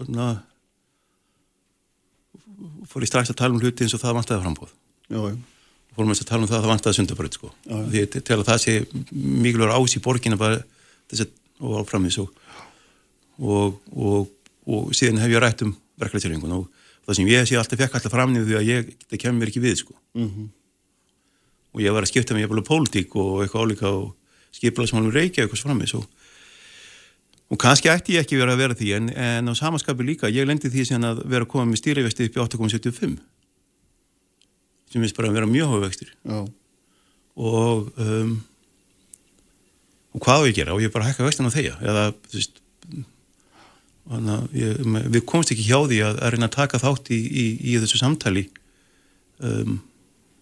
[0.00, 0.30] hérna
[2.90, 4.76] fór ég strax að tala um hluti eins og það vantæði frambóð
[5.10, 5.22] já
[5.96, 7.48] fórum við að tala um það að það vantaði sundabröð sko.
[7.66, 8.74] því til að það sé
[9.10, 10.02] mikilvægur ás í
[11.20, 11.26] að
[11.60, 12.30] og á framins og,
[13.36, 14.30] og, og,
[14.64, 16.68] og síðan hef ég rætt um verklæðsjörfingun og,
[17.10, 19.64] það sem ég sé alltaf fekk alltaf framnýðu því að ég, það kemur mér ekki
[19.64, 19.96] við sko.
[20.14, 20.48] Mhm.
[21.70, 24.14] og ég var að skipta mig á pólitík og eitthvað álíka og
[24.50, 26.06] skipla sem hann reykja eitthvað svo framins og,
[27.50, 30.48] og kannski ætti ég ekki vera að vera því en, en á samaskapi líka, ég
[30.48, 33.20] lendi því sem að vera að koma með stýrivesti upp í 8,75
[34.90, 36.40] sem finnst bara að vera mjög Já,
[37.38, 38.34] og um,
[40.10, 40.74] og hvað á ég að gera?
[40.74, 42.59] Og ég bara hækka vextin á þeia eða þú veist
[44.56, 44.80] ég,
[45.14, 48.00] við komst ekki hjá því að, að reyna að taka þátt í, í, í þessu
[48.00, 48.46] samtali
[49.38, 49.76] um,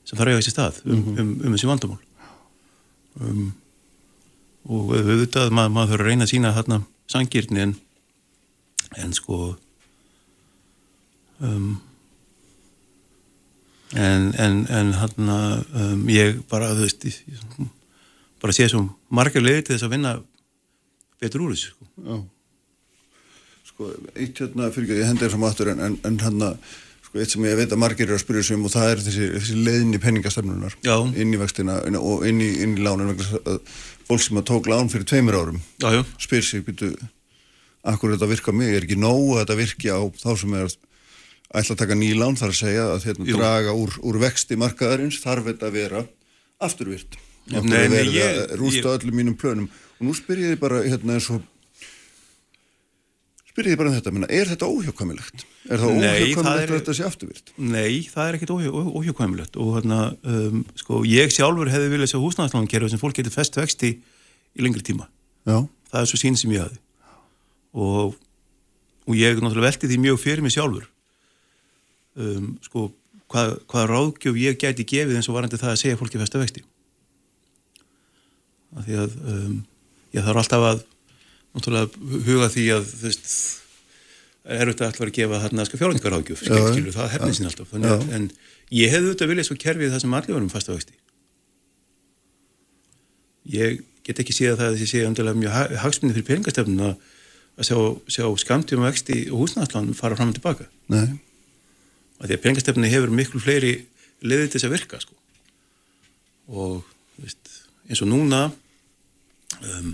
[0.08, 1.98] sem þarf að eiga þessi stað um, um, um þessi vandamál
[3.20, 3.50] um,
[4.68, 6.80] og auðvitað maður, maður þarf að reyna að sína þarna
[7.12, 7.74] sangirni en,
[9.04, 9.40] en sko
[11.44, 11.68] um,
[13.96, 14.96] en en, en
[15.28, 17.68] um, ég bara þú veist ég,
[18.40, 20.16] bara sé svo margar leiði til þess að vinna
[21.20, 21.88] betur úr þessu sko.
[22.00, 22.18] já.
[23.78, 23.88] Sko,
[24.18, 26.48] eitt hérna fyrir ekki, ég hendi þér saman aftur en, en, en hérna,
[27.06, 29.02] sko, eitt sem ég veit að margir eru að spyrja sig um og það er
[29.06, 30.74] þessi, þessi leiðin í peningastefnunar
[31.14, 33.60] inn í vextina inn- og inn í, inn í lánin að
[34.08, 36.90] fólk sem að tók lán fyrir tveimur árum já, já, spyr sig, býtu,
[37.86, 40.76] akkur þetta virka mig, er ekki nóg að þetta virki á þá sem er að
[41.62, 45.46] ætla að taka nýlán þar að segja að hérna, draga úr, úr vexti markaðarins þarf
[45.52, 46.02] þetta að vera
[46.66, 47.14] afturvirt
[47.48, 49.70] Nei, nei, ég- að rústa öllum mínum plönum.
[49.96, 51.40] Og nú spyr ég þið bara hérna eins og
[53.58, 55.44] spyr ég bara um þetta minna, er þetta óhjákvæmilegt?
[55.68, 57.50] Er það er- að þetta sé afturvirt?
[57.58, 62.90] nei, það er ekkit óhjókvæmilegt og hérna, um, sko, ég sjálfur hefði viljað sjá húsnæðaslánkerfi
[62.90, 65.08] sem fólk getur fest vexti í lengri tíma.
[65.44, 66.78] Já, það er svo sín sem ég hafði.
[67.74, 68.14] Og,
[69.08, 70.86] og ég náttúrulega velti því mjög fyrir mig sjálfur.
[72.18, 72.92] Um, sko
[73.28, 76.62] hvað, hvað ráðgjöf ég gæti gefið eins og varandi það að segja fólki festa vexti.
[78.78, 79.58] Af því að um,
[80.14, 80.86] ég þarf alltaf að
[81.56, 83.32] náttúrulega huga því að þú veist
[84.48, 87.74] er auðvitað alltaf að gefa þarna sko fjárhengaráðgjöf Já, skilur, það hefnir sín alltaf.
[87.76, 88.30] Að, en
[88.72, 90.96] ég hefði auðvitað viljað svo kerfið það sem allir varum fasta vexti.
[93.52, 96.94] Ég get ekki séð að það sé undirlega mjög hagsmunni fyrir peningastefnun að,
[97.68, 97.76] sjá,
[98.08, 100.68] sjá skamtíma vexti og húsnæðaslan fara fram og tilbaka.
[100.92, 101.18] Nei,
[102.18, 103.74] að því að peningastefnun hefur miklu fleiri
[104.24, 105.16] leiði til þess að virka sko.
[106.48, 106.80] og
[107.20, 107.50] veist,
[107.88, 108.46] eins og núna
[109.60, 109.92] um,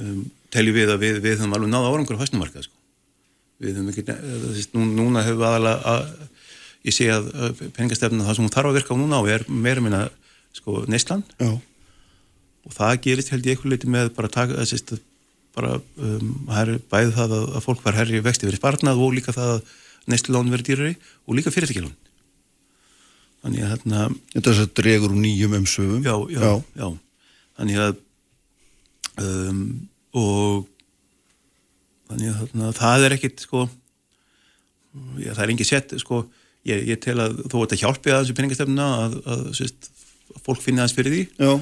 [0.00, 0.22] um,
[0.54, 2.76] teljum við að við, við höfum alveg náða árangur á fæsnumarkað sko.
[3.62, 6.12] við höfum ekki veist, nú, núna hefur við aðalega að,
[6.84, 9.46] ég sé að, að peningastefnun það sem hún þarf að virka á núna á er
[9.48, 10.04] meira minna
[10.54, 11.24] sko, neyslan.
[11.40, 11.54] Já,
[12.64, 14.94] og það gerist held ég eitthvað leiti með bara taka það sést
[15.54, 19.34] bara um, herri, bæði það að, að fólk var herri vexti verið sparnað og líka
[19.34, 19.74] það að
[20.10, 21.94] neslulán verið dýrari og líka fyrirtækjalán.
[23.44, 26.48] Þannig að hérna þetta er þess að dregur úr nýjum umsöfum já, já,
[26.80, 26.88] já,
[27.60, 27.94] þannig að
[29.22, 29.64] um,
[30.14, 30.68] og
[32.10, 33.64] þannig að þarna, það er ekkit sko
[35.18, 36.22] já, það er engin sett sko
[36.68, 39.90] ég, ég tel að þó að þetta hjálpi að þessu peningastefnuna að, að sést,
[40.44, 41.52] fólk finna aðeins fyrir því já,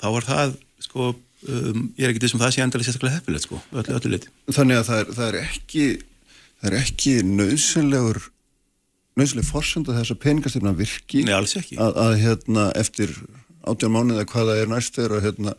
[0.00, 3.60] þá var það sko um, ég er ekki þessum það sé endalega sérstaklega heppilegt sko,
[3.72, 4.32] öllu, öllu leiti.
[4.52, 5.86] þannig að það er, það er ekki
[6.56, 8.22] það er ekki nöðsynlegur
[9.16, 11.78] nöðsynleg þess að peningastefna virki Nei, alls ekki.
[11.80, 13.12] að, að hérna eftir
[13.66, 15.54] átján mánuði eða hvað það er næst þegar að hérna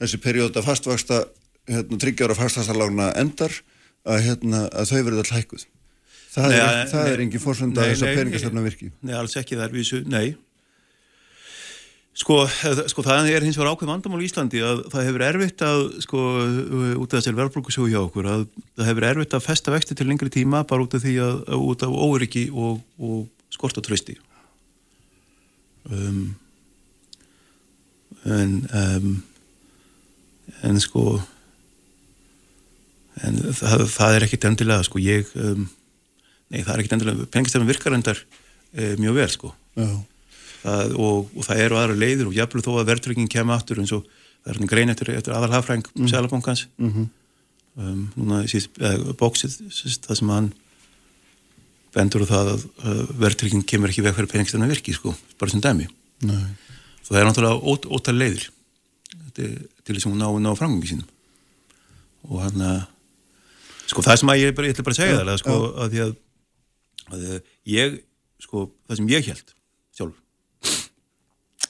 [0.00, 1.24] þessi perióda fastvaksta
[1.70, 3.54] hérna tryggjára fastastarlána endar
[4.08, 5.66] að hérna að þau verið all hækkuð
[6.30, 9.66] það, Nei, er, nei, er engin þess að nei, peningastefna virki Nei, alls ekki, það
[9.66, 10.28] er vísu, nei.
[12.20, 12.42] Sko,
[12.90, 16.22] sko það er hins vegar ákveð vandamál í Íslandi að það hefur erfitt að, sko,
[17.00, 18.42] út af þessari verðbrukusjóðu hjá okkur, að
[18.74, 21.38] það hefur erfitt að festa vexti til lengri tíma bara út af því að,
[21.70, 24.18] út af óryggi og, og skort og trösti.
[25.88, 26.34] Um,
[28.26, 29.14] en, um,
[30.66, 31.04] en sko,
[33.26, 35.66] en það, það er ekkit endilega, sko, ég, um,
[36.50, 38.22] nei, það er ekkit endilega, peningastefnum virkar endar
[38.72, 39.52] e, mjög vel, sko.
[40.60, 43.92] Það, og, og það eru aðra leiðir og jafnvel þó að verðtrygging kemur aftur eins
[43.96, 44.04] og
[44.44, 46.08] það er grein eftir, eftir aðal hafræng mm.
[46.10, 47.06] Sælabankans Mhm.
[47.80, 50.50] um, núna síðst, eða, bóksið síðst, það sem hann
[51.94, 55.62] bendur á það að, að verðtrygging kemur ekki veg fyrir peningstæðan virki sko, bara sem
[55.64, 55.88] dæmi
[56.28, 56.44] nei,
[57.08, 58.44] það er náttúrulega ót, ótal leiðir
[59.40, 61.08] til þess að hún ná, ná framgangi sínum.
[62.28, 62.80] Og hann að
[63.90, 66.12] sko það sem að ég, ég ætla bara að segja það sko, að því að,
[67.10, 67.24] að
[67.70, 67.96] ég
[68.40, 69.54] sko það sem ég held
[69.98, 70.18] sjálfur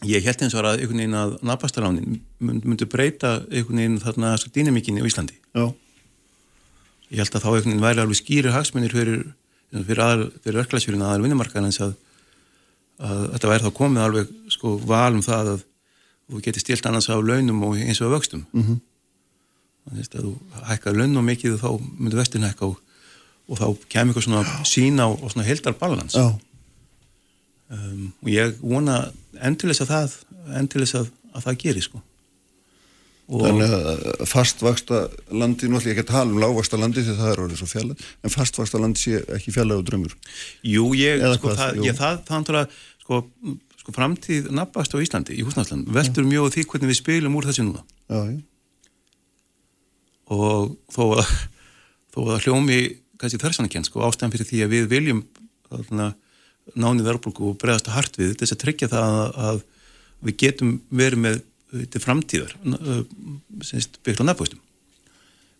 [0.08, 4.52] ég held eins og að einhvern veginn að napastalánin myndi breyta einhvern veginn þarna sko,
[4.54, 5.36] dýnamíkinni á Íslandi.
[5.52, 5.66] Já,
[7.10, 9.26] ég held að þá einhvern veginn væri alveg skýri hagsmunir fyrir,
[9.74, 11.96] fyrir, aðal, fyrir verklagsfjörðin aðal vinnumarkaðins að,
[13.04, 15.66] að þetta væri þá komið alveg sko val um það að
[16.30, 18.78] þú getur stilt annars á launum og eins og vöxtum mm -hmm.
[19.88, 20.34] þannig að þú
[20.68, 22.76] hækkaði launum mikið og þá myndir vestin hækka og,
[23.48, 29.12] og þá kemur eitthvað svona sín á og svona heldar balans um, og ég vona
[29.40, 30.16] endilis að það
[30.56, 32.02] endilis að, að það gerir sko
[33.30, 35.00] og þannig að fastvaksta
[35.38, 38.34] landi, ég ekki að tala um lágvaksta landi því það er orðið svo fjallað, en
[38.34, 40.16] fastvaksta landi sé ekki fjallað og drömmur.
[40.66, 41.84] jú, ég, Eða sko, hvað, það, jú.
[41.86, 43.20] ég, það, það náttúrulega, sko,
[43.80, 47.66] sko framtíð nafnbast á Íslandi, í húsnæðsland veldur mjög því hvernig við spilum úr þessu
[47.66, 47.84] núna.
[48.10, 48.40] Já, já,
[50.30, 51.30] og þó að,
[52.14, 52.80] þó að hljómi
[53.20, 55.22] kannski þersanakent sko ástæðan fyrir því að við viljum
[55.70, 56.08] þarna,
[56.78, 59.62] náni verðbólku og bregðast hart við þess að tryggja það að, að
[60.28, 61.40] við getum verið með
[61.90, 64.60] til framtíðar byggt á nafnbústum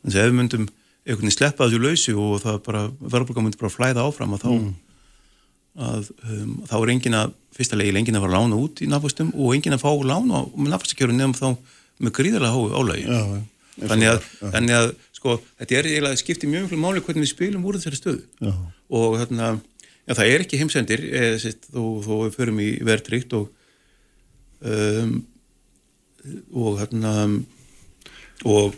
[0.03, 3.61] þannig að ef við myndum einhvern veginn sleppa þessu lausu og það bara verðbólka myndi
[3.61, 4.51] bara flæða áfram að þá
[5.79, 8.89] að um, þá er engin að fyrsta leigil engin að fara að lána út í
[8.91, 13.23] nafnbústum og engin að fá lána með nafnbústakjörun nefnum þá með gríðarlega háu álægi já,
[13.85, 14.51] þannig að, já.
[14.57, 18.01] þannig að sko, þetta er eiginlega skiptið mjög mjög máli hvernig við spilum úr þessari
[18.01, 18.23] stöðu.
[18.41, 18.53] Já.
[18.99, 19.51] og þarna,
[20.09, 23.51] já, það er ekki heimsendir eða, sérst, þó, þó við förum í verðtrykt og
[24.65, 25.19] um,
[26.53, 27.15] og þarna
[28.49, 28.75] og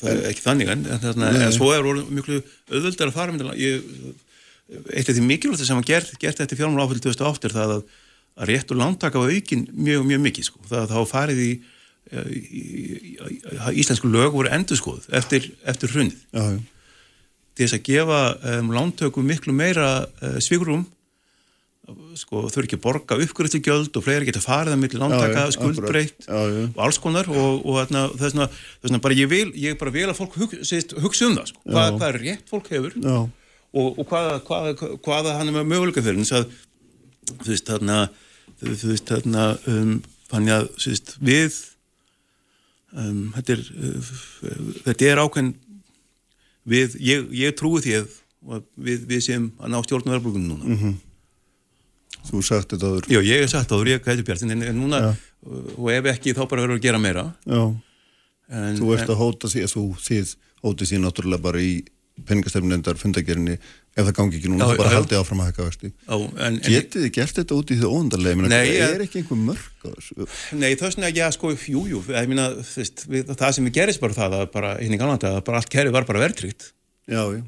[0.00, 3.86] það er ekki þannig en, þarna, en svo er miklu auðvöldar að fara með ég,
[4.72, 7.82] eitt af því mikilvægt sem að gert, gert þetta fjármála áfæld 2008 er það að,
[8.40, 10.62] að rétt og lántaka var aukin mjög, mjög mikið sko.
[10.70, 11.50] það þá farið í,
[12.14, 12.64] í, í,
[13.20, 16.24] í íslensku lög voru endurskoð eftir, eftir hrunnið
[17.54, 18.20] til þess að gefa
[18.56, 20.86] um, lántöku miklu meira uh, svigurum
[22.16, 26.28] sko eru ekki að borga uppgriðstu gjöld og fleiri geta farið að milli lántaka, skuldbreytt
[26.32, 28.46] og alls konar og, og þarna, þessna,
[28.84, 31.60] þessna bara ég vil, ég bara vil að fólk hug, sést, hugsa um það sko,
[31.66, 31.96] hvað, Já.
[31.98, 33.18] hvað er rétt fólk hefur Já.
[33.74, 34.74] Og, og hvaða, hvaða,
[35.04, 36.50] hvaða hann er með möguleika fyrir þess að
[37.44, 37.98] þú veist þarna
[38.60, 39.94] þú þú veist þarna um,
[40.30, 41.56] þannig að þú veist, við
[42.94, 44.12] um, þetta er uh,
[44.86, 45.52] þetta er ákveðin
[46.74, 48.12] við, ég, ég trúi því að
[48.84, 50.94] við, við séum að ná stjórnum verðbúkunum núna Mhm.
[52.24, 53.06] Þú hefur sagt þetta áður.
[53.12, 55.00] Já, ég hef sagt áður, ég gæti bjart en, núna,
[55.76, 57.58] og ef ekki þá bara verður að gera meira Já.
[58.48, 60.30] en, Þú ert að hóta því að þú þið
[60.64, 61.74] hótið því náttúrulega bara í
[62.28, 63.56] peningastefnendar fundagerinni
[63.94, 65.90] ef það gangi ekki núna, þú bara já, haldið áfram að hækka vexti.
[66.64, 68.36] Getið þið gert þetta út í því óundarlega?
[68.44, 69.64] Nei, Nei, ég- er ekki einhver mörg?
[70.54, 74.50] Nei, það er svona, já, sko, jú, jú, það sem við gerist bara það, að
[74.54, 76.70] bara, hinn í galvandi, að bara allt kerfi var bara verðtrygt
[77.10, 77.42] Já, já.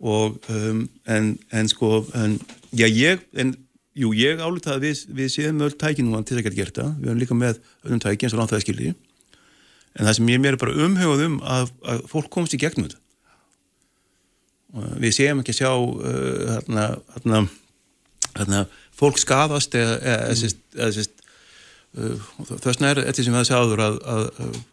[0.00, 2.38] og, um, en, en sko, en,
[2.72, 3.54] já, ég, en,
[3.94, 6.80] jú, ég álita að við, við séum öll tæki núna til þess að geta gert
[6.80, 8.94] það, við erum líka með öllum tæki eins og langt það skilji,
[9.98, 12.88] en það sem ég mér er bara umhugað um að, að fólk komst í gegnum
[12.88, 13.00] þetta.
[15.00, 17.42] Við séum ekki að sjá, uh, þarna, þarna,
[18.34, 18.64] þarna,
[18.98, 19.20] fólk
[20.76, 21.06] eða
[21.96, 24.26] Uh, þess vegna er þetta sem við áður að, að,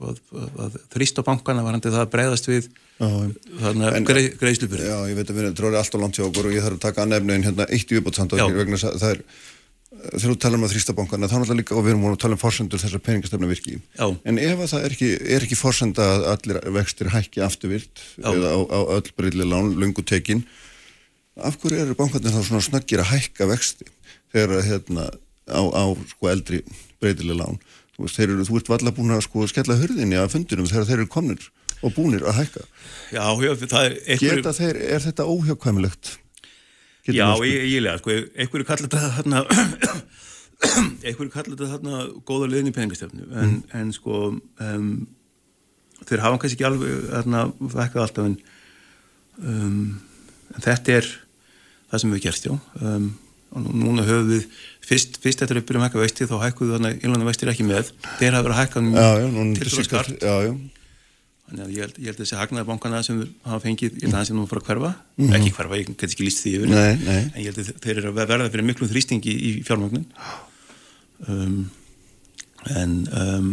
[0.03, 3.07] að, þrýst á bankana varandi það að breyðast við Já,
[3.61, 4.89] þarna En- grei, greiðslubyrði.
[4.91, 6.84] Já, ég veit að við erum dróðið alltaf langt hjá okkur og ég þarf að
[6.84, 8.43] taka annefni en hérna eitt í viðbót samt á Já.
[8.43, 9.23] því vegna það er
[10.03, 12.22] þegar þú talar um að þrýsta bankana þá náttúrulega líka og við erum múin að
[12.23, 14.05] tala um forsendur þessar peningastefna virki Já.
[14.11, 18.30] en ef að það er ekki, er ekki forsenda að allir vextir hækki afturvirt Já.
[18.34, 20.45] eða á, á öll breyðli lán, lungu tekin
[21.35, 23.88] af hverju eru bankarnir þá svona snöggir að hækka vexti
[24.35, 25.09] þegar hérna
[25.51, 26.61] á, á sko eldri
[27.03, 27.59] breyðli lán
[27.95, 30.89] þú veist, þeir eru, þú ert valla búin að sko skella hurðinni að fundinum þegar
[30.89, 31.49] þeir eru komnir
[31.85, 32.63] og búnir að hækka
[33.13, 36.15] Já, já, það er einhverju, Geta þeir, er þetta óhjákvæmilegt?
[37.14, 39.41] Já, ég, ég lega, sko, einhverju kallar þetta þarna,
[41.06, 43.64] einhverju kallar þetta þarna góða liðin í peningastefnu, en, Mm.
[43.82, 44.22] en sko,
[44.65, 44.88] um,
[46.06, 47.44] þeir hafa kannski ekki alveg þarna
[47.76, 48.38] vekkað alltaf, en,
[49.44, 50.02] um,
[50.56, 51.11] en þetta er
[51.91, 53.11] það sem við gerst, já, um,
[53.56, 54.48] og nú- núna höfum við,
[54.86, 57.91] fyrst, fyrst eftir að byrjum að hækka vexti, þá hækkuðu þarna innlána vextir ekki með,
[58.19, 60.53] þeir hafa verið að hækka núna til þess síðast- skart, Já, já,
[61.45, 64.17] Þannig að ég held, ég held þessi hagnaði bankana sem hafa fengið, ég held að
[64.17, 65.34] það sem nú fara að hverfa, Mhm.
[65.38, 67.19] ekki hverfa, ég get ekki líst því yfir, Nei, nei.
[67.22, 70.05] en ég held að þeir eru að verða fyrir miklu þrýstingi í fjármagnin.
[71.30, 71.69] Um,
[72.76, 73.51] en, um,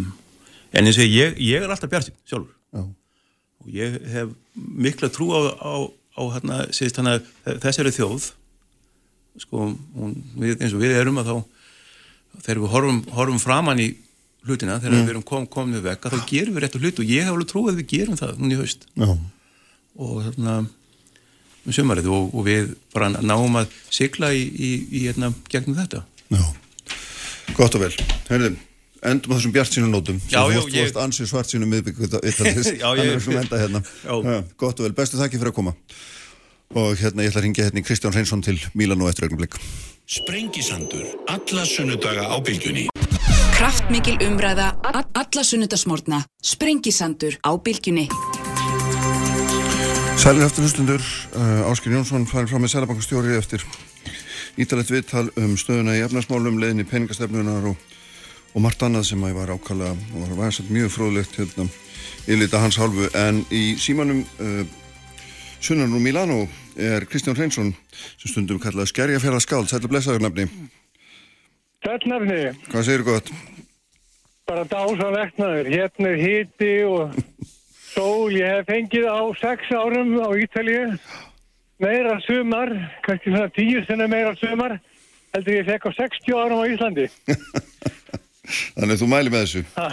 [0.73, 5.29] en eins og ég, ég er alltaf bjartinn sjálfur já, og ég hef mikla trú
[5.37, 5.75] á, á,
[6.17, 7.29] á hérna, síðust hann að
[7.63, 8.31] þessari þjóð,
[9.45, 11.37] sko, hún, við, eins og við erum að þá,
[12.43, 13.91] þegar við horfum, horfum framann í
[14.47, 15.05] hlutina, þegar Mm.
[15.07, 17.49] við erum kom, komið vekk, að þá gerum við réttu hluti og ég hef alveg
[17.53, 19.09] trú að við gerum það núna í haust já,
[19.99, 20.57] og þarna
[21.67, 26.03] með sumarið og, og við bara náum að sigla í, í, í hérna, gegnum þetta.
[26.33, 26.43] já.
[27.55, 27.93] Gott og vel.
[28.31, 28.57] Herðum,
[29.05, 30.19] endum á þessum bjart sínum nótum.
[30.31, 31.99] Já, já, varst- Þú ég- varst ansið svart sínum miðbygg
[32.31, 32.71] yttalins.
[32.81, 33.83] Já, ég- hérna.
[34.07, 34.43] Já.
[34.57, 35.75] Gott og vel, bestu þakki fyrir að koma.
[36.75, 39.59] Og hérna, ég ætla að ringja hérna Kristján Hreinsson til Mílan og eftir augnablik.
[40.09, 42.89] Sprengisandur, alla sunnudaga á bylgjunni.
[43.63, 44.73] Kraftmikil umræða,
[45.15, 46.25] alla sunnudasmórna.
[46.43, 48.09] Sprengisandur á bylgjunni.
[50.19, 53.63] Sælir eftir hlustundur, uh, Áskil Jónsson farin fram með Sælabankastjóri eftir
[54.59, 57.79] ítalegt viðtal um stöðuna í efnarsmálum, leðin í peningastefnunar og,
[58.51, 61.71] og margt annað sem að ég var ákala og var væðsett mjög fróðlegt hérna
[62.27, 64.67] í lita hans hálfu en í símanum uh,
[65.63, 70.27] Sunnarnú Milano er Kristján Hreinsson sem stundum kallaði Skerjafjara skáld, sætla blessaður
[71.85, 73.31] nafni Sætnafni, Hvað segir gott?
[74.47, 77.15] bara dásan veknaður, hérna er hiti og
[77.95, 80.99] sól, ég hef fengið á sex árum á Ítalíu,
[81.81, 82.69] meira sumar,
[83.07, 84.79] kannski svona tíu sinna meira sumar,
[85.33, 87.09] heldur ég fekk á 60 árum á Íslandi.
[88.77, 89.65] Þannig að þú mæli með þessu?
[89.79, 89.89] Ha,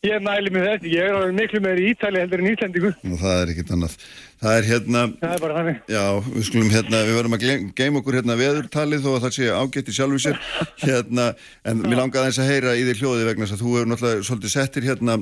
[0.00, 2.90] ég mæli með þetta, ég er alveg miklu meira í Ítali heldur en Íslandingu,
[3.20, 3.96] það er ekkit annað.
[4.40, 5.80] Það er hérna það er bara þannig.
[5.92, 7.42] Já, við skulum hérna, við verðum að
[7.76, 10.40] geima okkur hérna veðurtalið þó að það sé ágætt í sjálfu sér.
[10.80, 11.26] Hérna,
[11.68, 14.24] en mér langaði eins að heyra í því hljóði vegna þess að þú hefur náttúrulega
[14.30, 15.18] svolítið settir hérna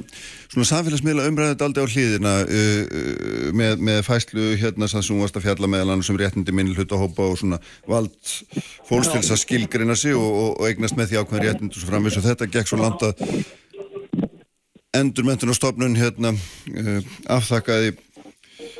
[0.46, 2.62] svona samfélagsmiðla umræðið aldrei á hlýðina uh,
[3.02, 6.78] uh, með, með fæslu hérna sem þú varst að fjalla meðal annars um réttindi minni
[6.78, 7.58] hlutahópa og svona
[7.90, 8.14] vald
[8.86, 11.82] fólks til þess að skilgrina sig og, og, og eignast með því ákveðin réttindi og
[11.82, 13.24] svo framvis og þetta gekk svo langt að
[14.96, 17.96] endurmentunarstofnun hérna uh, afþakkaði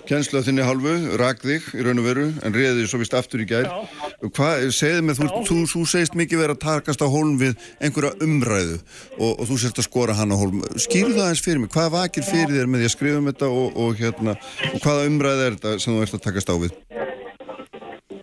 [0.09, 3.43] kennslu að þinni hálfu, rak þig í raun og veru, en reyði svo vist aftur
[3.45, 3.69] í gær.
[4.23, 7.55] Hvað, segðu mig, þú, þú, þú segist mikið verið að takast á hólm við
[7.85, 8.79] einhverja umræðu
[9.19, 10.63] og, og þú sérst að skora hann á hólm.
[10.81, 13.51] Skýrðu það eins fyrir mig, hvað vakir fyrir þér með því að skrifa um þetta
[13.61, 14.37] og, og hérna,
[14.73, 16.79] og hvaða umræða er þetta sem þú ert að takast á við?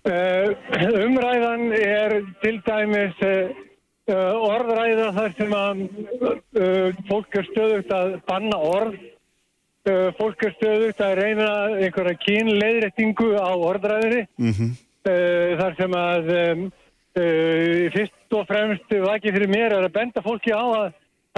[0.06, 0.50] Uh,
[1.06, 3.64] umræðan er til dæmis uh,
[4.14, 8.98] orðræða þar sem að uh, fólk er stöðugt að banna orð.
[9.86, 14.74] Uh, fólk er stöðugt að reyna einhverja kynleiðrættingu á orðræðinni Mm
[15.06, 16.32] uh, þar sem að
[17.94, 20.88] fyrst og fremst vakið fyrir mér er að benda fólki á að,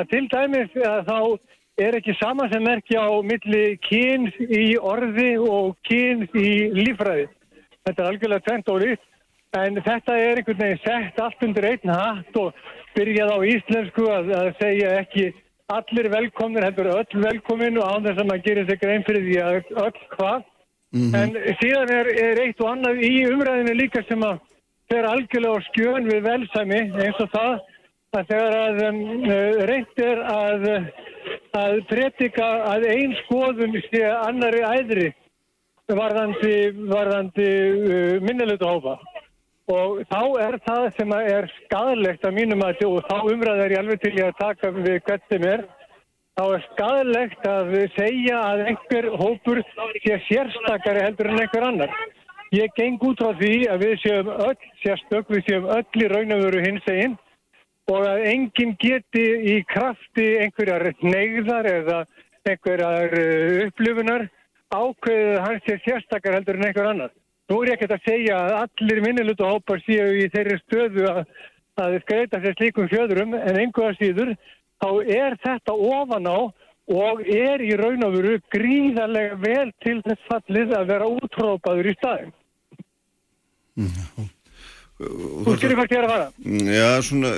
[0.00, 1.18] að til dæmis að þá
[1.78, 7.28] er ekki sama sem merkja á milli kyns í orði og kyns í lífræði.
[7.86, 9.04] Þetta er algjörlega tvent og lít
[9.56, 12.56] en þetta er einhvern veginn sett allt undir einn hatt og
[12.96, 15.30] byrjað á íslensku að, að segja ekki
[15.72, 19.40] allir velkomnir, heldur öll velkomin og án þess að maður gerir sig grein fyrir því
[19.44, 20.46] að öll hvað.
[20.96, 24.38] En síðan er, er eitt og annað í umræðinu líka sem að
[24.88, 27.58] fer algjörlega á skjön við velsæmi eins og það
[28.16, 29.00] að þegar að um,
[29.68, 30.66] reynt er að,
[31.60, 35.08] að predika að ein skoðun sé annari æðri
[35.92, 36.54] varðandi,
[36.88, 38.96] varðandi uh, minnilegtu hópa.
[39.68, 43.82] Og þá er það sem er skadalegt að mínum að og þá umræða er ég
[43.82, 45.64] alveg til ég að taka við hvert sem er.
[46.38, 49.60] Þá er skadalegt að segja að einhver hópur
[50.04, 51.92] sé sérstakari heldur en einhver annar.
[52.56, 56.62] Ég geng út frá því að við séum öll sérstök, við séum öll í raunavöru
[56.64, 57.18] hins einn
[57.92, 62.02] og að enginn geti í krafti einhverjar neyðar eða
[62.48, 64.28] einhverjar uh, upplifunar
[64.72, 67.12] ákveðið að hann sé sérstakar heldur en einhver annar.
[67.48, 71.20] Nú er ég ekkert að segja að allir minnilutu hópar séu í þeirri stöðu að,
[71.80, 74.34] að skreita sér slíkum fjöðurum en einhverja síður
[74.82, 76.38] þá er þetta ofan á
[76.88, 81.96] og er í raun og veru gríðarlega vel til þess fallið að vera útrópaður í
[81.98, 82.30] staðin.
[84.98, 86.30] Þú skilur hvað er að fara?
[86.72, 87.32] Já, svona,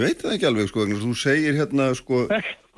[0.00, 2.20] ég veit það ekki alveg, sko, að þú segir hérna, sko,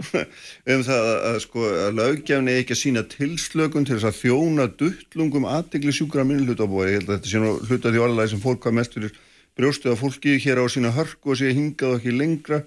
[0.74, 4.68] um það að, að, sko, að löggefni ekki að sína tilslökun til þess að þjóna
[4.80, 6.86] duttlungum aðdegli sjúkra minnlutabói.
[6.88, 9.18] Ég held að þetta sé nú hluta því orðalæði sem fólk hvað mest fyrir
[9.58, 12.62] brjóstið á fólki hér á sína hörku og sé hingað og ekki lengra.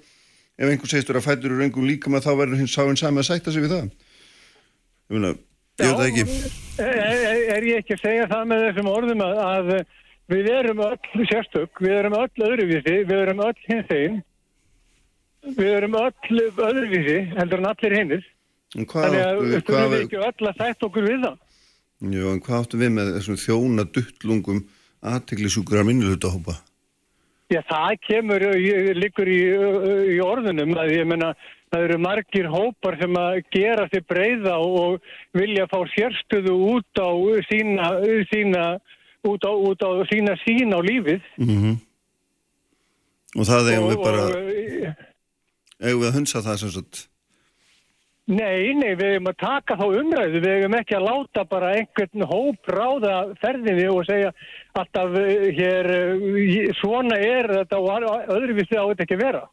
[0.56, 3.52] Ef einhver segist vera fættur úr einhverjum líkama þá verður hins sáinn sami að sætta
[3.52, 3.90] sig við það.
[5.10, 5.34] Ég meina,
[5.82, 6.26] ég veit það ekki.
[6.80, 9.74] Er, er, er ég ekki að segja það með þessum orðum að, að
[10.32, 14.22] við erum öll sérstök, við erum öll öðruvísi, við erum öll hins einn,
[15.58, 18.24] við erum öll öðruvísi heldur en allir hinnir.
[18.76, 21.36] En hvað Þannig að við erum ekki öll að sætt okkur við það.
[22.16, 24.64] Jú, en hvað áttu við með þessum þjóna duttlungum
[25.06, 26.58] aðtegli sjúkra minnlutahópa?
[27.54, 29.40] Já, það kemur, í- liggur í,
[30.16, 31.30] í orðunum að ég menna
[31.72, 34.98] það eru margir hópar sem að gera sér breyða og
[35.38, 37.10] vilja fá sérstöðu út á
[37.48, 37.90] sína,
[38.34, 38.64] sína
[39.26, 41.22] út á, út á sína sín á lífið.
[41.38, 41.78] Mm
[43.36, 45.00] Og það eigum við bara, og,
[45.84, 47.06] eigum við að hunsa það sem sagt.
[48.26, 52.24] Nei, nei, við eigum að taka þá umræðu, við eigum ekki að láta bara einhvern
[52.26, 54.32] hóp ráða ferðinni og segja
[54.74, 59.44] alltaf eh, hér, eh, svona er þetta og öðruvísi á þetta ekki að vera.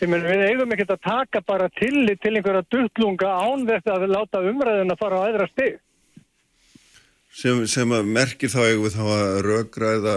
[0.00, 4.42] Meni, við eigum ekki að taka bara tillit til einhverja duttlunga án þess að láta
[4.50, 5.78] umræðuna fara á aðra stig.
[7.30, 10.14] Sem, sem að merkir þá eigum við þá að röggræða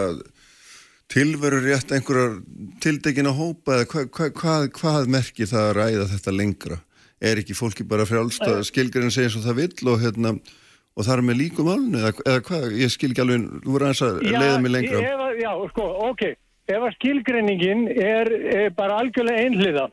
[1.12, 2.38] tilveru rétt einhverjar
[2.82, 6.78] tildekina hópa eða hvað, hvað, hvað, hvað merkir það að ræða þetta lengra?
[7.24, 10.34] Er ekki fólki bara frjálst að skilgurinn segja eins og það vill og hérna
[10.94, 13.86] og það er með líkum álun eða, eða hvað, ég skil ekki alveg þú voru
[13.88, 15.00] aðeins að leiða mig lengra.
[15.02, 16.24] ef, að- já, sko, ok,
[16.74, 19.86] ef að skilgreiningin er, er bara algjörlega einhliða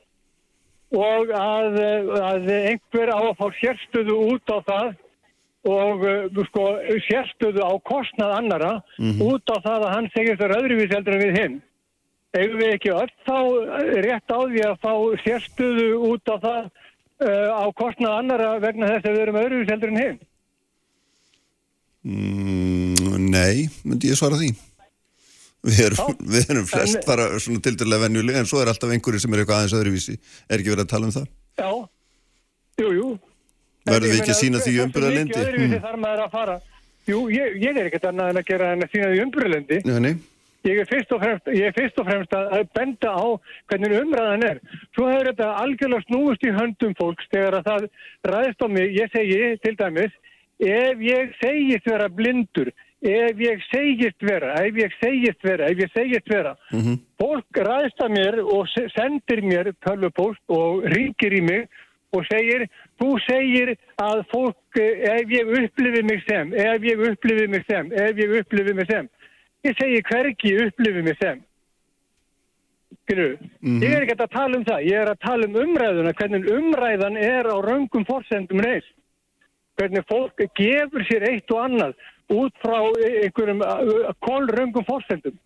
[0.91, 1.79] og að,
[2.19, 4.91] að einhver á að fá sérstöðu út á það
[5.67, 6.63] og uh, sko,
[7.05, 8.71] sérstöðu á kostnað annara
[9.21, 11.59] út á það að hann segir þar öðruvís heldur en við hinn.
[12.31, 13.37] Eigum við ekki öll þá
[14.07, 14.93] rétt á því að fá
[15.25, 19.93] sérstöðu út á það uh, á kostnað annara vegna þess að við erum öðruvís heldur
[19.93, 20.19] en hinn?
[22.07, 24.53] mm, Nei, myndi ég svara því
[25.61, 29.35] Við erum, við erum flest bara svona tildulega venjuleg en svo er alltaf einhverju sem
[29.35, 30.15] er eitthvað aðeins öðruvísi
[30.49, 31.27] er ekki verið að tala um það
[31.61, 31.69] Já,
[32.81, 33.09] jú, jú.
[33.91, 34.73] Verðum við ekki að sýna því
[35.45, 35.87] öðruvísi Mm.
[37.11, 39.21] Jú, ég, ég er ekkert annað en að gera en að sína því
[39.87, 40.13] nei,
[40.61, 43.25] Ég er fyrst og fremst, ég er fyrst og fremst að að benda á
[43.71, 44.59] hvernig umræðan er.
[44.93, 47.87] Svo hefur þetta algjörlega snúist í höndum fólks þegar að það
[48.29, 48.93] ræðist á mig.
[48.93, 50.13] Ég segi til dæmis,
[50.61, 52.69] ef ég segist vera blindur,
[53.01, 56.53] ef ég segist vera, ef ég segist vera, ef ég segist vera.
[57.17, 61.65] Fólk ræðist að mér og se- sendir mér tölvupóst og ringir í mig
[62.13, 62.67] og segir,
[63.01, 67.91] þú segir að fólk, eh, ef ég upplifi mig sem, ef ég upplifi mig sem,
[67.91, 69.09] ef ég upplifi mig sem.
[69.65, 71.41] Ég segi hvergi upplifi mig sem.
[73.01, 73.37] Skilju,
[73.81, 77.17] ég er ekki að tala um það, ég er að tala um umræðuna, hvernig umræðan
[77.17, 78.93] er á raungum forsendum reist.
[79.79, 81.95] Hvernig fólk gefur sér eitt og annað
[82.31, 83.63] út frá einhverjum
[84.21, 85.37] kólraungum forsendum.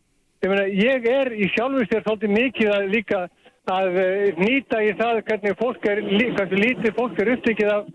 [0.43, 3.21] Ég meina, ég er í sjálfur sér svolítið mikið að líka
[3.71, 6.01] að eh, nýta í það hvernig fólk er,
[6.37, 7.89] hversu lítið fólk er upptekið af,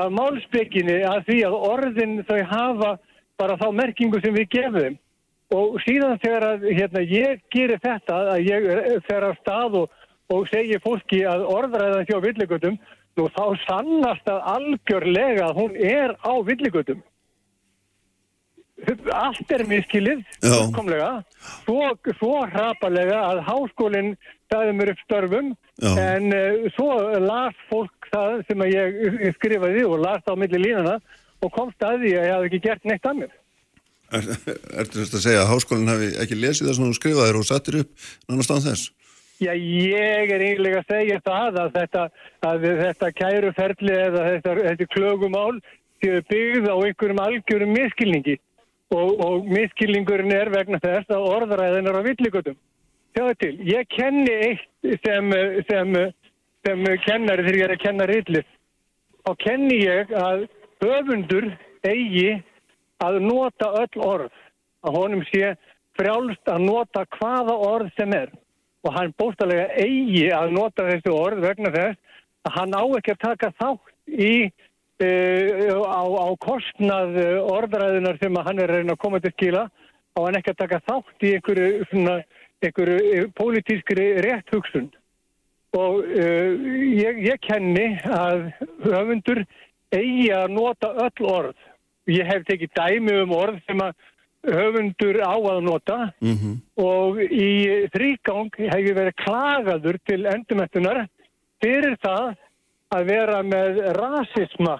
[0.00, 2.92] af málspekinni að því að orðin þau hafa
[3.40, 4.98] bara þá merkingu sem við gefum þeim.
[5.54, 9.98] Og síðan þegar að hérna, ég gerir þetta að ég eh, fer af stað og,
[10.34, 12.78] og segi fólki að orðræðan hjá villigötum,
[13.16, 17.04] nú þá sannast að algjörlega að hún er á villigötum.
[19.16, 20.50] Allt er miskilið, Já.
[20.52, 21.10] fullkomlega,
[21.64, 21.86] svo,
[22.18, 24.10] svo hrapalega að háskólinn
[24.44, 25.48] staði mér upp störfum,
[25.80, 25.94] Já.
[26.02, 26.90] en uh, svo
[27.24, 28.98] las fólk það sem að ég,
[29.38, 30.98] skrifaði og las það á milli línana
[31.40, 33.32] og komst að því að ég hafði ekki gert neitt að mér.
[34.12, 34.28] er,
[34.82, 37.80] Ertu þess að segja að háskólinn hafi ekki lesið það sem þú skrifaðir og sattir
[37.80, 38.92] upp nánast án þess?
[39.36, 42.04] Já, ég er eiginlega að segja það að þetta,
[42.48, 45.56] að þetta kæruferli eða þetta, þetta klögumál
[46.00, 48.36] séu byggð á einhverjum algjörum miskilningi
[48.94, 52.58] og, og miskilningurinn er vegna þess að orðræðin er á villigutum.
[53.16, 55.32] Sjáðu til, ég kenni eitt sem,
[55.70, 55.94] sem,
[56.66, 58.50] sem kennari þegar ég er að kenna rillið.
[59.26, 60.46] Þá kenni ég að
[60.84, 61.48] höfundur
[61.86, 62.34] eigi
[63.02, 64.34] að nota öll orð.
[64.86, 65.54] Að honum sé
[65.96, 68.30] frjálst að nota hvaða orð sem er
[68.86, 73.24] og hann bóstalega eigi að nota þessu orð vegna þess að hann á ekki að
[73.24, 74.34] taka þátt í
[75.02, 80.38] á, á kostnað uh, orðræðunar sem að hann er að koma til skila á hann
[80.38, 82.16] ekki að taka þátt í einhverju, svona,
[82.64, 84.88] einhverju uh, pólitískri rétt hugsun
[85.76, 86.50] og uh,
[86.96, 88.48] ég, ég kenni að
[88.86, 89.44] höfundur
[89.92, 91.56] eigi að nota öll orð.
[92.08, 93.94] Ég hef tekið dæmi um orð sem að
[94.46, 95.98] höfundur á að nota.
[96.22, 101.06] Mm og í þrýgang hef ég verið klagaður til endurmettunar
[101.62, 102.34] fyrir það
[102.94, 104.76] að vera með rasisma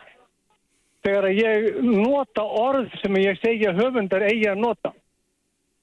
[1.06, 4.92] þegar að ég nota orð sem ég segja höfundar eigi að nota.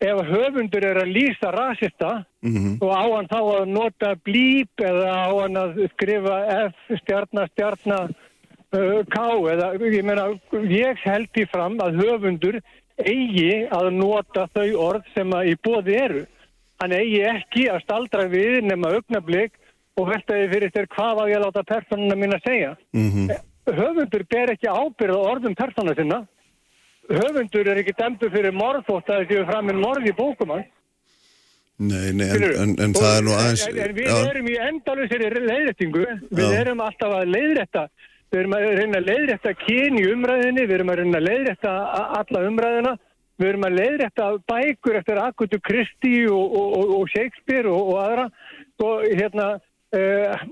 [0.04, 2.76] Ef höfundur er að lýsa rasista -hmm.
[2.82, 6.36] og á hann þá að nota blíp eða á hann að skrifa
[6.68, 8.10] F, stjarnar, stjarnar,
[8.76, 9.20] uh, K
[9.54, 10.28] eða ég meina,
[10.68, 12.60] ég held því fram að höfundur
[12.98, 16.26] eigi að nota þau orð sem að í bóði eru.
[16.82, 19.56] Hann eigi ekki að staldra við nema augnablík
[20.00, 22.76] og veltaði fyrir þér hvað á ég að láta personuna mín að segja.
[22.94, 23.34] Mm
[23.64, 26.18] Höfundur ber ekki ábyrð á orðum persóna sinna.
[27.08, 30.68] Höfundur er ekki dæmdur fyrir morðótt að þessi framin morð í bókum hans.
[31.80, 34.58] Nei, nei, en, en, en það er nú aðeins En, en við já, erum í
[34.68, 36.58] endalusir leiðrættingu, við Já.
[36.60, 37.84] erum alltaf að leiðrætta,
[38.30, 41.74] við erum að reyna að leiðrætta kyn í umræðinni, við erum að reyna að leiðrætta
[42.20, 42.94] alla umræðina,
[43.42, 48.02] við erum að leiðrætta bækur eftir Akutu Kristi og, og, og, og Shakespeare og, og
[48.04, 48.28] aðra
[48.84, 49.48] og hérna
[49.98, 50.46] uh,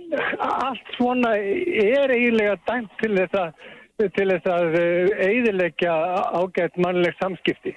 [0.68, 3.70] allt svona er eiginlega dæmt til þess að
[4.16, 4.76] til þess að
[5.22, 5.94] eiðilegja
[6.34, 7.76] ágætt mannleg samskipti.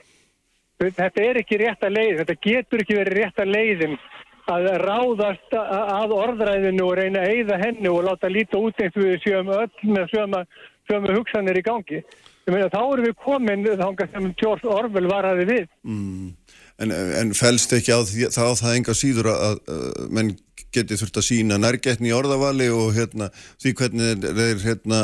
[0.81, 3.99] Þetta er ekki rétta leið, þetta getur ekki verið rétta leiðin
[4.51, 9.17] að ráðast að orðræðinu og reyna að eyða henni og láta líta út eins við
[9.25, 10.43] séum öll með söma,
[10.91, 12.03] sömu hugsanir í gangi.
[12.45, 15.71] Meina, þá erum við komin þangað sem George Orwell varaði við.
[16.83, 20.35] en, en fælst ekki á á það enga síður að, að, að menn
[20.75, 23.31] geti þurft að sína nærgetni í orðavali og hérna,
[23.63, 25.03] því hvernig þeir, þeir hérna,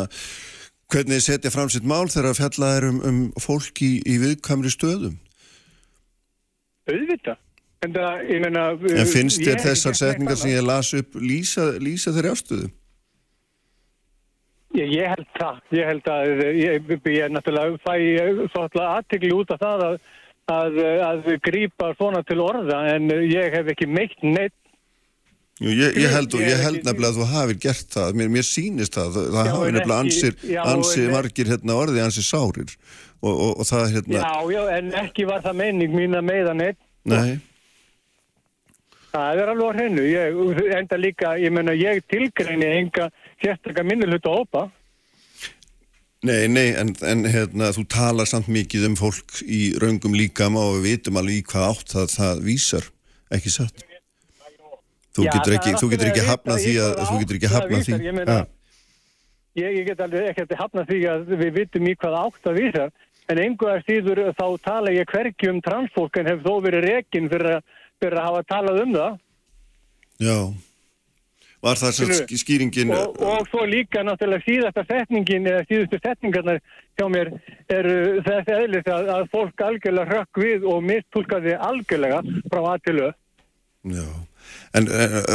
[0.91, 4.73] hvernig setja fram sitt mál þegar að fjalla er um, um fólk í, í viðkamri
[4.73, 5.17] stöðum?
[6.91, 7.39] Auðvitað.
[7.81, 12.13] En, það, ég meina, En finnst þér þessar setningar sem ég las upp lýsa, lýsa
[12.13, 12.69] þeirri ástöðu?
[14.77, 15.61] Ég, ég held það.
[15.75, 19.97] Ég held að ég, ég er náttúrulega fæ aðtikli út af það að,
[20.55, 24.60] að, að grípa svona til orða en ég hef ekki meitt neitt.
[25.61, 28.47] Jú, ég, ég held, Ég ég held nefnilega að þú hafið gert það, mér, mér
[28.49, 32.25] sýnist það, það Já, hafi en nefnilega ansir, já, ansi en- margir hérna orði, ansi
[32.25, 32.73] sárir
[33.21, 36.55] og, og, og það hérna, Já, já, en ekki var það meining mín að meiða
[36.63, 36.81] neitt.
[37.05, 37.39] nei,
[39.11, 40.03] Það er alveg á hreinu.
[40.07, 43.09] Ég enda líka, ég meina, ég tilgreini enga
[43.43, 44.69] sérstakka minnuluta hópa.
[46.23, 50.77] nei, nei, en, en hérna, þú talar samt mikið um fólk í raungum líkama og
[50.79, 52.87] við vitum alveg í hvað átt það, það vísar,
[53.35, 53.83] ekki satt.
[55.11, 57.87] Þú Já, getur ekki, er þú getur ekki hafnað því að, þú getur ekki hafnað
[57.87, 58.01] því.
[58.07, 58.41] ég meina-.
[59.59, 62.85] Ég, ég get alveg ekkert hafna því að við vitum í hvað átt að vísa.
[63.31, 67.29] En einhver að síður þá tala ég hverki um transfólk en hef þó verið rekin
[67.31, 67.61] fyrir,
[68.03, 69.19] fyrir að hafa talað um það.
[70.21, 70.37] Já,
[71.63, 72.39] var það Skilurðu?
[72.41, 76.59] skýringin, Og, og svo líka náttúrulega síðasta setningin eða síðustu setningarnar
[76.99, 77.31] hjá mér
[77.69, 82.99] eru þessi eðlis að, að fólk algjörlega rökk við og mistúlkaði algjörlega frá að til
[83.07, 83.15] öð.
[83.95, 84.07] já,
[84.79, 84.85] en,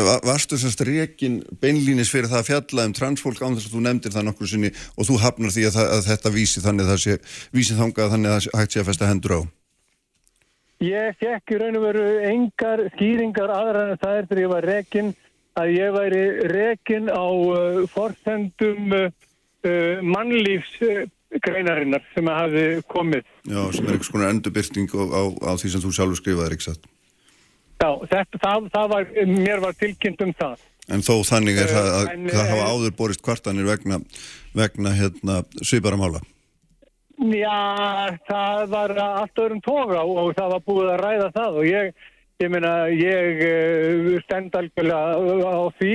[0.07, 3.81] va- varstu semst rekin beinlínis fyrir það að fjalla um transfólk án þess að þú
[3.87, 6.91] nefndir það nokkur sinni og þú hafnar því að, það, að þetta vísi þannig að
[6.93, 7.13] það sé,
[7.55, 9.39] vísi þangað þannig að það hægt sé að festa hendur á.
[10.83, 14.63] Ég fekk í raun og veru engar skýringar aðra en það er þegar ég var
[14.67, 15.09] rekin
[15.55, 19.07] að ég væri rekin á uh, forsendum uh,
[19.63, 23.23] uh, mannlífsgreinarinnar sem að hafi komið.
[23.47, 26.67] Já, sem er einhvers konar endurbyrting á, á, á því sem þú sjálfur skrifaðir, ekki
[26.67, 26.83] satt?
[27.75, 30.63] Já, þetta, það, það var, mér var tilkynnt um það.
[30.95, 33.99] En þó þannig er Eh, það að en, það hafa eh, áður borist kvartanir vegna,
[34.53, 36.21] vegna hérna, sviparamála.
[37.15, 41.67] Já, það var allt öðrum toga og, og það var búið að ræða það og
[41.69, 41.93] ég,
[42.43, 45.93] ég meina, ég uh, stend algjörlega á því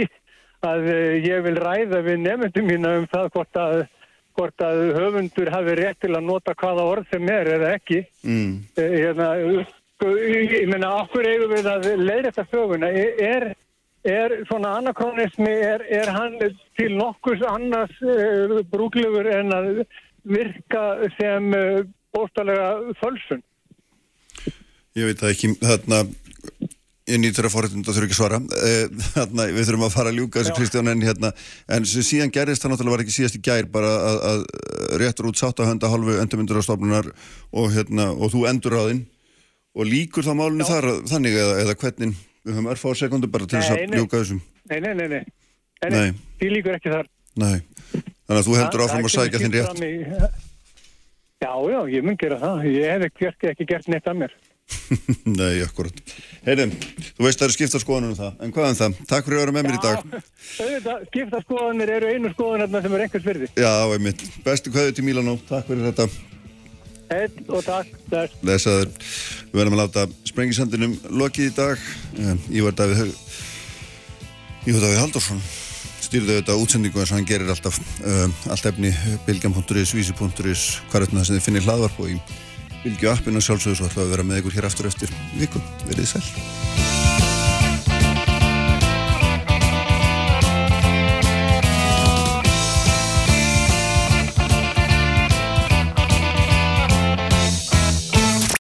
[0.65, 0.89] að
[1.25, 3.83] ég vil ræða við nefndum mína um það hvort að,
[4.37, 8.01] hvort að höfundur hafi rétt til að nota hvaða orð sem er eða ekki.
[8.25, 8.51] Mm.
[8.81, 9.31] Eh, Hérna,
[10.01, 12.89] sko, ég meina, okkur eigum við að leiða þetta söguna.
[12.91, 13.51] Er,
[14.09, 16.39] er svona anakronismi, er, er hann
[16.79, 19.71] til nokkurs annars uh, brúklegur en að
[20.25, 21.83] virka sem uh,
[22.17, 23.45] bóstalega fölsun?
[24.97, 26.01] Ég veit það ekki, þarna,
[27.11, 28.41] ég nýttur að forréttinda þurfi ekki að svara.
[29.13, 30.59] Þarna, við þurfum að fara að ljúka þessu Já.
[30.59, 31.31] Kristján en hérna,
[31.71, 35.39] en síðan gerist það náttúrulega var ekki síðast í gær bara að, að réttur út
[35.39, 37.13] sáttahönda hálfu endurmyndurastofnunar
[37.55, 39.05] og hérna, og þú endur á þinn
[39.77, 42.15] og líkur þá málunni þar þannig eða, eða hvernig,
[42.45, 44.41] við höfum örfá sekundu bara til þess að ljúka þessum.
[44.71, 45.25] Nei, nei, nei, nei.
[45.85, 46.13] nei, Nei.
[46.41, 47.09] Því líkur ekki þar.
[47.41, 47.57] Nei,
[47.95, 49.83] þannig að þú heldur Það- áfram það að sækja þinn rétt.
[49.87, 50.47] í-
[51.41, 52.65] Já, já, ég mun gera það.
[52.69, 54.33] Ég hef ekki, ekki gert neitt að mér.
[55.41, 55.97] Nei, akkurat.
[56.45, 56.75] Heyrðum,
[57.17, 58.99] þú veist það eru skipta skoðanum það, en hvað um það?
[59.09, 60.21] Takk fyrir að vera með mér í dag.
[61.09, 63.49] Skipta skoðanir eru einu skoðanarna sem er einhvers virði.
[63.57, 64.27] Já, einmitt.
[64.45, 66.07] Bestu kveðu til Mílanó, takk fyrir þetta.
[67.11, 67.91] Eitt og takk.
[68.47, 68.93] Lesaður,
[69.51, 71.89] við verðum að láta sprengisandinum lokið í dag.
[72.55, 73.17] Ívar Davíð
[74.69, 75.43] Ívar Davíð Haldursson
[76.05, 78.91] stýrði auðvitað útsendingu eins og hann gerir alltaf um, allt efni
[79.27, 82.21] bilgjam.is, vísi.is, þetta sem þið finnir hlaðvarp og í
[82.81, 85.61] Bilgju appinu sjálfsögðu svo ætlaðu að vera með ykkur hér aftur eftir viku.
[85.85, 87.10] Verðið sæl.